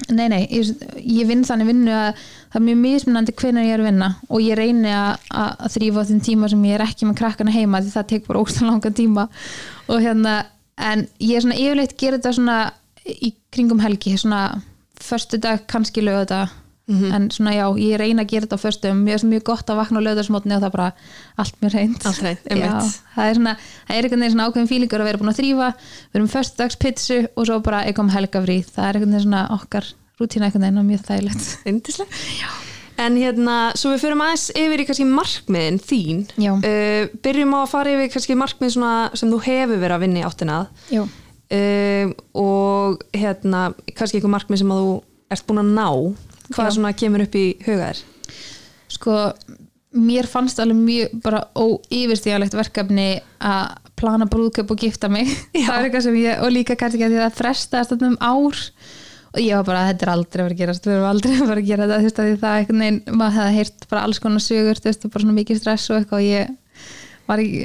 nei, 0.07 0.27
nei 0.31 0.41
ég, 0.47 0.69
ég 1.03 1.27
vinn 1.29 1.43
þannig 1.47 1.69
vinnu 1.69 1.93
að 1.93 2.21
það 2.21 2.59
er 2.59 2.65
mjög 2.67 2.79
mismunandi 2.83 3.35
hvenær 3.41 3.67
ég 3.67 3.75
er 3.75 3.83
að 3.83 3.89
vinna 3.89 4.09
og 4.29 4.45
ég 4.45 4.57
reyni 4.59 4.93
að, 4.93 5.25
að 5.29 5.51
að 5.65 5.75
þrýfa 5.75 6.05
þeim 6.09 6.21
tíma 6.29 6.49
sem 6.51 6.63
ég 6.69 6.77
er 6.77 6.85
ekki 6.85 7.09
með 7.09 7.19
krakkana 7.21 7.55
heima 7.55 7.83
því 7.83 7.93
það 7.95 8.09
tek 8.13 8.29
bara 8.29 8.43
óstan 8.43 8.71
langan 8.71 8.97
tíma. 8.97 9.27
Og 9.89 10.01
hérna, 10.05 10.35
en 10.79 11.05
ég 11.19 11.35
er 11.35 11.45
svona 11.45 11.59
yfirleitt 11.59 11.97
gera 11.99 12.19
þetta 12.19 12.35
svona 12.39 12.57
í 13.09 13.33
kringum 13.53 13.83
helgi 13.83 14.15
svona 14.19 14.43
förstu 14.99 15.39
dag 15.41 15.63
kannski 15.69 16.03
lögða 16.03 16.47
en 16.89 17.27
svona 17.31 17.53
já, 17.53 17.65
ég 17.77 17.99
reyna 18.01 18.23
að 18.23 18.31
gera 18.33 18.47
þetta 18.47 18.57
á 18.57 18.65
föstum. 18.65 19.03
Mér 19.05 19.19
er 19.19 19.25
mjög 19.29 19.43
gott 19.49 19.69
að 19.69 19.79
vakna 19.81 20.01
á 20.01 20.05
löðarsmotni 20.07 20.55
og 20.55 20.61
það 20.63 20.69
er 20.69 20.75
bara 20.75 20.91
allt 21.37 21.59
mjög 21.61 21.73
reynd 21.75 21.99
það 23.15 23.29
er 23.29 23.39
svona, 23.39 23.55
það 23.87 23.95
er 23.95 24.03
einhvern 24.07 24.23
veginn 24.23 24.33
svona 24.35 24.47
ákveðin 24.49 24.71
fílingur 24.71 25.03
að 25.03 25.09
vera 25.09 25.21
búin 25.21 25.33
að 25.33 25.39
þrýfa 25.41 25.69
við 25.77 26.19
erum 26.19 26.31
föstudagspitsu 26.33 27.19
og 27.35 27.45
svo 27.49 27.59
bara 27.65 27.83
eitthvað 27.85 28.15
helgafrí 28.17 28.57
það 28.65 28.87
er 28.87 28.99
einhvern 28.99 29.13
veginn 29.13 29.27
svona 29.27 29.43
okkar 29.59 29.91
rútína 30.19 30.49
einhvern 30.49 30.65
veginn 30.65 30.81
og 30.81 30.89
mjög 30.89 31.05
þægilegt. 31.07 31.47
En 32.99 33.15
hérna, 33.15 33.71
svo 33.79 33.93
við 33.93 34.01
fyrir 34.01 34.19
aðeins 34.19 34.49
yfir 34.59 34.81
í 34.83 34.85
kannski 34.89 35.05
markmiðin 35.07 35.77
þín. 35.79 36.25
Uh, 36.59 37.05
byrjum 37.23 37.53
á 37.55 37.59
að 37.61 37.69
fara 37.71 37.93
yfir 37.93 38.09
kannski 38.11 38.35
markmið 38.35 38.73
sem 38.75 39.31
þú 39.31 39.39
hefur 39.45 39.79
verið 39.79 39.95
að 39.95 40.03
vinna 40.03 40.19
í 40.19 40.25
áttina 40.27 40.57
að. 40.59 40.85
já, 40.97 41.03
Uh, 41.49 42.11
og 42.37 42.99
hérna, 43.17 43.71
kannski 43.97 44.19
einhver 44.19 44.29
markmið 44.35 44.59
sem 44.61 44.73
að 44.73 44.83
þú 44.83 44.91
ert 45.33 45.45
búin 45.47 45.61
að 45.63 45.71
ná. 45.79 45.87
Hvað 46.55 46.71
svona 46.77 46.95
kemur 46.97 47.25
upp 47.25 47.35
í 47.37 47.47
huga 47.65 47.91
þér? 47.91 48.05
sko 48.99 49.17
mér 49.89 50.27
fannst 50.29 50.59
alveg 50.61 50.77
mjög 50.77 51.13
bara 51.23 51.43
óyfirstíðalegt 51.57 52.57
verkefni 52.57 53.09
að 53.41 53.77
plana 53.99 54.27
brúðköp 54.29 54.69
og 54.71 54.83
gifta 54.85 55.09
mig. 55.11 55.31
Eitthvað 55.57 56.11
ég, 56.19 56.41
og 56.43 56.53
líka 56.53 56.77
kannski 56.79 57.03
að 57.03 57.15
því 57.15 57.19
að 57.19 57.25
það 57.25 57.39
frestaðast 57.39 57.95
þarna 57.95 58.11
um 58.11 58.19
ár. 58.21 58.61
Og 59.29 59.41
ég 59.43 59.57
var 59.59 59.65
bara, 59.67 59.87
þetta 59.91 60.05
er 60.05 60.11
aldrei 60.13 60.41
að 60.41 60.45
vera 60.45 60.55
að 60.55 60.61
gerast 60.61 60.87
við 60.87 60.95
erum 60.95 61.09
aldrei 61.09 61.33
að 61.35 61.49
vera 61.51 61.61
að 61.61 61.67
gera 61.67 61.87
þetta 61.89 61.97
þú 61.97 62.05
veist, 62.07 62.21
að 62.21 62.29
því 62.29 62.37
það 62.43 62.59
einhvern 62.59 62.83
veginn, 62.83 63.01
maður 63.19 63.35
hefði 63.39 63.57
heyrt 63.59 63.83
bara 63.91 64.05
alls 64.07 64.21
konar 64.23 64.41
sögur, 64.45 64.79
þú 64.79 64.89
veist, 64.89 65.03
bara 65.05 65.23
svona 65.25 65.35
mikið 65.35 65.59
stress 65.59 65.89
og 65.89 65.99
eitthvað 65.99 66.21
og 66.21 66.29
ég 66.29 66.87
var 67.29 67.43
ekki 67.43 67.59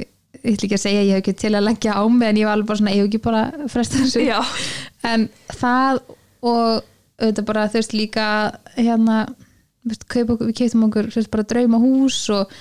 ég 0.45 0.53
ætla 0.59 0.67
ekki 0.67 0.77
að 0.77 0.83
segja, 0.83 1.05
ég 1.07 1.15
hef 1.15 1.23
ekki 1.23 1.33
til 1.41 1.51
að 1.57 1.65
leggja 1.65 1.95
á 1.97 2.03
mig 2.05 2.27
en 2.29 2.37
ég 2.37 2.45
var 2.45 2.57
alveg 2.59 2.69
bara 2.69 2.81
svona, 2.83 2.93
ég 2.93 3.01
hef 3.01 3.09
ekki 3.09 3.23
bara 3.25 3.69
fresta 3.71 4.03
þessu. 4.03 4.25
En 5.09 5.25
það 5.57 6.03
og 6.45 6.85
auðvitað 7.21 7.45
bara 7.47 7.67
veist 7.73 7.93
líka 7.95 8.25
hérna 8.75 9.21
veist, 9.85 10.05
okkur- 10.09 10.49
við 10.49 10.55
keftum 10.59 10.87
okkur 10.89 11.09
veist, 11.13 11.31
bara 11.31 11.43
drauma 11.47 11.79
hús 11.81 12.19
og 12.35 12.51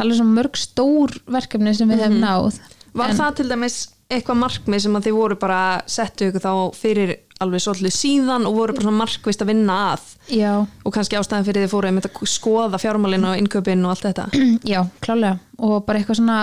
alveg 0.00 0.16
svona 0.20 0.36
mörg 0.40 0.56
stór 0.56 1.16
verkefni 1.28 1.74
sem 1.76 1.88
við 1.90 2.04
hefum 2.06 2.20
náð. 2.22 2.60
Var 2.96 3.10
En- 3.12 3.16
það 3.20 3.34
til 3.40 3.48
dæmis 3.50 3.80
eitthvað 4.10 4.40
markmið 4.40 4.80
sem 4.82 4.96
að 4.98 5.04
þið 5.06 5.14
voru 5.20 5.36
bara 5.38 5.58
settu 5.86 6.30
ykkur 6.30 6.42
þá 6.42 6.54
fyrir 6.74 7.12
alveg 7.40 7.62
svolítið 7.62 7.94
síðan 7.94 8.46
og 8.48 8.56
voru 8.56 8.74
bara 8.74 8.86
svona 8.88 9.00
markvist 9.04 9.42
að 9.44 9.50
vinna 9.52 9.76
að? 9.92 10.00
Já, 10.34 10.54
og 10.84 10.92
kannski 10.92 11.16
ástæðan 11.20 11.46
fyrir 11.46 11.62
þið 11.64 11.70
fóru 11.70 11.92
að 12.00 12.26
skoða 12.28 12.80
fjármálin 12.82 13.24
og 13.30 13.38
innköpin 13.38 13.84
og 13.86 13.94
allt 13.94 14.08
þetta? 14.08 14.26
Já, 14.72 14.82
klálega 15.00 15.38
og 15.58 15.86
bara 15.86 16.00
eitthvað 16.00 16.18
svona 16.20 16.40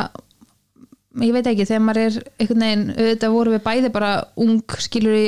ég 1.21 1.33
veit 1.33 1.47
ekki, 1.49 1.65
þegar 1.65 1.83
maður 1.85 2.01
er 2.05 2.17
einhvern 2.39 2.63
veginn 2.65 2.87
auðvitað 2.95 3.35
vorum 3.35 3.55
við 3.57 3.63
bæði 3.67 3.91
bara 3.93 4.11
ung 4.37 4.59
skilur 4.85 5.17
í 5.17 5.27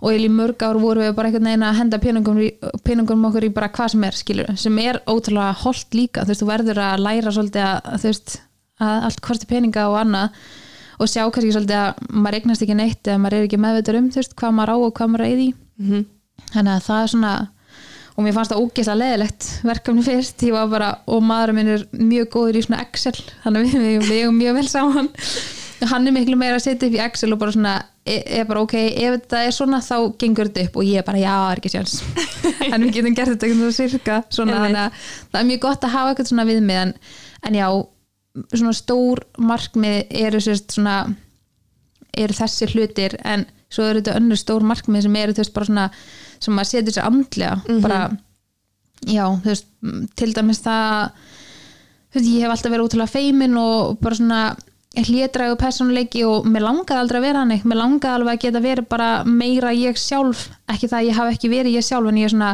og 0.00 0.16
í 0.16 0.28
mörg 0.32 0.62
ár 0.64 0.80
vorum 0.80 1.04
við 1.04 1.16
bara 1.16 1.30
einhvern 1.30 1.50
veginn 1.50 1.66
að 1.66 1.78
henda 1.80 2.00
peningum, 2.00 3.26
okkur 3.28 3.48
í 3.48 3.52
bara 3.56 3.68
hvað 3.74 3.92
sem 3.94 4.06
er 4.08 4.16
skilur, 4.16 4.52
sem 4.60 4.78
er 4.80 5.00
ótrúlega 5.06 5.52
holdt 5.64 5.96
líka, 5.96 6.24
þú 6.24 6.32
veist, 6.32 6.44
þú 6.44 6.48
verður 6.48 6.82
að 6.86 7.04
læra 7.04 7.34
svolítið 7.36 7.66
að, 7.66 7.90
þú 8.00 8.10
veist, 8.10 8.38
að 8.80 9.08
allt 9.08 9.20
hvort 9.26 9.50
peninga 9.50 9.88
og 9.90 9.98
annað 10.00 10.40
og 11.00 11.08
sjá 11.08 11.22
kannski 11.26 11.52
svolítið 11.52 11.80
að 11.80 12.08
maður 12.12 12.38
eignast 12.38 12.64
ekki 12.64 12.78
neitt 12.78 13.08
eða 13.08 13.20
maður 13.20 13.36
er 13.38 13.46
ekki 13.48 13.60
meðveitur 13.60 14.00
um, 14.00 14.08
þú 14.12 14.20
veist, 14.20 14.34
hvað 14.40 14.56
maður 14.56 14.72
á 14.72 14.76
og 14.80 14.96
hvað 14.96 15.12
maður 15.12 15.26
er 15.26 15.30
í 15.30 15.36
því. 15.40 15.50
Mm 15.80 16.08
þannig 16.50 16.76
að 16.76 16.84
það 16.86 17.02
er 17.02 17.12
svona 17.14 17.32
og 18.10 18.24
mér 18.26 18.36
fannst 18.36 18.52
það 18.52 18.64
ógeðslega 18.64 19.00
leðilegt 19.00 19.48
verkefni 19.64 20.04
fyrst, 20.04 20.44
ég 20.44 20.56
var 20.56 20.68
bara 20.72 20.90
og 21.10 21.22
maðurinn 21.24 21.58
minn 21.60 21.72
er 21.76 21.86
mjög 21.96 22.30
góður 22.34 22.58
í 22.58 22.64
svona 22.66 22.82
Excel 22.84 23.16
þannig 23.44 23.60
að 23.60 23.86
við, 23.86 24.08
við, 24.10 24.50
við 24.58 24.70
saman 24.70 25.10
hann 25.88 26.06
er 26.06 26.14
miklu 26.14 26.36
meira 26.36 26.58
að 26.58 26.66
setja 26.66 26.88
upp 26.88 26.96
í 26.96 27.00
Excel 27.04 27.32
og 27.34 27.40
bara 27.40 27.54
svona, 27.54 27.74
er, 28.04 28.20
er 28.40 28.48
bara 28.48 28.64
ok 28.64 28.74
ef 28.80 29.14
þetta 29.16 29.42
er 29.46 29.54
svona 29.56 29.80
þá 29.84 29.94
gengur 30.20 30.50
þetta 30.50 30.66
upp. 30.68 30.76
Og 30.80 30.88
ég 30.88 31.00
er 31.00 31.06
bara 31.06 31.22
já, 31.22 31.36
er 31.52 31.62
ekki 31.62 31.72
sjans 31.72 31.96
en 32.72 32.84
við 32.84 32.98
getum 32.98 33.16
gert 33.16 33.34
þetta 33.34 33.72
sirka 33.76 34.20
svona, 34.28 34.58
Einmitt. 34.58 34.66
þannig 34.66 34.82
að 34.82 35.08
það 35.30 35.40
er 35.40 35.48
mjög 35.50 35.62
gott 35.64 35.86
að 35.86 35.94
hafa 35.96 36.12
eitthvað 36.12 36.30
svona 36.32 36.46
viðmið 36.50 36.82
en, 36.82 36.94
en 37.48 37.58
já, 37.60 37.66
svona 38.54 38.76
stór 38.76 39.24
markmið 39.50 40.14
eru 40.24 40.42
sérst 40.44 40.76
svona 40.76 40.96
eru 42.20 42.36
þessi 42.36 42.68
hlutir 42.74 43.16
en 43.24 43.46
svo 43.70 43.86
eru 43.86 44.02
þetta 44.02 44.16
önnur 44.18 44.38
stór 44.40 44.66
markmið 44.66 45.06
sem 45.06 45.18
eru 45.20 45.34
þú 45.36 45.44
veist 45.44 45.56
bara 45.56 45.70
svona 45.70 45.88
sem 46.40 46.56
maður 46.56 46.70
setur 46.72 46.96
sér 46.96 47.06
andlega. 47.08 47.80
Bara, 47.84 48.00
já, 49.06 49.24
þú 49.28 49.52
veist 49.52 49.68
til 50.18 50.32
dæmis 50.36 50.62
það 50.64 51.12
þú 52.10 52.18
veist, 52.18 52.32
ég 52.32 52.42
hef 52.44 52.54
alltaf 52.54 52.74
verið 52.74 52.88
útrúlega 52.88 53.14
feimin 53.14 53.56
og 53.60 54.00
bara 54.02 54.18
svona 54.18 54.40
hlétrægu 54.98 55.54
persónuleiki 55.60 56.24
og 56.26 56.46
mér 56.50 56.64
langaði 56.66 56.98
aldrei 56.98 57.20
að 57.20 57.26
vera 57.28 57.42
hannig 57.44 57.66
mér 57.68 57.78
langaði 57.78 58.16
alveg 58.16 58.32
að 58.34 58.44
geta 58.44 58.62
verið 58.64 58.88
bara 58.90 59.10
meira 59.24 59.70
ég 59.76 59.98
sjálf, 60.00 60.48
ekki 60.66 60.90
það 60.90 60.98
að 60.98 61.06
ég 61.06 61.18
hafi 61.20 61.36
ekki 61.36 61.50
verið 61.52 61.76
ég 61.76 61.86
sjálf 61.86 62.10
en 62.10 62.18
ég 62.18 62.26
er 62.26 62.32
svona, 62.34 62.48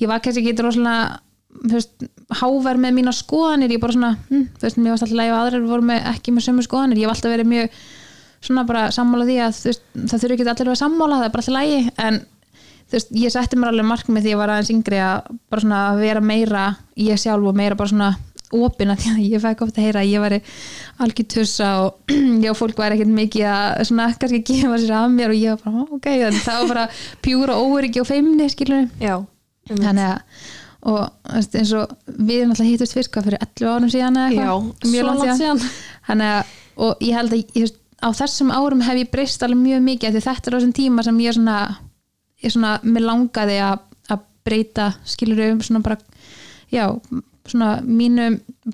ég 0.00 0.10
var 0.10 0.22
kannski 0.24 0.42
ekki 0.42 0.64
rosalega 0.66 1.20
þú 1.50 1.76
veist, 1.76 2.08
háver 2.40 2.80
með 2.80 2.96
mína 2.98 3.14
skoðanir, 3.14 3.74
ég 3.74 3.82
bara 3.82 3.94
svona 3.94 4.10
hm, 4.30 4.44
veist, 4.62 4.80
mér 4.80 4.94
varst 4.94 5.06
alltaf 5.06 5.20
lægi 5.20 5.32
og 5.34 5.38
aðrir 5.38 5.70
voru 5.70 5.86
með, 5.86 6.02
ekki 6.10 6.34
með 6.34 6.46
sömu 6.48 6.66
skoðanir, 6.66 7.00
ég 7.00 7.06
hef 7.06 7.14
alltaf 7.14 7.34
verið 7.34 7.50
mjög 7.50 7.78
svona 8.40 8.66
bara 8.66 8.84
sammála 8.94 9.26
því 9.28 9.38
að 9.44 9.62
veist, 9.68 9.86
það 9.94 10.22
þurfi 10.24 10.36
ekki 10.36 10.46
allir 10.46 10.54
að 10.54 10.70
vera 10.72 10.82
sammála, 10.82 11.20
það 11.20 11.28
er 11.28 11.34
bara 11.34 11.44
alltaf 11.44 11.58
lægi 11.58 11.80
en 12.06 12.20
ég 13.14 13.30
setti 13.30 13.58
mér 13.58 13.70
alveg 13.70 13.86
markmið 13.86 14.24
því 14.26 14.32
ég 14.32 14.40
var 14.40 14.52
aðeins 14.54 14.72
yngri 14.74 14.98
að 15.04 15.30
bara 15.50 15.62
svona 15.62 15.82
vera 16.00 16.22
meira 16.24 16.64
ég 16.98 17.20
sjálf 17.20 17.46
og 17.46 17.58
meira 17.58 17.78
bara 17.78 17.92
svona 17.92 18.10
opina 18.56 18.96
því 18.98 19.10
að 19.14 19.26
ég 19.26 19.42
fæk 19.44 19.64
ofta 19.66 19.80
að 19.80 19.86
heyra 19.86 20.04
að 20.04 20.10
ég 20.10 20.24
væri 20.24 20.40
algjör 21.04 21.28
tussa 21.34 21.68
og 21.84 22.14
já, 22.46 22.52
fólk 22.58 22.80
væri 22.80 22.98
ekkert 22.98 23.12
mikið 23.18 23.50
að 23.50 23.82
svona 23.90 24.08
kannski 24.20 24.40
gefa 24.50 24.80
sér 24.80 24.96
af 25.00 25.12
mér 25.14 25.34
og 25.34 25.38
ég 25.38 25.54
var 25.54 25.60
bara, 25.64 25.84
"Ó, 25.84 25.98
ok, 25.98 26.08
en 26.28 26.40
það 26.40 26.62
var 26.62 26.72
bara 26.74 26.88
pjúra 27.22 27.60
óöryggi 27.60 28.02
og 28.02 28.08
feimni, 28.10 28.48
einmitt. 29.70 29.86
þannig 29.86 30.08
að 30.10 30.48
og 30.80 31.34
eins 31.36 31.72
og 31.76 31.90
við 32.06 32.38
erum 32.40 32.54
alltaf 32.54 32.68
hittust 32.68 32.96
fyrst 32.96 33.12
fyrir 33.12 33.36
11 33.44 33.68
árum 33.68 33.90
síðan 33.92 34.16
eða 34.16 34.30
eitthvað 34.30 34.92
svo 34.94 35.02
langt 35.04 35.40
síðan. 35.40 35.60
þannig 36.08 36.32
að, 36.36 36.54
og 36.86 37.04
ég 37.04 37.18
held 37.18 37.34
að 37.36 37.58
ég, 37.60 37.74
á 38.00 38.08
þessum 38.16 38.52
árum 38.54 38.84
hef 38.86 39.00
ég 39.02 39.10
breyst 39.12 39.44
alveg 39.44 39.60
mjög 39.60 39.82
mikið 39.84 40.16
því 40.16 40.22
þetta 40.24 40.48
er 40.48 40.56
á 40.56 40.58
þessum 40.58 40.76
tíma 40.80 41.04
sem 41.04 41.20
ég 41.20 41.36
svona 41.36 41.58
ég 42.40 42.54
svona, 42.54 42.72
mér 42.82 43.04
langaði 43.04 43.58
að, 43.60 43.82
að 44.08 44.24
breyta 44.48 44.86
skilur 45.04 45.42
um 45.50 45.60
svona 45.66 45.84
bara 45.84 45.98
já, 46.72 46.86
svona 47.52 47.70
mínu 47.84 48.26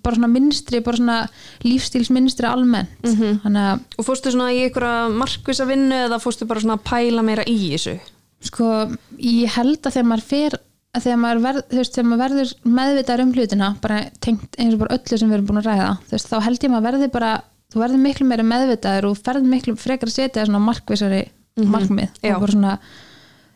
bara 0.03 0.17
svona 0.19 0.31
minnstri, 0.33 0.81
bara 0.85 0.97
svona 1.01 1.19
lífstílsminnstri 1.67 2.47
almennt 2.49 2.89
Mhm. 3.05 3.41
þannig 3.45 3.65
að 3.71 3.81
Og 3.99 4.05
fórstu 4.07 4.33
svona 4.33 4.53
í 4.53 4.61
einhverja 4.67 5.11
markvisa 5.13 5.67
vinnu 5.67 5.97
eða 6.07 6.21
fórstu 6.23 6.47
bara 6.47 6.61
svona 6.61 6.79
að 6.79 6.85
pæla 6.91 7.23
meira 7.25 7.45
í 7.45 7.57
þessu? 7.73 7.99
sko, 8.41 8.91
ég 9.19 9.49
held 9.57 9.81
að 9.83 9.93
þegar 9.97 10.09
maður 10.13 10.23
fer 10.23 10.53
að 10.97 11.03
þegar 11.03 11.19
maður, 11.21 11.41
verð, 11.43 11.63
veist, 11.77 11.95
þegar 11.97 12.09
maður 12.11 12.23
verður 12.25 12.53
meðvitaður 12.65 13.23
um 13.23 13.33
hlutina, 13.33 13.77
bara 13.81 13.97
tengt 14.21 14.57
eins 14.59 14.75
og 14.75 14.79
bara 14.81 14.95
öllu 14.97 15.19
sem 15.19 15.29
við 15.31 15.35
erum 15.35 15.47
búin 15.47 15.59
að 15.61 15.67
ræða, 15.71 15.89
veist, 16.13 16.29
þá 16.31 16.37
held 16.45 16.59
ég 16.63 16.71
maður 16.71 16.87
verði 16.93 17.09
bara, 17.13 17.33
þú 17.73 17.81
verður 17.83 18.01
miklu 18.05 18.27
meira 18.27 18.43
meðvitaður 18.47 19.05
og 19.11 19.19
ferður 19.19 19.51
miklu 19.51 19.75
frekar 19.77 20.09
að 20.09 20.15
setja 20.15 20.47
svona 20.47 20.61
markvisari 20.63 21.25
markmið 21.57 22.09
já. 22.23 22.35
og 22.37 22.41
bara 22.41 22.53
svona 22.53 22.79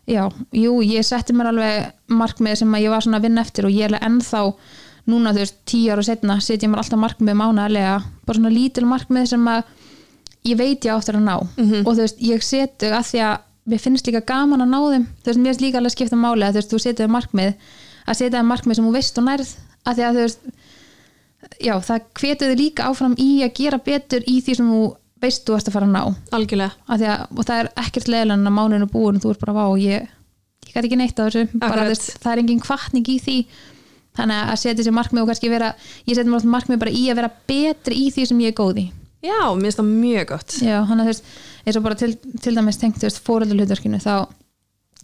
já, 0.08 0.24
jú, 0.52 0.72
ég 0.82 1.04
setti 1.06 1.32
mér 1.36 1.50
alveg 1.52 1.92
markmið 2.08 2.56
sem 2.56 2.72
að 2.74 2.82
ég 2.82 2.90
var 2.90 3.00
svona 3.04 3.18
að 3.20 3.22
vinna 3.28 3.40
eftir 3.44 3.64
og 3.68 3.70
ég 3.72 3.84
er 3.84 3.92
alveg 3.94 4.06
ennþá 4.08 4.54
núna, 5.08 5.32
þú 5.34 5.44
veist, 5.44 5.60
tíu 5.68 5.92
ára 5.92 6.04
setna 6.04 6.40
setja 6.40 6.66
ég 6.66 6.72
mér 6.72 6.82
alltaf 6.82 7.00
markmið 7.00 7.38
mánaðarlega 7.40 7.94
bara 8.26 8.38
svona 8.38 8.52
lítil 8.54 8.86
markmið 8.88 9.30
sem 9.32 9.46
að 9.48 9.62
ég 10.50 10.58
veit 10.60 10.84
ég 10.84 10.92
áttur 10.94 11.20
að 11.20 11.26
ná. 11.26 11.36
Og 11.84 11.92
þú 11.94 12.00
veist, 12.02 12.20
ég 12.24 12.44
setu 12.44 12.92
að 12.92 13.06
því 13.10 13.22
að 13.28 13.36
mér 13.70 13.82
finnst 13.84 14.06
líka 14.08 14.22
gaman 14.26 14.64
að 14.64 14.72
ná 14.72 14.80
þeim. 14.80 15.06
Þú 15.20 15.30
veist, 15.30 15.40
mér 15.40 15.52
finnst 15.52 15.64
líka 15.64 15.80
alveg 15.80 15.94
skipta 15.94 16.16
máli 16.16 16.46
að 16.46 16.56
þú 16.56 16.60
veist, 16.60 16.70
þú 16.72 16.82
setið 16.84 17.12
markmið 17.16 17.52
að 18.06 18.18
setja 18.18 18.36
þér 18.38 18.48
markmið 18.48 18.78
sem 18.78 18.88
þú 18.88 18.94
veist 18.96 19.20
og 19.20 19.26
nærð 19.26 19.50
að 19.84 19.98
því 19.98 20.06
að 20.06 20.16
þú 20.16 20.24
veist 20.24 20.40
já, 21.60 21.74
það 21.84 22.06
hvetuði 22.20 22.56
líka 22.58 22.88
áfram 22.88 23.16
í 23.20 23.28
að 23.44 23.54
gera 23.60 23.80
betur 23.84 24.24
í 24.28 24.40
því 24.44 24.56
sem 24.58 24.70
þú 24.70 24.80
veist 25.20 25.44
þú 25.44 25.56
ert 25.56 25.68
að 25.68 25.76
fara 25.76 25.88
að 25.88 25.94
ná. 25.94 26.02
Algjörlega. 26.36 26.76
að 26.88 27.04
að, 27.10 27.26
og 27.36 27.48
það 27.48 27.62
er 27.62 27.70
ekkert 27.84 28.08
leðilega 28.08 28.38
en 28.38 28.50
að 28.50 28.56
mánuðinu 28.56 28.88
búin 28.92 29.20
þú 29.20 29.34
ert 29.34 29.44
bara 29.44 29.56
vá 29.56 29.64
ég, 29.80 30.08
ég 30.66 30.72
gæti 30.72 30.88
ekki 30.88 31.00
neitt 31.00 31.20
á 31.20 31.22
þessu. 31.26 31.44
Bara, 31.60 31.86
veist, 31.90 32.14
það 32.22 32.32
er 32.32 32.42
engin 32.44 32.62
kvartning 32.64 33.12
í 33.12 33.18
því 33.20 33.36
þannig 34.18 34.52
að 34.54 34.62
setja 34.62 34.86
sér 34.86 34.96
markmið 34.96 35.22
og 35.22 35.30
kannski 35.30 35.52
vera 35.52 35.74
ég 36.06 36.16
setja 36.16 36.26
mér 36.30 36.40
oft 36.40 36.50
markmið 36.50 36.82
bara 36.82 36.94
í 36.94 37.04
að 37.12 37.20
vera 37.20 37.30
betri 37.50 38.00
í 38.00 38.08
því 38.14 38.26
sem 38.30 38.42
ég 38.42 38.54
er 38.54 38.58
góð 38.58 38.82
í 38.82 38.86
Já, 39.20 39.52
mér 39.52 39.68
finnst 39.68 39.80
það 39.80 39.88
mjög 40.00 40.28
gott. 40.30 40.52
Já, 40.64 40.76
hann 40.88 41.00
að 41.02 41.08
þú 41.08 41.12
veist, 41.12 41.26
eins 41.66 41.76
og 41.76 41.82
bara 41.84 41.96
til, 42.00 42.14
til 42.40 42.52
dæmis 42.56 42.78
tengt, 42.80 42.96
þú 42.96 43.04
veist, 43.04 43.18
fóröldurhlutverkinu 43.26 43.98
þá, 44.00 44.14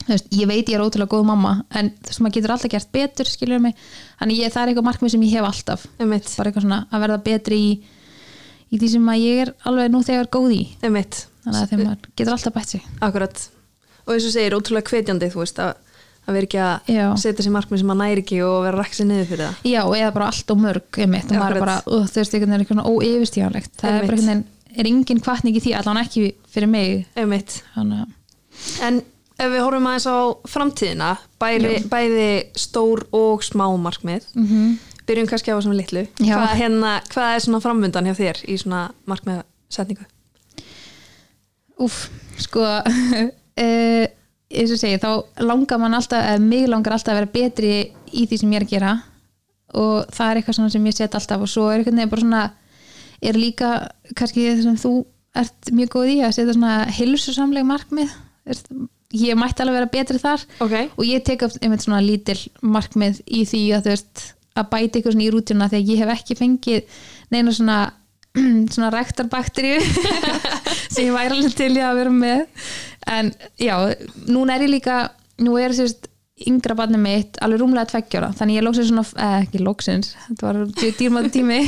þú 0.06 0.08
veist, 0.08 0.30
ég 0.32 0.48
veit 0.48 0.70
ég 0.72 0.78
er 0.78 0.84
ótrúlega 0.84 1.12
góð 1.12 1.26
mamma 1.28 1.50
en 1.76 1.90
þú 1.98 2.08
veist, 2.08 2.22
maður 2.24 2.36
getur 2.38 2.54
alltaf 2.54 2.72
gert 2.72 2.92
betur 2.96 3.28
skilur 3.28 3.60
mig, 3.60 3.76
þannig 4.22 4.40
ég, 4.40 4.54
það 4.54 4.62
er 4.62 4.72
eitthvað 4.72 4.88
markmið 4.88 5.12
sem 5.12 5.26
ég 5.26 5.36
hef 5.36 5.48
alltaf, 5.50 5.84
Einmitt, 6.00 6.32
bara 6.38 6.48
eitthvað 6.48 6.64
svona 6.64 6.80
að 6.88 7.04
verða 7.04 7.18
betri 7.28 7.58
í, 7.60 7.74
í 8.72 8.80
því 8.80 8.90
sem 8.94 9.12
ég 9.20 9.42
er 9.44 9.52
alveg 9.68 9.92
nú 9.92 10.00
þegar 10.08 10.32
góð 10.38 10.56
í, 10.56 10.62
einmitt. 10.80 11.20
þannig 11.44 11.60
að 11.60 11.74
þegar 11.74 11.84
maður 11.84 12.08
getur 12.16 12.36
alltaf 12.38 12.56
bætt 12.56 12.72
sig 12.72 12.88
Akkurat. 13.04 13.44
Og 14.06 14.14
eins 14.16 14.30
og 14.30 14.32
segir, 14.32 14.56
ótrúlega 14.56 14.94
hvetjandi, 14.94 15.28
þú 15.34 15.44
veist, 15.44 15.60
að, 15.60 15.76
að 16.26 16.36
vera 16.36 16.48
ekki 16.48 16.60
að 16.62 16.90
Já. 16.90 17.06
setja 17.22 17.46
sér 17.46 17.54
markmið 17.54 17.82
sem 17.82 17.92
að 17.94 18.00
næri 18.02 18.24
ekki 18.24 18.38
og 18.46 18.56
vera 18.66 18.80
rakk 18.80 18.96
sér 18.96 19.08
niður 19.10 19.28
fyrir 19.30 19.44
það. 19.44 19.58
Já, 19.70 19.80
eða 20.00 20.12
bara 20.16 20.30
allt 20.32 20.52
og 20.52 20.62
mörg 20.62 21.00
einmitt, 21.04 21.30
og 21.30 21.40
maður 21.40 21.58
er 21.58 21.64
bara, 21.66 21.76
uh, 21.86 22.06
þú 22.10 22.22
veist, 22.22 22.36
einhvern 22.36 22.56
veginn 22.56 22.82
óyfirstíðanlegt, 22.86 23.74
það 23.80 23.90
er 23.90 23.98
bara 23.98 24.06
einhvern 24.06 24.30
veginn 24.32 24.44
er 24.76 24.90
engin 24.90 25.22
kvartning 25.24 25.56
í 25.56 25.62
því, 25.64 25.76
allan 25.78 26.02
ekki 26.02 26.24
fyrir 26.52 26.68
mig. 26.72 27.06
Einmitt. 27.16 27.60
þannig 27.76 28.02
að, 28.02 28.10
En 28.86 29.00
ef 29.36 29.50
við 29.52 29.62
horfum 29.62 29.88
aðeins 29.88 30.08
á 30.08 30.18
framtíðina 30.48 31.08
bæði, 31.40 31.78
bæði 31.92 32.28
stór 32.56 33.06
og 33.16 33.44
smá 33.44 33.68
markmið. 33.80 34.28
Mm 34.36 34.76
byrjum 35.06 35.28
kannski 35.30 35.54
á 35.54 35.58
þessum 35.58 35.76
litlu. 35.76 36.04
Hvað, 36.18 36.52
hérna, 36.58 36.92
hvað 37.12 37.32
er 37.36 37.44
svona 37.44 37.62
framvundan 37.62 38.08
hjá 38.08 38.16
þér 38.18 38.42
í 38.50 38.58
svona 38.60 38.80
markmiðsetningu 39.06 40.06
Úf, 41.84 42.06
sko 42.40 42.64
uh, 42.64 43.26
eins 44.52 44.72
og 44.72 44.80
segi, 44.80 45.00
þá 45.02 45.42
langar 45.42 45.80
mann 45.82 45.96
alltaf, 45.96 46.22
eða 46.22 46.42
mig 46.42 46.68
langar 46.70 46.96
alltaf 46.96 47.14
að 47.14 47.20
vera 47.20 47.32
betri 47.34 47.72
í 48.12 48.26
því 48.28 48.38
sem 48.40 48.54
ég 48.54 48.60
er 48.60 48.66
að 48.66 48.74
gera. 48.74 48.92
Og 49.76 50.14
það 50.14 50.30
er 50.30 50.40
eitthvað 50.40 50.72
sem 50.72 50.88
ég 50.88 50.96
set 50.96 51.18
alltaf 51.18 51.42
og 51.42 51.50
svo 51.50 51.66
er 51.70 51.82
eitthvað 51.82 52.12
bara 52.12 52.24
svona 52.24 52.44
er 53.24 53.38
líka 53.38 53.70
kannski 54.16 54.46
það 54.50 54.62
sem 54.64 54.78
þú 54.80 54.92
ert 55.36 55.72
mjög 55.74 55.92
góð 55.96 56.12
í 56.12 56.18
að 56.24 56.36
setja 56.36 56.54
svona 56.54 56.76
hilsusamleg 56.96 57.66
markmið. 57.68 58.14
Ég 59.16 59.38
mætti 59.38 59.62
alveg 59.62 59.78
vera 59.78 59.90
betri 59.90 60.20
þar. 60.20 60.46
Ok, 60.64 60.74
og 60.94 61.04
ég 61.06 61.24
tek 61.26 61.44
upp 61.46 61.58
einmitt 61.60 61.84
svona 61.84 62.02
lítil 62.04 62.38
markmið 62.62 63.22
í 63.26 63.44
því 63.48 63.62
að 63.76 63.86
þú 63.86 63.94
veist 63.94 64.24
að 64.56 64.70
bæta 64.72 65.00
ykkur 65.00 65.14
svona 65.14 65.26
í 65.26 65.30
rútuna 65.32 65.68
því 65.70 65.80
að 65.80 65.90
ég 65.92 66.02
hef 66.02 66.12
ekki 66.14 66.38
fengið 66.38 67.00
neina 67.34 67.54
svona 67.54 67.78
svona 68.74 68.90
ræktarbakteríu 68.94 69.78
sem 70.92 71.06
ég 71.06 71.14
væri 71.14 71.36
alveg 71.36 71.56
til 71.56 71.72
í 71.76 71.84
að 71.84 72.02
vera 72.02 72.12
með. 72.12 72.68
En 73.16 73.32
já, 73.60 73.76
núna 74.26 74.56
er 74.56 74.66
ég 74.66 74.74
líka 74.76 75.00
nú 75.42 75.56
er 75.60 75.74
sérst 75.76 76.10
yngra 76.46 76.74
barnið 76.76 77.00
mitt 77.00 77.38
alveg 77.40 77.62
rúmlega 77.62 77.88
tveggjóra, 77.88 78.28
þannig 78.36 78.58
ég 78.58 78.64
lóksins 78.66 78.90
svona 78.90 79.04
eh, 79.24 79.36
ekki 79.46 79.62
lóksins, 79.64 80.10
þetta 80.26 80.50
var 80.50 80.58
dýrmátt 80.98 81.30
tími 81.36 81.60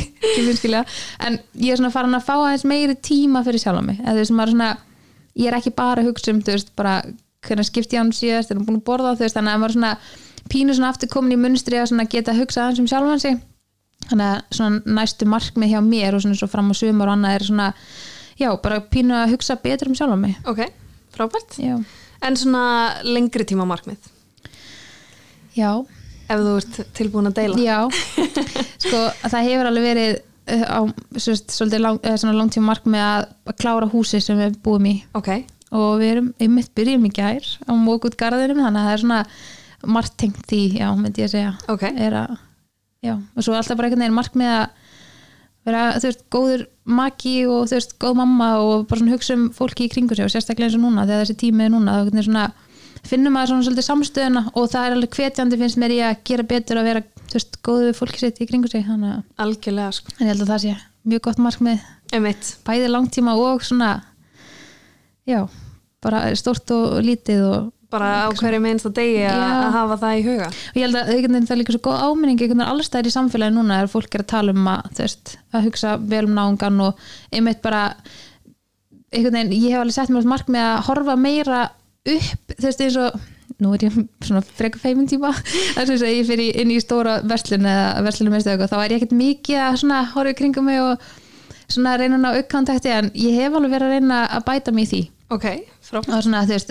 en 1.24 1.38
ég 1.56 1.72
er 1.72 1.80
svona 1.80 1.92
farin 1.94 2.18
að 2.18 2.26
fá 2.26 2.34
aðeins 2.34 2.66
meiri 2.68 2.98
tíma 3.00 3.40
fyrir 3.46 3.80
mig. 3.80 4.02
Veist, 4.04 4.34
maður 4.36 4.52
er 4.52 4.56
svona 4.56 4.70
ég 5.38 5.48
er 5.48 5.56
ekki 5.56 5.72
bara 5.72 6.02
að 6.02 6.10
hugsa 6.10 6.34
um, 6.34 6.42
veist, 6.44 6.74
bara 6.76 7.00
hvernig 7.46 7.68
skipti 7.70 7.96
ég 7.96 8.02
hann 8.02 8.12
síðast, 8.12 8.52
er 8.52 8.58
hann 8.58 8.68
búin 8.68 8.82
að 8.82 8.88
borða 8.90 9.14
þú 9.16 9.24
veist, 9.24 9.38
þannig 9.38 9.54
að 9.54 9.62
maður 9.62 9.72
er 9.72 9.78
svona 9.78 9.94
pínu 10.52 10.76
aftur 10.88 11.12
komin 11.12 11.36
í 11.36 11.40
munstri 11.40 11.80
að 11.80 12.12
geta 12.12 12.34
að 12.34 12.42
hugsa 12.42 12.66
aðeins 12.66 12.82
um 12.82 12.90
sjálfan 12.90 13.24
sig 13.24 13.40
þannig 14.10 14.28
að 14.28 14.58
svona 14.58 14.96
næstu 14.98 15.28
markmið 15.28 15.74
hjá 15.74 15.80
mér 15.84 16.16
og 16.16 16.24
svona 16.24 16.38
svo 16.40 16.48
fram 16.50 16.72
á 16.72 16.74
sumar 16.78 17.10
og 17.10 17.18
annað 17.18 17.36
er 17.36 17.46
svona 17.48 17.68
já, 18.38 18.50
bara 18.62 18.80
pínu 18.84 19.16
að 19.16 19.34
hugsa 19.34 19.58
betur 19.62 19.90
um 19.90 19.96
sjálfan 19.98 20.22
mig. 20.22 20.38
Ok, 20.48 20.62
frábært. 21.14 21.58
Já, 21.60 21.76
en 22.22 22.38
svona 22.38 22.64
lengri 23.06 23.46
tíma 23.48 23.66
markmið? 23.68 24.10
Já, 25.58 25.72
ef 26.28 26.40
þú 26.44 26.54
ert 26.60 26.80
tilbúin 26.96 27.30
að 27.30 27.38
deila? 27.40 27.60
Já. 27.62 27.78
Sko, 28.84 29.04
það 29.26 29.48
hefur 29.48 29.70
alveg 29.70 29.86
verið 29.88 30.18
eh, 30.46 30.64
á 30.64 30.80
svolítið 31.18 31.84
lang, 31.84 32.00
eh, 32.06 32.26
langtíma 32.38 32.72
markmið 32.72 33.04
að, 33.04 33.28
klára 33.58 33.90
húsi 33.90 34.22
sem 34.22 34.38
við 34.38 34.58
búum 34.64 34.86
í. 34.90 34.98
Ok, 35.18 35.32
og 35.74 35.98
við 36.00 36.12
erum, 36.14 36.34
einmitt 36.40 36.74
byrjum 36.78 37.08
í 37.08 37.14
gær 37.14 37.48
á 37.66 37.72
mók 37.74 38.06
út 38.08 38.18
garðinum, 38.18 38.62
þannig 38.64 38.84
að 38.84 38.90
það 38.90 38.96
er 38.96 39.02
svona 39.04 39.22
margt 39.86 40.14
tengt 40.18 40.44
því, 40.50 40.62
já, 40.80 40.88
myndi 40.98 41.22
ég 41.22 41.30
að 41.30 41.34
segja. 41.34 41.56
Ok, 41.70 41.84
er 41.90 42.16
að, 42.22 42.38
já, 43.04 43.14
og 43.14 43.44
svo 43.44 43.56
alltaf 43.56 43.78
bara 43.78 43.88
einhvern 43.88 44.04
veginn 44.06 44.18
markmið 44.18 44.52
að 44.54 44.64
vera, 45.68 45.82
þú 45.98 46.08
veist, 46.08 46.24
góður 46.32 46.64
maki 46.98 47.34
og 47.50 47.68
þú 47.68 47.76
veist, 47.76 47.94
góð 48.00 48.16
mamma 48.22 48.48
og 48.62 48.86
bara 48.88 49.02
svona 49.02 49.14
hugsa 49.16 49.36
um 49.36 49.44
fólki 49.54 49.86
í 49.86 49.92
kringu 49.92 50.16
sig 50.16 50.26
og 50.26 50.32
sérstaklega 50.32 50.70
eins 50.70 50.78
og 50.78 50.84
núna 50.86 51.06
þegar 51.06 51.26
þessi 51.26 51.38
tími 51.42 51.66
er 51.66 51.74
núna, 51.74 51.98
þá 51.98 52.18
er 52.18 52.28
svona 52.28 52.46
finnum 53.06 53.34
maður 53.36 53.52
svona 53.52 53.66
svolítið 53.66 53.86
samstöðuna 53.86 54.42
og 54.54 54.68
það 54.72 54.86
er 54.86 54.96
alveg 54.96 55.18
hvetjandi 55.18 55.60
finnst 55.60 55.80
mér 55.80 55.94
í 55.94 56.00
að 56.02 56.20
gera 56.30 56.46
betur 56.48 56.80
að 56.80 56.90
vera, 56.90 57.04
þú 57.28 57.38
veist, 57.38 57.58
góðu 57.68 57.94
fólki 57.96 58.22
sitt 58.22 58.42
í 58.42 58.48
kringu 58.48 58.70
sig, 58.72 58.84
þannig 58.88 59.14
að 59.14 59.44
algjörlega 59.44 59.94
sko. 59.94 60.14
En 60.16 60.26
ég 60.26 60.32
held 60.32 60.44
að 60.44 60.52
það 60.52 60.64
sé 60.64 60.74
mjög 61.08 61.24
gott 61.28 61.42
markmið. 61.44 61.86
Emitt, 62.18 62.52
bæði 62.66 62.90
langtíma 62.90 63.36
og 63.38 63.64
svona 63.66 63.92
já, 65.28 65.42
bara 66.04 66.24
stórt 66.38 66.72
og 66.74 66.98
lítið 67.04 67.44
og 67.46 67.72
bara 67.92 68.08
á 68.24 68.28
hverju 68.36 68.60
minnsta 68.62 68.90
degi 68.94 69.22
að 69.24 69.40
Já. 69.40 69.48
að 69.48 69.76
hafa 69.76 69.98
það 70.02 70.18
í 70.18 70.24
huga. 70.26 70.48
Og 70.48 70.78
ég 70.78 70.84
held 70.84 70.98
að 71.00 71.12
einhvern 71.14 71.36
veginn 71.36 71.48
það 71.48 71.54
er 71.54 71.60
líka 71.62 71.74
svo 71.74 71.82
góð 71.86 72.04
áminning 72.04 72.42
einhvern 72.42 72.60
veginn 72.60 72.72
allstæðir 72.74 73.08
í 73.08 73.14
samfélagi 73.14 73.56
núna 73.56 73.80
er 73.82 73.90
fólk 73.92 74.14
er 74.14 74.24
að 74.24 74.30
tala 74.34 74.54
um 74.54 74.70
að, 74.74 74.90
veist, 74.98 75.34
að 75.54 75.68
hugsa 75.68 75.94
vel 76.12 76.24
um 76.28 76.36
náungan 76.36 76.84
og 76.84 77.02
einmitt 77.32 77.62
bara 77.64 77.82
einhvern 79.08 79.38
veginn, 79.40 79.56
ég 79.56 79.72
hef 79.72 79.82
alveg 79.82 79.96
sett 79.96 80.12
mér 80.12 80.28
mark 80.28 80.52
með 80.52 80.68
að 80.68 80.86
horfa 80.90 81.16
meira 81.16 81.64
upp 82.08 82.54
þú 82.54 82.66
veist 82.68 82.84
eins 82.84 82.98
og 83.00 83.20
nú 83.58 83.72
er 83.74 83.86
ég 83.88 83.96
svona 84.22 84.42
freka 84.44 84.78
feimin 84.82 85.08
tíma 85.10 85.32
þess 85.40 85.96
að 85.96 86.12
ég 86.12 86.28
fyrir 86.28 86.60
inn 86.60 86.70
í 86.70 86.78
stóra 86.82 87.18
verslun 87.26 87.66
eða 87.66 88.04
verslunum 88.06 88.36
mestu 88.36 88.52
eitthvað, 88.52 88.70
þá 88.70 88.82
er 88.82 88.92
ég 88.92 89.00
ekkert 89.00 89.16
mikið 89.18 89.62
að 89.64 89.78
svona 89.82 90.02
horfa 90.12 90.36
kringum 90.38 90.68
mig 90.68 90.82
og 90.84 91.08
svona 91.68 91.96
reyna 92.00 92.18
að 92.18 92.24
ná 92.24 92.28
aukkontakti 92.36 92.92
en 92.92 93.10
ég 93.18 93.40
hef 93.40 93.56
alveg 93.56 93.74
verið 93.74 93.88
að 93.88 93.96
reyna 93.96 94.20
að 94.36 94.44
bæta 94.46 94.74
mig 94.74 94.86
í 94.86 94.90
því. 94.92 95.00
Ok, 95.36 95.46
frábært. 95.84 96.14
Og 96.14 96.24
svona 96.24 96.44
þú 96.46 96.54
veist 96.54 96.70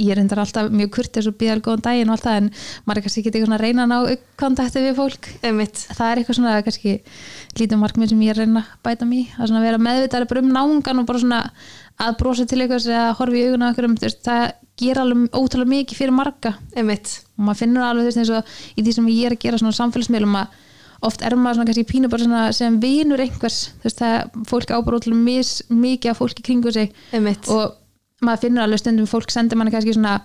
ég 0.00 0.12
er 0.14 0.18
reyndar 0.20 0.40
alltaf 0.42 0.70
mjög 0.72 0.92
kurtis 0.96 1.28
og 1.28 1.36
býðar 1.40 1.60
góðan 1.64 1.84
daginn 1.84 2.10
og 2.10 2.16
allt 2.16 2.26
það 2.26 2.38
en 2.40 2.48
maður 2.86 3.00
er 3.00 3.04
kannski 3.06 3.22
ekki 3.22 3.32
eitthvað 3.34 3.56
að 3.56 3.64
reyna 3.64 3.84
að 3.84 3.92
ná 3.92 4.24
kontakti 4.40 4.84
við 4.84 4.96
fólk. 4.96 5.28
Emitt, 5.46 5.82
það 5.90 6.06
er 6.06 6.20
eitthvað 6.22 6.38
svona 6.38 6.56
kannski 6.66 6.96
lítið 7.60 7.82
markmið 7.82 8.12
sem 8.14 8.24
ég 8.24 8.32
er 8.32 8.40
að 8.40 8.46
reyna 8.46 8.64
að 8.64 8.72
bæta 8.88 9.10
mér 9.10 9.36
að 9.36 9.50
svona 9.50 9.64
vera 9.66 9.82
meðvitaðar 9.86 10.30
bara 10.32 10.44
um 10.44 10.50
náungan 10.56 11.02
og 11.02 11.10
bara 11.10 11.22
svona 11.22 11.42
að 12.00 12.16
brosa 12.22 12.48
til 12.48 12.62
eitthvað 12.62 12.88
eða 12.88 13.12
horfa 13.18 13.36
í 13.36 13.44
auguna 13.48 13.74
þú 13.76 13.92
veist, 14.00 14.24
það 14.24 14.46
ger 14.80 15.02
alveg 15.02 15.36
ótrúlega 15.36 15.74
mikið 15.74 16.00
fyrir 16.00 16.16
marga. 16.16 16.54
Emitt 16.78 17.20
og 17.36 17.44
maður 17.44 17.60
finnur 17.64 17.86
alveg 17.86 18.16
eins 18.16 18.32
og 18.32 18.56
í 18.76 18.84
því 18.84 18.96
sem 18.96 19.12
ég 19.12 19.28
er 19.28 19.36
að 19.36 19.44
gera 19.44 19.60
svona 19.60 19.76
samfélagsmiðlum 19.76 20.38
að 20.40 20.58
oft 21.08 21.22
er 21.24 21.36
maður 21.36 21.60
svona 21.60 21.70
kannski 21.70 21.86
pínu 21.88 22.10
bara 22.12 22.24
svona 22.24 22.46
sem 22.56 22.78
vinur 22.80 23.20
einhvers. 23.24 23.60
Þú 23.80 23.88
veist 23.88 24.00
það 24.02 24.40
fólk 24.48 24.72
ábúr 24.72 24.98
ótrúlega 24.98 25.26
mis, 25.28 25.52
mikið 25.68 26.12
af 26.12 26.20
fólki 26.20 26.44
kringu 26.46 26.72
sig. 26.74 26.92
Emitt, 27.16 27.48
og 27.52 27.79
maður 28.24 28.46
finnur 28.46 28.66
alveg 28.66 28.82
stundum 28.82 29.10
fólk 29.10 29.32
sendir 29.32 29.58
manni 29.58 29.72
kannski 29.74 29.96
svona 29.96 30.20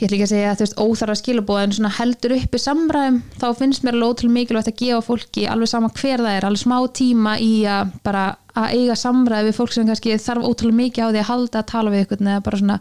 ég 0.00 0.06
ætla 0.06 0.16
ekki 0.16 0.26
að 0.26 0.32
segja 0.32 0.50
að 0.50 0.58
þú 0.58 0.64
veist 0.64 0.80
óþarfa 0.80 1.16
skilabóð 1.18 1.60
en 1.60 1.72
svona 1.76 1.92
heldur 1.98 2.34
uppi 2.36 2.58
samræðum 2.60 3.16
þá 3.40 3.46
finnst 3.58 3.84
mér 3.84 3.96
alveg 3.96 4.12
ótrúlega 4.14 4.36
mikilvægt 4.36 4.70
að 4.70 4.78
gefa 4.80 5.00
fólki 5.04 5.46
alveg 5.50 5.70
sama 5.72 5.90
hver 5.92 6.22
það 6.22 6.36
er, 6.36 6.46
alveg 6.48 6.62
smá 6.62 6.76
tíma 6.96 7.34
í 7.42 7.52
að 7.68 7.94
bara 8.06 8.24
að 8.54 8.76
eiga 8.78 8.96
samræði 8.96 9.50
við 9.50 9.58
fólk 9.58 9.74
sem 9.74 9.88
kannski 9.90 10.16
þarf 10.16 10.46
ótrúlega 10.46 10.80
mikið 10.80 11.04
á 11.04 11.08
því 11.10 11.20
að 11.20 11.30
halda 11.30 11.60
að 11.60 11.70
tala 11.72 11.94
við 11.94 12.04
ykkur 12.06 12.22
eða 12.24 12.44
bara 12.46 12.60
svona 12.62 12.78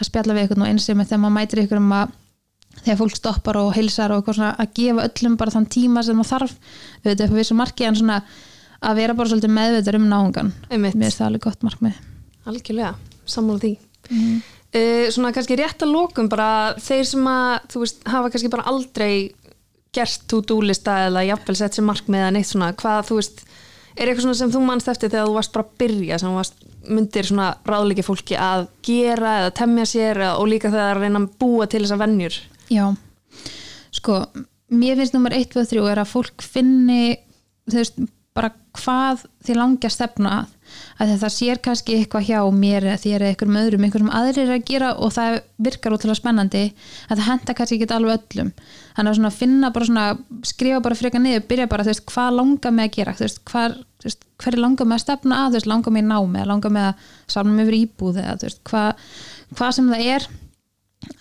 að 0.00 0.08
spjalla 0.10 0.36
við 0.36 0.48
ykkur 0.48 0.60
og 0.60 0.68
eins 0.68 0.88
sem 0.88 1.04
þegar 1.04 1.22
maður 1.22 1.36
mætir 1.38 1.62
ykkur 1.64 1.80
um 1.80 1.92
að 1.96 2.16
þegar 2.80 3.00
fólk 3.00 3.16
stoppar 3.16 3.60
og 3.60 3.74
heilsar 3.76 4.14
og 4.14 4.30
svona 4.30 4.54
að 4.60 4.72
gefa 4.78 5.06
öllum 5.08 5.36
bara 5.40 5.54
þann 5.54 5.68
tíma 5.74 6.04
sem 6.06 6.16
maður 6.16 6.32
þarf. 6.34 6.56
Auðvitað 7.04 7.26
upp 7.26 7.36
á 7.36 7.40
vissu 7.40 7.58
marki 7.58 7.88
en 7.88 7.98
svona 7.98 8.18
að 8.80 9.02
vera 9.02 9.16
bara 9.18 9.32
svolítið 9.32 9.54
meðveitur 9.58 10.00
um 10.00 10.08
markmið. 11.66 12.02
Algjörlega 12.48 13.09
sammála 13.32 13.62
því. 13.64 13.74
Mm. 14.10 14.38
uh, 14.74 15.06
svona 15.14 15.32
kannski 15.36 15.58
rétt 15.60 15.84
að 15.84 15.94
lokum 15.94 16.30
bara 16.32 16.74
þeir 16.80 17.04
sem 17.12 17.28
að, 17.30 17.68
þú 17.72 17.84
veist, 17.84 18.00
hafa 18.10 18.32
kannski 18.32 18.52
bara 18.52 18.66
aldrei 18.70 19.12
gert 19.94 20.26
to-do 20.30 20.60
lista 20.62 20.96
eða 21.08 21.24
jafnvel 21.26 21.56
sett 21.58 21.76
sér 21.76 21.86
markmið 21.86 22.22
eða 22.22 22.34
neitt 22.36 22.48
svona 22.50 22.70
hvað, 22.78 23.08
þú 23.08 23.18
veist, 23.18 23.42
er 23.96 24.10
eitthvað 24.10 24.26
svona 24.26 24.38
sem 24.38 24.52
þú 24.54 24.62
mannst 24.66 24.90
eftir 24.90 25.10
þegar 25.10 25.28
þú 25.28 25.34
varst 25.36 25.54
bara 25.54 25.66
að 25.66 25.80
byrja 25.82 26.18
sem 26.22 26.36
varst, 26.36 26.62
myndir 26.90 27.26
svona 27.28 27.48
ráðleiki 27.66 28.04
fólki 28.06 28.38
að 28.40 28.68
gera 28.86 29.34
eða 29.42 29.56
temja 29.58 29.88
sér 29.90 30.22
og 30.30 30.46
líka 30.48 30.70
þegar 30.72 31.00
að 31.00 31.02
reyna 31.04 31.24
að 31.24 31.34
búa 31.42 31.66
til 31.70 31.82
þessar 31.84 32.00
vennjur 32.04 32.38
Já, 32.70 32.86
sko 33.98 34.22
mér 34.70 35.00
finnst 35.00 35.16
nummer 35.16 35.34
1, 35.34 35.50
2, 35.52 35.66
3 35.74 35.90
er 35.90 36.02
að 36.04 36.12
fólk 36.12 36.46
finni 36.46 37.18
þú 37.66 37.80
veist, 37.80 38.00
bara 38.36 38.52
hvað 38.78 39.26
þið 39.46 39.58
langi 39.58 39.90
að 39.90 39.96
stefna 39.96 40.34
að 40.38 40.56
að 41.00 41.12
það 41.22 41.32
sér 41.34 41.60
kannski 41.64 41.96
eitthvað 41.98 42.26
hjá 42.28 42.40
mér 42.54 42.86
þér 43.00 43.24
eða 43.24 43.30
einhverjum 43.32 43.58
öðrum, 43.60 43.84
einhverjum 43.86 44.12
aðrir 44.20 44.42
er 44.46 44.54
að 44.56 44.66
gera 44.70 44.90
og 44.96 45.12
það 45.16 45.38
virkar 45.66 45.96
ótrúlega 45.96 46.18
spennandi 46.20 46.62
að 47.08 47.20
það 47.20 47.26
henda 47.28 47.56
kannski 47.58 47.78
ekki 47.78 47.96
alveg 47.96 48.18
öllum. 48.18 48.52
Þannig 48.96 49.12
að 49.12 49.18
svona 49.20 49.32
finna 49.36 49.72
bara 49.74 49.88
svona 49.90 50.06
skrifa 50.50 50.82
bara 50.84 50.98
freka 50.98 51.22
niður, 51.22 51.46
byrja 51.50 51.68
bara, 51.70 51.86
þú 51.86 51.94
veist, 51.94 52.06
hvað 52.10 52.36
langar 52.38 52.76
mig 52.76 52.90
að 52.90 52.98
gera? 52.98 53.16
Þú 53.18 53.26
veist, 53.26 53.42
hvar, 53.50 53.76
þú 54.00 54.08
veist, 54.10 54.28
hver 54.40 54.56
er 54.56 54.64
langar 54.64 54.90
mig 54.90 54.98
að 55.00 55.04
stefna 55.06 55.42
að, 55.44 55.50
þú 55.50 55.60
veist, 55.60 55.70
langar 55.74 55.96
mig 55.96 56.04
í 56.04 56.08
námi 56.10 56.40
eða 56.40 56.50
langar 56.52 56.74
mig 56.76 56.88
að 56.90 57.10
salma 57.36 57.56
mig 57.56 57.68
yfir 57.68 57.78
íbúð 57.80 58.22
eða 58.24 58.38
þú 58.40 58.48
veist, 58.48 58.62
hvað, 58.70 59.10
hvað 59.56 59.76
sem 59.76 59.92
það 59.94 60.08
er 60.14 60.30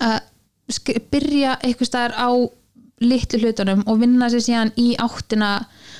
að 0.05 0.19
byrja 1.09 1.57
eitthvað 1.65 1.89
staðar 1.89 2.17
á 2.19 2.29
litlu 3.01 3.39
hlutunum 3.43 3.83
og 3.87 3.99
vinna 4.01 4.27
sér 4.31 4.43
síðan 4.43 4.71
í 4.79 4.95
áttina 4.99 5.51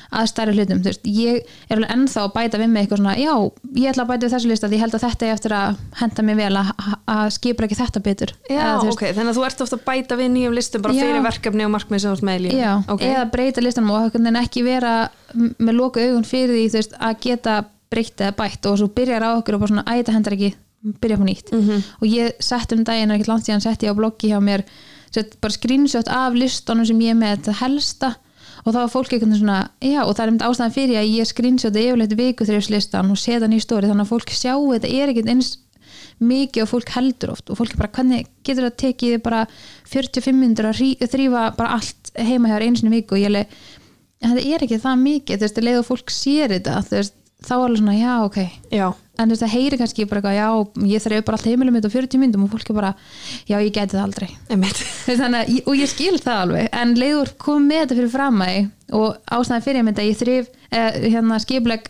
að 0.10 0.26
stærri 0.32 0.54
hlutum 0.58 0.80
veist, 0.82 1.04
ég 1.06 1.44
er 1.70 1.78
alveg 1.78 1.92
ennþá 1.94 2.22
að 2.26 2.32
bæta 2.34 2.58
við 2.58 2.70
mig 2.74 2.82
eitthvað 2.88 2.98
svona, 3.04 3.12
já, 3.22 3.34
ég 3.78 3.92
ætla 3.92 4.04
að 4.04 4.10
bæta 4.10 4.26
við 4.26 4.34
þessu 4.34 4.50
lista 4.50 4.68
því 4.72 4.78
ég 4.80 4.82
held 4.84 4.96
að 4.98 5.04
þetta 5.06 5.26
er 5.28 5.34
eftir 5.36 5.54
að 5.54 5.84
henda 6.00 6.26
mér 6.26 6.38
vel 6.40 6.58
að, 6.64 6.72
að 7.14 7.30
skipra 7.36 7.68
ekki 7.70 7.78
þetta 7.78 8.02
betur 8.08 8.34
Já, 8.50 8.56
Eða, 8.58 8.72
veist, 8.82 8.96
ok, 8.98 9.04
þannig 9.14 9.30
að 9.30 9.38
þú 9.40 9.46
ert 9.50 9.62
ofta 9.68 9.78
að 9.78 9.84
bæta 9.92 10.18
við 10.20 10.32
nýjum 10.34 10.56
listum 10.58 10.82
bara 10.82 10.98
Já. 10.98 11.04
fyrir 11.06 11.26
verkefni 11.28 11.68
og 11.68 11.74
markmið 11.78 12.02
sem 12.02 12.10
þú 12.10 12.18
ert 12.18 12.26
með 12.32 12.40
í 12.40 12.44
lífi 12.48 12.58
já, 12.64 12.72
ok, 12.96 13.06
eða 13.12 13.26
breyta 13.38 13.62
listanum 13.68 13.94
og 13.94 14.18
ekki 14.42 14.66
vera 14.66 14.96
með 15.62 15.78
loku 15.78 16.02
augun 16.08 16.26
fyrir 16.26 16.56
því 16.58 16.66
veist, 16.74 16.98
að 16.98 17.20
geta 17.28 17.60
breytt 17.94 18.22
eða 18.26 18.34
bætt 18.42 18.66
og 18.70 18.80
svo 18.82 18.90
byrjar 18.98 19.28
á 19.30 19.30
okkur 19.38 19.60
og 19.60 19.64
bara 19.64 19.74
svona, 19.76 19.86
æ, 19.86 19.94
þetta 20.02 20.18
hendar 20.18 20.36
ekki 20.40 20.52
byrja 21.04 21.18
på 21.22 21.26
nýtt 21.28 21.50
Mhm. 21.54 21.82
og 22.02 22.08
ég 22.08 22.34
sett 22.40 22.72
um 22.74 22.84
daginn, 22.88 23.12
ekkert 23.12 23.28
langt 23.30 23.46
síðan 23.46 23.62
setti 23.62 23.86
ég 23.86 23.94
á 23.94 24.00
bloggi 24.00 24.30
hjá 24.34 24.40
mér 24.42 24.64
sett 25.10 25.38
bara 25.42 25.56
screenshot 25.56 26.10
af 26.12 26.38
listunum 26.38 26.88
sem 26.88 27.00
ég 27.06 27.18
með 27.18 27.38
þetta 27.38 27.58
helsta 27.64 28.12
og 28.66 28.74
þá 28.74 28.80
var 28.82 28.92
fólk 28.92 29.14
veginn 29.16 29.38
svona, 29.38 29.62
já 29.82 30.02
og 30.04 30.14
það 30.18 30.26
er 30.26 30.34
um 30.34 30.42
ástæðan 30.50 30.76
fyrir 30.76 31.00
að 31.00 31.14
ég 31.16 31.30
screenshoti 31.30 31.86
yfirleitt 31.88 32.16
viku 32.20 32.46
listan 32.70 33.12
og 33.14 33.18
setja 33.18 33.46
hann 33.46 33.56
í 33.56 33.64
stóri 33.64 33.88
þannig 33.88 34.06
að 34.06 34.14
fólk 34.14 34.36
sjáu 34.36 34.70
þetta 34.74 34.94
er 34.94 35.14
ekkert 35.14 35.32
eins 35.32 35.58
mikið 36.20 36.66
og 36.66 36.70
fólk 36.74 36.94
heldur 36.94 37.32
oft 37.34 37.50
og 37.50 37.60
fólk 37.62 37.78
bara, 37.80 37.92
hvernig 37.96 38.28
getur 38.44 38.68
það 38.68 38.80
tekið 38.84 39.20
bara 39.24 39.46
45 39.88 40.36
minnur 40.36 40.70
að 40.70 40.82
þrífa 41.08 41.44
bara 41.56 41.78
allt 41.80 42.12
heima 42.20 42.52
hjá 42.52 42.60
í 42.68 42.92
viku? 42.92 43.16
Og 43.16 43.24
ég 43.24 43.46
en 44.20 44.34
þetta 44.36 44.56
er 44.56 44.66
ekki 44.66 44.80
það 44.84 45.04
mikið. 45.04 45.38
Þú 45.38 45.48
veist, 45.48 45.62
leið 45.64 45.80
og 45.80 45.88
fólk 45.88 46.14
sér 46.14 46.56
þetta 46.56 46.82
þú 46.88 46.98
veist, 46.98 47.16
þá 47.46 47.54
er 47.56 47.64
alveg 47.64 47.82
svona, 47.82 47.96
já, 47.98 48.14
ok. 48.26 48.40
Já, 48.76 48.88
en 49.20 49.34
það 49.36 49.52
heyri 49.54 49.80
kannski 49.82 50.06
bara 50.10 50.22
eitthvað, 50.22 50.38
já, 50.40 50.88
ég 50.94 51.04
þreif 51.04 51.26
bara 51.28 51.38
allt 51.40 51.50
heimilum 51.50 51.76
mitt 51.76 51.88
á 51.88 51.92
40 51.92 52.22
myndum 52.22 52.46
og 52.48 52.54
fólk 52.54 52.72
er 52.72 52.78
bara, 52.80 52.92
já, 53.50 53.58
ég 53.60 53.74
gæti 53.76 53.98
það 53.98 54.06
aldrei. 54.06 54.30
Þannig, 55.20 55.40
að- 55.42 55.68
og 55.68 55.76
ég 55.80 55.92
skil 55.92 56.16
það 56.24 56.42
alveg 56.46 56.70
en 56.82 56.96
leiður 57.00 57.34
komið 57.44 57.68
með 57.74 57.84
þetta 57.84 58.00
fyrir 58.00 58.14
fram 58.16 58.42
að 58.48 58.58
og 59.00 59.20
ástæðan 59.38 59.66
fyrir 59.68 59.82
ég 59.82 59.86
myndi 59.90 60.02
að 60.02 60.10
ég 60.10 60.20
þrif 60.24 60.50
eh, 60.72 61.00
hérna 61.14 61.38
skipleg 61.44 61.90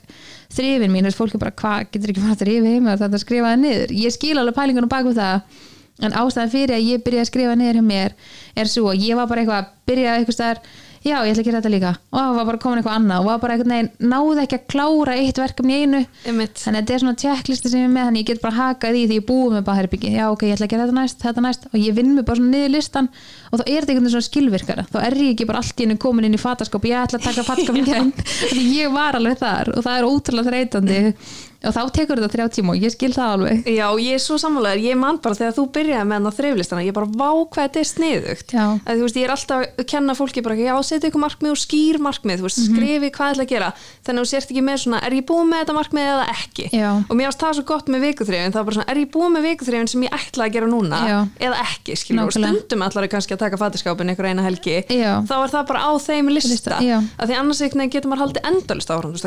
þrifin 0.50 0.92
mín, 0.92 1.06
veist, 1.06 1.20
fólk 1.20 1.36
er 1.38 1.44
bara, 1.46 1.54
hvað 1.62 1.88
getur 1.94 2.12
ekki 2.12 2.24
bara 2.26 2.34
að 2.36 2.42
þrifi 2.44 2.74
heima 2.74 2.96
og 2.96 3.02
þetta 3.04 3.20
skrifa 3.22 3.52
það 3.54 3.60
niður? 3.64 3.94
Ég 4.02 4.16
skil 4.16 4.36
alveg 4.42 4.58
pælingunum 4.58 4.90
bak 4.92 5.06
við 5.06 5.20
það 5.22 5.60
en 6.08 6.16
ástæðan 6.16 6.52
fyrir 6.54 6.74
að 6.80 6.86
ég 6.90 7.02
byrja 7.06 7.24
að 7.26 7.30
skrifa 7.30 7.56
niður 7.60 7.80
hjá 7.80 7.86
mér 7.86 8.14
er 8.64 8.70
svo, 8.72 8.92
ég 8.96 9.20
var 9.20 9.28
bara 9.30 9.44
eitthvað 9.44 9.62
að 9.62 9.72
byrja 9.92 10.16
eitthvað 10.18 10.38
staðar, 10.40 10.62
já, 11.06 11.16
ég 11.26 11.32
ætla 11.34 11.44
að 11.44 11.48
gera 11.48 11.60
þetta 11.60 11.72
líka. 11.74 11.92
Og 12.12 12.20
það 12.20 12.38
var 12.38 12.48
bara 12.50 12.62
komin 12.64 12.80
eitthvað 12.82 12.98
annað. 13.00 13.20
Og 13.22 13.28
var 13.30 13.42
bara 13.44 13.56
eitthvað 13.56 13.72
neginn, 13.74 13.90
náði 14.14 14.44
ekki 14.44 14.58
að 14.60 14.66
klára 14.74 15.16
eitt 15.20 15.42
verkefni 15.42 15.80
einu. 15.80 16.02
Einmitt, 16.30 16.56
þannig 16.60 16.80
að 16.80 16.84
þetta 16.84 16.96
er 16.96 17.04
svona 17.04 17.22
checklisti 17.24 17.72
sem 17.72 17.84
ég 17.84 17.90
er 17.90 17.94
með 17.96 18.08
þannig 18.10 18.24
ég 18.24 18.30
get 18.30 18.44
bara 18.44 18.58
hakað 18.60 19.00
í 19.00 19.04
því 19.10 19.20
ég 19.20 19.28
búið 19.30 19.58
með 19.58 19.66
bara 19.70 19.82
herbyggi. 19.82 20.14
Já 20.16 20.26
ok, 20.30 20.46
ég 20.48 20.58
ætla 20.58 20.70
að 20.70 20.74
gera 20.76 20.88
þetta 20.88 20.98
næst, 21.00 21.22
þetta 21.24 21.46
næst. 21.46 21.68
Og 21.72 21.78
ég 21.80 21.98
vinn 22.00 22.16
mig 22.16 22.28
bara 22.28 22.42
svona 22.42 22.54
niður 22.56 22.74
listan 22.76 23.12
og 23.50 23.60
þá 23.60 23.64
er 23.66 23.80
þetta 23.80 23.94
veginn 23.96 24.14
svona 24.16 24.30
skilvirkara. 24.30 24.88
Þá 24.90 24.98
er 25.04 25.20
ég 25.20 25.34
ekki 25.36 25.50
bara 25.50 25.64
allt 25.64 25.80
í 25.80 25.88
hennu 25.88 26.00
komin 26.02 26.28
inn 26.30 26.38
í 26.38 26.42
fataskop 26.42 26.88
ég 26.90 27.00
ætla 27.04 27.20
að 27.20 27.30
taka 27.30 27.48
því 28.54 28.66
ég 28.76 28.92
var 28.94 29.18
alveg 29.20 29.40
þar. 29.40 29.74
Og 29.76 29.86
það 29.86 29.98
er 30.00 30.10
ótrúlega 30.10 30.52
þreytandi 30.52 31.00
og 31.60 31.74
þá 31.76 31.82
tekur 31.92 32.20
þetta 32.22 32.32
þrjá 32.32 32.46
tíma 32.56 32.72
og 32.72 32.80
ég 32.80 32.94
skil 32.94 33.12
það 33.12 33.32
alveg. 33.36 33.66
Já, 33.68 33.88
ég 34.00 34.14
er 34.16 34.22
svo 34.24 34.38
sammálaður. 34.40 34.84
Ég 34.86 34.96
man 35.00 35.18
bara 35.20 35.36
þegar 35.36 35.56
þú 35.58 35.64
byrjaði 35.76 36.06
með 36.08 36.16
hann 36.16 36.30
á 36.30 36.34
þreiflistana 36.40 36.84
ég 36.88 36.96
bara 36.96 37.10
vá 37.20 37.30
hvað 37.52 37.66
þetta 37.66 37.80
er 37.82 37.90
sniðugt. 37.90 38.54
Já. 38.56 38.66
að 38.80 38.96
þú 38.96 39.04
veist, 39.04 39.18
ég 39.20 39.26
er 39.28 39.34
alltaf 39.34 39.66
að 39.80 39.88
kenna 39.92 40.16
fólki 40.16 40.44
bara, 40.46 40.56
já, 40.56 40.74
setja 40.88 41.10
ykkur 41.12 41.24
markmið 41.26 41.52
og 41.52 41.60
skýr 41.60 42.00
markmið 42.00 42.40
þú 42.40 42.46
veist, 42.48 42.60
Mhm. 42.60 42.70
skrifi 42.80 43.10
hvað 43.12 43.32
ætla 43.34 43.44
að 43.44 43.52
gera. 43.52 43.70
Þannig 44.06 44.20
að 44.20 44.24
þú 44.24 44.30
sért 44.32 44.50
ekki 44.54 44.64
með 44.64 44.78
svona, 44.84 45.00
er 45.04 45.12
ég 45.20 45.26
búin 45.28 45.48
með 45.52 45.60
þetta 45.60 45.76
markmið 45.80 46.06
eða 46.14 46.26
ekki? 46.30 46.66
Já. 46.72 46.90
og 47.10 47.14
mér 47.18 47.26
varst 47.30 47.40
það 47.44 47.54
svo 47.60 47.66
gott 47.66 47.88
með 47.92 48.00
vikuþrifin 48.08 48.52
það 48.54 48.60
var 48.60 48.64
bara 48.70 48.76
svona, 48.80 48.90
er 48.90 48.98
ég 49.00 49.10
búin 49.12 49.32
með 49.36 49.44
vikuþrifin 49.50 49.90
sem 49.90 50.02
ég 50.04 50.12
ætla 50.16 50.44
að 50.48 50.54
gera 50.54 50.68
núna 50.68 50.98
Já. 51.08 51.20
eða 51.40 51.56
ekki, 51.60 51.92
skilur, 52.00 52.24
og 52.24 52.32
stundum 52.32 52.80
ég 52.80 53.10
kannski 53.10 53.34
að 53.36 53.40
taka 53.44 53.58
fatiskápin 53.58 54.10
ykkur 54.16 54.26
eina 54.30 54.44
helgi. 54.44 54.84
Þá 54.90 55.36
er 55.44 55.50
það 55.50 55.68
bara 55.68 55.80
á 55.80 55.92
þeim 56.00 56.30
lista, 56.30 56.50
Lista, 56.50 56.80
að 57.20 57.28
því 57.30 57.36
annars 57.40 57.60
getur 57.60 58.10
maður 58.10 58.24
haldið 58.24 58.44
endalist 58.50 58.90
áfram, 58.90 59.12
þú 59.14 59.18
veist, 59.20 59.26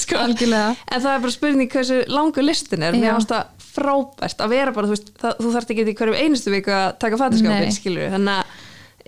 það 0.00 0.32
geta 0.32 0.40
allir 0.40 0.40
verið 0.40 0.40
í 0.40 0.40
6 0.40 0.40
klukkutíma 0.40 0.40
að 0.40 0.40
þrýfa 0.40 0.40
heimil 0.40 0.40
Já, 0.40 0.40
sitt, 0.40 0.40
sko. 0.50 0.54
Algjörlega. 0.56 0.70
en 0.90 1.04
það 1.04 1.14
er 1.14 1.22
bara 1.24 1.36
spurning 1.36 1.70
hversu 1.76 2.00
langur 2.08 2.46
listin 2.46 2.82
er. 2.82 2.96
Mér 2.96 3.14
finnst 3.16 3.34
það 3.34 3.68
frábært 3.70 4.42
að 4.42 4.52
vera 4.56 4.74
bara 4.74 4.90
þú, 4.90 4.96
veist, 4.96 5.12
það, 5.20 5.38
þú 5.38 5.54
þarft 5.54 5.70
ekki 5.70 5.86
í 5.86 5.94
hverju 6.00 6.18
einustu 6.24 6.50
viku 6.56 6.74
að 6.74 6.88
taka 6.98 7.16
Nei. 7.16 7.22
fattaskapin 7.22 7.76
skilur 7.76 8.12
þannig 8.16 8.34
að 8.40 8.44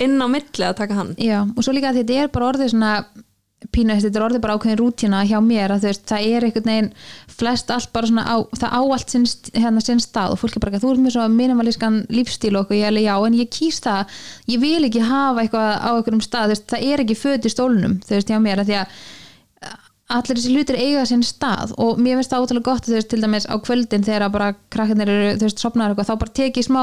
inn 0.07 0.17
á 0.23 0.27
milli 0.33 0.65
að 0.65 0.79
taka 0.79 0.95
hann. 0.95 1.13
Já, 1.21 1.43
og 1.43 1.61
svo 1.65 1.75
líka 1.75 1.91
að 1.93 2.03
þetta 2.03 2.23
er 2.23 2.33
bara 2.33 2.49
orðið 2.53 2.73
svona 2.73 2.93
pínu, 3.71 3.95
þetta 4.03 4.19
er 4.19 4.25
orðið 4.27 4.43
bara 4.43 4.55
ákveðin 4.59 4.79
rútína 4.81 5.21
hjá 5.29 5.37
mér 5.45 5.71
að 5.71 5.85
þú 5.85 5.91
veist, 5.93 6.05
það 6.11 6.25
er 6.27 6.47
einhvern 6.49 6.71
veginn 6.71 6.89
flest 7.31 7.71
allt 7.71 7.93
bara 7.95 8.09
svona 8.11 8.25
á, 8.27 8.37
það 8.59 8.75
á 8.75 8.81
allt 8.83 9.13
sinn, 9.15 9.27
hérna 9.55 9.83
sinn 9.85 10.03
stað 10.03 10.35
og 10.35 10.41
fólk 10.41 10.57
er 10.59 10.65
bara 10.65 10.81
þú 10.83 10.91
ert 10.95 11.03
með 11.05 11.15
svo 11.15 11.29
minimalískan 11.31 12.01
lífstíl 12.11 12.57
og 12.59 12.73
ég 12.75 12.89
alveg 12.89 13.07
já, 13.07 13.15
en 13.23 13.39
ég 13.39 13.53
kýs 13.55 13.79
það. 13.85 14.17
Ég 14.51 14.63
vil 14.65 14.83
ekki 14.89 15.05
hafa 15.07 15.45
eitthvað 15.45 15.71
á 15.79 15.91
einhverjum 15.95 16.25
stað 16.27 16.49
þú 16.49 16.57
veist, 16.57 16.67
það 16.73 16.87
er 16.91 17.05
ekki 17.05 17.19
föt 17.23 17.47
í 17.47 17.55
stólnum 17.55 17.99
þú 18.03 18.17
veist, 18.17 18.33
hjá 18.35 18.41
mér, 18.43 18.65
að 18.65 18.73
því 18.73 18.79
að 18.81 18.97
allir 20.17 20.39
þessi 20.39 20.53
hlutir 20.53 20.79
eiga 20.79 21.05
sinn 21.09 21.25
stað 21.27 21.75
og 21.81 22.01
mér 22.03 22.19
finnst 22.19 22.33
það 22.35 22.45
ótrúlega 22.45 22.69
gott 22.69 22.89
veist 22.91 23.11
til 23.13 23.21
dæmis 23.23 23.49
á 23.49 23.57
kvöldin 23.65 24.07
þegar 24.07 24.29
bara 24.35 24.53
krakkarnir 24.75 25.11
eru 25.13 25.35
þú 25.41 25.49
veist 25.49 25.63
sopnaður 25.65 25.95
eitthvað 25.95 26.11
þá 26.11 26.23
bara 26.23 26.37
tek 26.39 26.61
ég 26.61 26.69
smá 26.69 26.81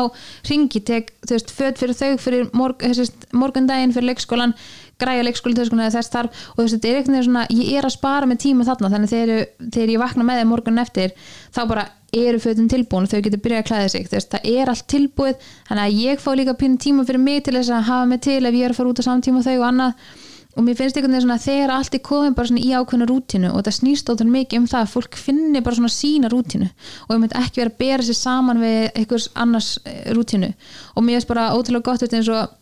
ringi 0.50 0.84
tek 0.90 1.14
þú 1.24 1.36
veist 1.36 1.54
föt 1.56 1.82
fyrir 1.82 2.00
þau 2.00 2.12
fyrir 2.26 2.50
morg, 2.58 2.82
þessist, 2.84 3.30
morgundaginn 3.34 3.94
fyrir 3.96 4.12
leikskólan 4.12 4.56
græja 5.00 5.24
leikskólan 5.24 5.56
þess, 5.62 5.96
þess 5.96 6.12
þarf. 6.14 6.42
Og 6.56 6.60
þú 6.60 6.66
veist 6.66 6.76
þetta 6.76 6.90
er 6.90 7.00
eitthvað 7.00 7.24
svona 7.30 7.46
ég 7.54 7.72
er 7.80 7.88
að 7.88 7.96
spara 7.96 8.30
með 8.30 8.42
tíma 8.46 8.68
þarna 8.68 8.92
þannig 8.96 9.14
þegar, 9.14 9.46
þegar 9.70 9.94
ég 9.94 10.04
vakna 10.04 10.28
með 10.28 10.42
þeim 10.42 10.54
morgun 10.54 10.84
eftir 10.84 11.16
þá 11.56 11.62
bara 11.70 11.86
eru 12.16 12.40
fötin 12.42 12.70
tilbúin 12.70 13.06
og 13.06 13.12
þau 13.12 13.22
getur 13.22 13.42
byrjað 13.44 13.62
að 13.62 13.68
klæða 13.70 13.90
sig 13.94 14.08
veist, 14.10 14.32
það 14.34 14.48
er 14.50 14.72
allt 14.72 14.88
tilbúið 14.90 15.52
þannig 15.68 15.84
að 15.84 16.00
ég 16.04 16.24
fá 16.24 16.32
líka 16.38 16.56
pínu 16.58 16.82
tíma 16.82 17.06
fyrir 17.06 17.22
mig 17.22 17.44
til 17.46 17.54
þess 17.54 17.70
að 17.76 17.86
hafa 17.92 18.10
mig 18.10 18.24
til 18.26 18.40
ef 18.42 18.58
ég 18.58 18.66
er 18.66 18.74
að 18.74 18.80
fara 18.80 18.94
út 18.94 19.02
á 19.02 19.06
samtíma 19.06 19.42
og 19.44 19.46
þau 19.46 19.58
og 19.60 19.68
annað 19.68 20.16
og 20.58 20.66
mér 20.66 20.76
finnst 20.80 20.98
einhvern 20.98 21.14
veginn 21.14 21.26
svona 21.28 21.38
að 21.38 21.46
þegar 21.46 21.72
allt 21.76 21.96
er 21.96 22.02
komið 22.04 22.36
bara 22.36 22.50
svona 22.50 22.62
í 22.66 22.72
ákveðna 22.74 23.08
rútínu 23.10 23.50
og 23.54 23.66
það 23.68 23.76
snýst 23.78 24.10
ótrúlega 24.10 24.36
mikið 24.36 24.60
um 24.60 24.68
það 24.72 24.82
að 24.86 24.94
fólk 24.96 25.18
finni 25.22 25.62
bara 25.62 25.78
svona 25.78 25.92
sína 25.94 26.32
rútínu 26.34 26.70
og 27.06 27.12
ég 27.14 27.20
myndi 27.22 27.38
ekki 27.38 27.62
vera 27.62 27.74
að 27.74 27.78
bera 27.84 28.08
sér 28.08 28.18
saman 28.18 28.62
við 28.64 28.80
einhvers 28.98 29.28
annars 29.36 29.70
eh, 29.86 30.10
rútínu. 30.18 30.50
Og 30.96 31.06
mér 31.06 31.20
finnst 31.20 31.30
bara 31.30 31.52
ótrúlega 31.54 31.86
gott 31.92 32.02
þetta 32.02 32.18
eins 32.18 32.32
og 32.34 32.58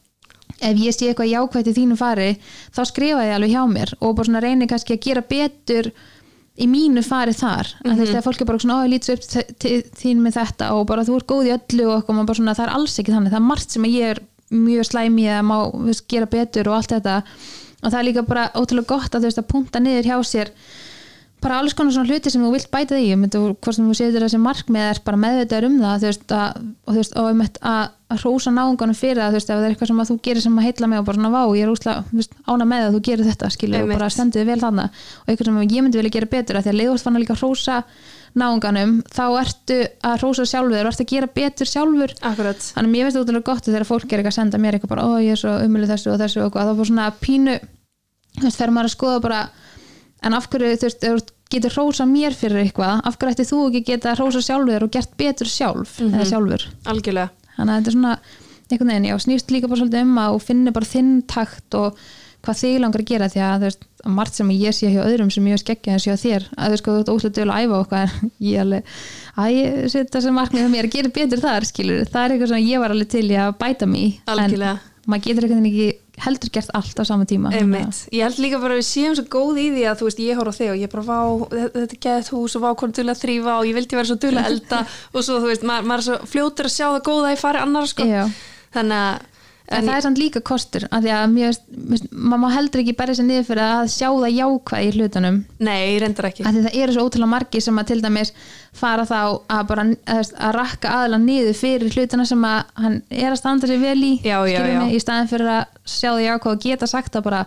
ef 0.58 0.78
ég 0.84 0.96
sé 0.96 1.08
eitthvað 1.08 1.32
jákvætt 1.32 1.72
í 1.72 1.76
þínu 1.78 1.98
fari 2.00 2.30
þá 2.76 2.82
skrifa 2.90 3.26
ég 3.28 3.36
alveg 3.38 3.52
hjá 3.56 3.64
mér 3.72 3.94
og 4.02 4.16
bara 4.18 4.30
svona 4.30 4.44
reyni 4.44 4.68
kannski 4.68 4.98
að 4.98 5.04
gera 5.08 5.24
betur 5.30 5.92
í 6.58 6.66
mínu 6.68 7.04
fari 7.06 7.34
þar. 7.38 7.70
Mm 7.86 7.92
-hmm. 7.92 8.06
þegar 8.08 8.26
fólk 8.26 8.42
er 8.42 8.50
bara 8.50 8.60
svona, 8.60 8.78
ó 8.82 8.86
ég 8.86 8.94
lítið 8.94 9.14
upp 9.14 9.58
til- 9.60 9.84
þín 9.96 10.24
með 10.26 10.34
þetta 10.42 10.74
og 10.74 10.88
bara 10.88 11.06
þú 11.06 11.16
ert 11.18 11.28
góð 11.30 11.48
í 11.48 11.54
öllu 11.56 11.86
og 11.94 12.08
bara 12.08 12.36
svona, 12.36 12.56
það 12.58 12.68
er 12.68 12.74
alls 12.74 13.00
ekki 13.00 13.14
þannig. 13.14 13.32
Það 13.32 13.42
er 13.42 13.50
margt 13.52 13.72
sem 13.72 13.84
ég 13.86 14.10
er 14.10 14.20
mjög 14.52 14.84
slæmi 14.88 15.26
að 15.30 15.44
má 15.46 15.58
veist, 15.86 16.08
gera 16.08 16.26
betur 16.26 16.68
og 16.68 16.76
allt 16.76 16.92
þetta 16.92 17.24
og 17.84 17.90
það 17.92 18.00
er 18.00 18.08
líka 18.10 18.28
bara 18.28 18.50
ótrúlega 18.58 18.92
gott 18.94 19.16
að 19.16 19.24
þú 19.24 19.30
veist 19.30 19.42
að 19.42 19.50
punta 19.52 19.82
niður 19.84 20.12
hjá 20.12 20.18
sér 20.26 20.54
bara 21.42 21.60
alls 21.62 21.76
konar 21.78 21.94
svona 21.94 22.10
hluti 22.10 22.32
sem 22.34 22.42
þú 22.42 22.50
vilt 22.56 22.72
bæta 22.74 22.98
því 22.98 23.18
myndi, 23.20 23.40
hvort 23.62 23.76
sem 23.78 23.86
þú 23.86 23.96
setur 23.98 24.24
þessi 24.26 24.40
markmið 24.42 24.88
er 24.88 25.02
bara 25.06 25.20
meðvitaður 25.22 25.68
um 25.68 25.76
það 25.84 26.06
veist, 26.08 26.34
að, 26.34 26.64
og 26.82 26.96
þú 26.96 26.98
veist, 26.98 27.14
og 27.14 27.30
einmitt 27.30 27.60
að, 27.62 27.84
að 28.10 28.24
hrósa 28.24 28.54
náunganum 28.56 28.98
fyrir 28.98 29.22
það, 29.22 29.30
þú 29.30 29.38
veist, 29.38 29.52
ef 29.52 29.60
það 29.60 29.68
er 29.68 29.76
eitthvað 29.76 29.92
sem 29.92 30.02
þú 30.10 30.18
gerir 30.26 30.46
sem 30.48 30.58
að 30.58 30.68
heilla 30.68 30.90
mig 30.90 31.02
og 31.02 31.08
bara 31.08 31.20
svona 31.20 31.32
vá, 31.36 31.42
ég 31.54 31.68
er 31.68 32.02
veist, 32.18 32.38
ána 32.50 32.70
með 32.74 32.88
að 32.88 32.98
þú 32.98 33.02
gerir 33.06 33.30
þetta, 33.30 33.52
skilur, 33.54 33.86
og 33.86 33.94
bara 33.94 34.10
stendur 34.16 34.42
þig 34.42 34.50
vel 34.50 34.60
þarna. 34.64 34.88
Og 35.22 35.30
eitthvað 35.30 35.52
sem 35.52 35.62
ég 35.62 35.86
myndi 35.86 36.02
vilja 36.02 36.16
gera 36.18 36.32
betur 36.34 36.58
að 36.58 36.66
því 36.66 36.74
að 36.74 36.80
leiðvart 36.82 37.06
fann 37.06 37.20
að 37.20 37.26
líka 37.26 37.38
hrósa 37.38 37.78
náunganum, 38.38 38.98
þá 39.12 39.24
ertu 39.42 39.78
að 40.06 40.18
hrósa 40.22 40.46
sjálfur 40.48 40.86
og 40.86 40.92
ertu 40.92 41.06
að 41.06 41.14
gera 41.14 41.30
betur 41.38 41.70
sjálfur. 41.70 42.14
Akkurat, 42.22 42.68
þannig 42.76 42.90
að 42.90 42.94
mér 42.94 43.08
finnst 43.08 43.18
það 43.18 43.26
útrúlega 43.26 43.48
gott 43.50 43.64
að 43.64 43.74
þegar 43.74 43.88
fólk 43.90 44.06
er 44.06 44.22
eitthvað 44.22 44.34
að 44.34 44.38
senda 44.38 44.62
mér 44.62 44.78
eitthvað 44.78 44.94
bara, 44.94 45.08
ó 45.08 45.12
ég 45.24 45.34
er 45.34 45.42
svo 45.42 45.56
umölu 45.66 45.90
þessu 45.90 46.12
og 46.14 46.22
þessu 46.22 46.42
og 46.42 46.48
eitthvað, 46.48 46.70
þá 46.70 46.80
bara 46.80 46.90
svona 46.92 47.08
pínu 47.22 47.58
fer 48.54 48.74
maður 48.74 48.90
að 48.92 48.96
skoða 48.96 49.24
bara 49.26 49.42
en 50.26 50.38
af 50.38 50.50
hverju, 50.52 50.74
þú 50.82 51.14
veist, 51.14 51.34
getur 51.52 51.78
hrósa 51.78 52.08
mér 52.10 52.36
fyrir 52.36 52.62
eitthvað, 52.64 53.02
af 53.08 53.18
hverju 53.18 53.38
ætti 53.38 53.48
þú 53.48 53.62
ekki 53.70 53.84
geta 53.92 54.16
hrósa 54.18 54.44
sjálfur 54.44 54.88
og 54.88 54.94
gert 54.94 55.14
betur 55.20 55.50
sjálf 55.50 55.98
eða 56.04 56.28
sjálfur, 56.28 56.68
algjörlega. 56.92 57.32
Þannig 57.58 57.74
að 57.74 57.78
þetta 57.78 57.92
er 57.92 57.98
svona 57.98 58.16
einhvern 58.68 58.92
veginn, 58.92 59.08
já, 59.08 59.16
snýst 59.24 59.54
líka 59.54 59.70
bara 59.72 59.80
svolítið 59.82 60.04
um 60.04 60.18
að 60.22 60.36
og 61.80 62.02
hvað 62.48 62.60
þig 62.62 62.80
langar 62.82 63.04
að 63.04 63.12
gera 63.12 63.30
því 63.32 63.44
að 63.44 63.56
þú 63.58 63.68
veist, 63.68 63.86
margt 64.18 64.40
sem 64.40 64.52
ég 64.56 64.76
sé 64.76 64.92
hjá 64.94 65.04
öðrum 65.04 65.32
sem 65.34 65.48
ég 65.52 65.62
skeggja 65.62 65.96
en 65.98 66.04
sé 66.04 66.16
á 66.16 66.18
þér, 66.18 66.48
að 66.56 66.66
þú 66.68 66.74
veist, 66.74 66.88
þú 67.10 67.16
ert 67.18 67.38
dögulega 67.38 67.58
að 67.58 67.64
æfa 67.68 68.02
en 68.02 68.12
ég 68.50 68.58
alveg 68.64 68.82
að 69.38 69.50
ég 69.58 69.68
setja 69.94 70.24
sem 70.24 70.38
markmið 70.38 70.66
með 70.66 70.76
mér 70.76 70.90
að 70.90 70.96
gera 70.98 71.16
betur 71.20 71.44
þar 71.44 71.64
skilur, 71.68 72.04
það 72.08 72.24
er 72.24 72.30
eitthvað 72.36 72.54
sem 72.54 72.68
ég 72.68 72.84
var 72.84 72.96
alveg 72.96 73.10
til 73.14 73.28
að 73.36 73.56
bæta 73.62 73.86
mig 73.90 74.10
Algjörlega. 74.32 74.76
en 74.78 74.80
maður 75.08 75.26
getur 75.28 75.48
eitthvað 75.48 75.72
ekki 75.72 75.90
heldur 76.18 76.50
gert 76.50 76.72
allt 76.74 76.98
á 76.98 77.04
sama 77.06 77.26
tíma. 77.30 77.52
Ég 77.54 78.24
held 78.26 78.40
líka 78.42 78.58
bara 78.58 78.74
að 78.74 78.82
við 78.82 78.88
séum 78.90 79.14
svo 79.14 79.26
góð 79.30 79.60
í 79.62 79.68
því 79.76 79.84
að 79.86 80.00
þú 80.00 80.08
veist, 80.08 80.22
ég 80.26 80.40
horf 80.40 80.50
á 80.50 80.58
þig 80.58 80.72
og 80.72 80.80
ég 80.82 80.90
bara 80.90 81.06
vá, 81.06 81.22
þetta 81.54 81.84
er 81.86 82.02
geðt 82.08 82.32
hús 82.34 82.58
og 82.58 82.64
vá 82.64 82.70
hvernig 82.74 83.12
að 83.14 83.22
þrýfa 83.22 83.54
og 83.54 83.68
ég 83.70 83.78
vildi 83.78 84.00
vera 84.00 84.10
svo 84.10 84.18
að 84.18 84.42
elda. 84.42 84.80
Og 85.14 85.22
svo 85.22 85.38
þú 85.38 85.48
veist, 85.52 85.66
maður, 85.70 85.86
maður 85.94 86.04
að 89.68 89.74
að 89.76 89.82
En, 89.82 89.88
það 89.88 89.98
er 89.98 90.04
samt 90.06 90.20
líka 90.22 90.42
kostur 90.48 90.86
af 90.88 91.02
því 91.04 91.12
að 91.12 91.26
mjög, 91.34 91.58
maður 92.12 92.40
má 92.40 92.48
heldur 92.54 92.82
ekki 92.84 92.96
berja 92.98 93.16
sér 93.18 93.28
niður 93.28 93.48
fyrir 93.50 93.64
að 93.66 93.90
sjá 93.92 94.08
það 94.08 94.36
jákvæð 94.38 94.86
í 94.88 94.92
hlutunum. 94.96 95.40
Nei, 95.68 95.82
reyndar 96.00 96.28
ekki. 96.30 96.46
Af 96.48 96.56
því 96.56 96.64
það 96.68 96.78
eru 96.82 96.96
svo 96.96 97.06
ótrúlega 97.08 97.32
margir 97.34 97.66
sem 97.66 97.82
að 97.82 97.90
til 97.92 98.00
dæmis 98.06 98.32
fara 98.78 99.08
þá 99.10 99.20
að 99.52 99.64
bara 99.72 99.86
að, 99.92 100.32
að 100.48 100.56
rakka 100.56 100.94
aðla 101.02 101.20
niður 101.24 101.58
fyrir 101.60 101.98
hlutuna 101.98 102.28
sem 102.30 102.46
að 102.48 102.76
hann 102.80 103.00
er 103.10 103.32
að 103.34 103.40
standa 103.42 103.68
sér 103.68 103.82
vel 103.84 103.98
í 104.00 104.14
Já, 104.24 104.38
já, 104.48 104.62
já. 104.62 104.78
mig, 104.80 104.96
í 104.96 105.02
staðin 105.04 105.32
fyrir 105.34 105.52
að 105.58 105.66
sjá 105.84 106.10
það 106.14 106.24
jákvæð 106.30 106.54
og 106.54 106.64
geta 106.64 106.90
sagt 106.94 107.18
það 107.18 107.28
bara 107.28 107.44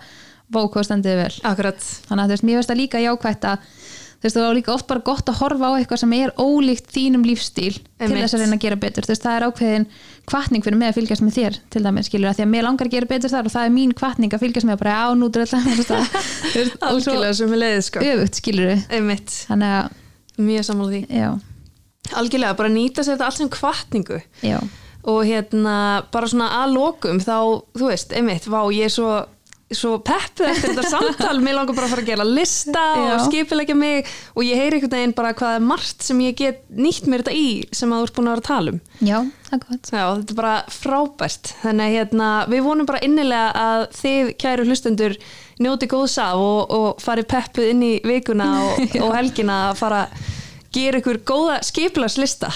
vókvæð 0.50 0.88
standið 0.90 1.20
vel. 1.24 1.32
Akkurat, 1.46 1.88
þannig 2.10 2.22
að 2.22 2.28
þú 2.28 2.36
veist, 2.36 2.46
mér 2.50 2.60
veist 2.60 2.72
það 2.72 2.80
líka 2.82 3.04
jákvætt 3.06 3.48
að 3.54 3.68
þú 4.20 4.26
veist, 4.26 4.36
það 4.36 4.44
var 4.44 4.56
líka 4.58 4.72
oft 4.74 4.86
bara 4.90 5.02
gott 5.04 5.30
að 5.32 5.38
horfa 5.40 5.68
á 5.72 5.72
eitthvað 5.78 6.00
sem 6.02 6.14
er 6.18 6.32
ólíkt 6.36 6.90
þínum 6.92 7.22
lífstíl 7.24 7.72
til 7.72 8.04
Einmitt. 8.04 8.20
þess 8.20 8.36
að 8.36 8.42
reyna 8.44 8.58
að 8.58 8.64
gera 8.66 8.78
betur, 8.84 9.06
þú 9.06 9.14
veist, 9.14 9.24
það 9.24 9.36
er 9.38 9.46
ákveðin 9.48 9.86
kvartning 10.30 10.66
fyrir 10.66 10.80
mig 10.80 10.90
að 10.90 10.98
fylgjast 10.98 11.24
með 11.24 11.38
þér 11.38 11.58
til 11.72 11.82
dæmis 11.86 12.10
skilur, 12.10 12.28
að 12.28 12.36
því 12.36 12.44
að 12.44 12.52
mér 12.52 12.66
langar 12.66 12.90
að 12.90 12.96
gera 12.96 13.10
betur 13.10 13.32
þar 13.32 13.48
og 13.48 13.54
það 13.54 13.68
er 13.68 13.74
mín 13.78 13.94
kvartning 13.96 14.36
að 14.36 14.44
fylgjast 14.44 14.68
með 14.68 14.82
bara 14.82 14.98
á 15.00 15.08
nútur 15.16 15.46
alltaf 15.46 15.64
og 15.80 15.86
svo 15.88 16.00
algjörlega 16.90 17.38
sem 17.40 17.54
við 17.54 17.62
leiðið 17.64 17.82
sko. 17.88 18.04
öfugt 18.12 18.42
skilur 18.42 18.70
við 18.70 18.84
að, 19.70 19.96
mjög 20.36 20.68
sammála 20.68 20.92
því. 20.92 21.02
Já, 21.16 21.30
Algjörlega, 22.20 22.56
bara 22.58 22.70
nýta 22.72 23.04
sér 23.04 23.16
þetta 23.16 23.26
allt 23.28 23.38
sem 23.38 23.50
kvartningu 23.52 24.20
já. 24.44 24.58
Og 25.08 25.22
hérna 25.24 25.74
bara 26.12 26.28
svona 26.28 26.50
að 26.60 26.74
lokum 26.74 27.20
þá, 27.22 27.62
þú 27.72 27.86
veist, 27.88 28.10
einmitt, 28.12 28.48
vá, 28.50 28.60
ég 28.74 28.90
er 28.90 28.92
svo 28.92 29.12
svo 29.70 29.96
peppuð 30.02 30.48
eftir 30.50 30.72
þetta 30.72 30.90
samtal. 30.94 31.36
Mér 31.44 31.58
langar 31.58 31.76
bara 31.76 31.86
að 31.88 31.94
fara 31.94 32.04
að 32.04 32.10
gera 32.10 32.26
lista 32.26 32.84
Já. 32.98 33.10
og 33.14 33.24
skipilegja 33.28 33.76
mig 33.78 34.08
og 34.34 34.42
ég 34.46 34.58
heyri 34.58 34.78
einhvern 34.80 34.96
veginn 34.96 35.14
bara 35.18 35.34
hvað 35.38 35.58
er 35.58 35.66
margt 35.68 36.06
sem 36.06 36.22
ég 36.24 36.38
get 36.38 36.64
nýtt 36.74 37.06
mér 37.10 37.24
þetta 37.24 37.36
í 37.38 37.46
sem 37.76 37.92
að 37.92 38.02
þú 38.02 38.08
ert 38.08 38.16
búin 38.18 38.30
að 38.30 38.34
vera 38.34 38.44
að 38.44 38.48
tala 38.50 38.74
um. 38.74 38.80
Já, 39.00 39.18
það 39.46 39.54
er 39.58 39.62
gott. 39.66 39.92
Já, 39.92 40.02
þetta 40.08 40.34
er 40.34 40.40
bara 40.40 40.56
frábært. 40.74 41.52
Þannig 41.62 41.94
hérna, 41.98 42.32
við 42.50 42.66
vonum 42.66 42.90
bara 42.90 43.04
innilega 43.06 43.68
að 43.68 43.86
þið 44.00 44.34
kæru 44.42 44.66
hlustendur 44.66 45.16
njóti 45.60 45.90
góðs 45.92 46.18
af 46.24 46.40
og, 46.40 46.74
og 46.74 47.02
fari 47.04 47.26
peppuð 47.28 47.70
inn 47.74 47.86
í 47.86 47.94
vikuna 48.06 48.50
og, 48.66 48.84
og 49.04 49.14
helgina 49.16 49.62
að 49.70 49.80
fara 49.84 50.04
að 50.06 50.28
gera 50.74 51.00
ykkur 51.02 51.22
góða 51.26 51.56
skipilagslista 51.66 52.50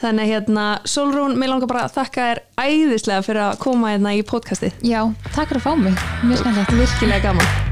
þannig 0.00 0.26
að 0.26 0.32
hérna, 0.34 0.66
Solrún, 0.88 1.36
mér 1.40 1.54
langar 1.54 1.70
bara 1.70 1.86
að 1.88 1.98
þakka 1.98 2.28
þér 2.28 2.44
æðislega 2.60 3.26
fyrir 3.26 3.42
að 3.48 3.58
koma 3.66 3.94
hérna 3.94 4.14
í 4.16 4.22
podcastið. 4.26 4.78
Já, 4.86 5.02
takk 5.34 5.52
fyrir 5.52 5.62
að 5.62 5.66
fá 5.68 5.74
mig, 5.86 6.06
mjög 6.24 6.44
skemmtilegt. 6.44 6.80
Virkilega 6.80 7.28
gaman 7.30 7.69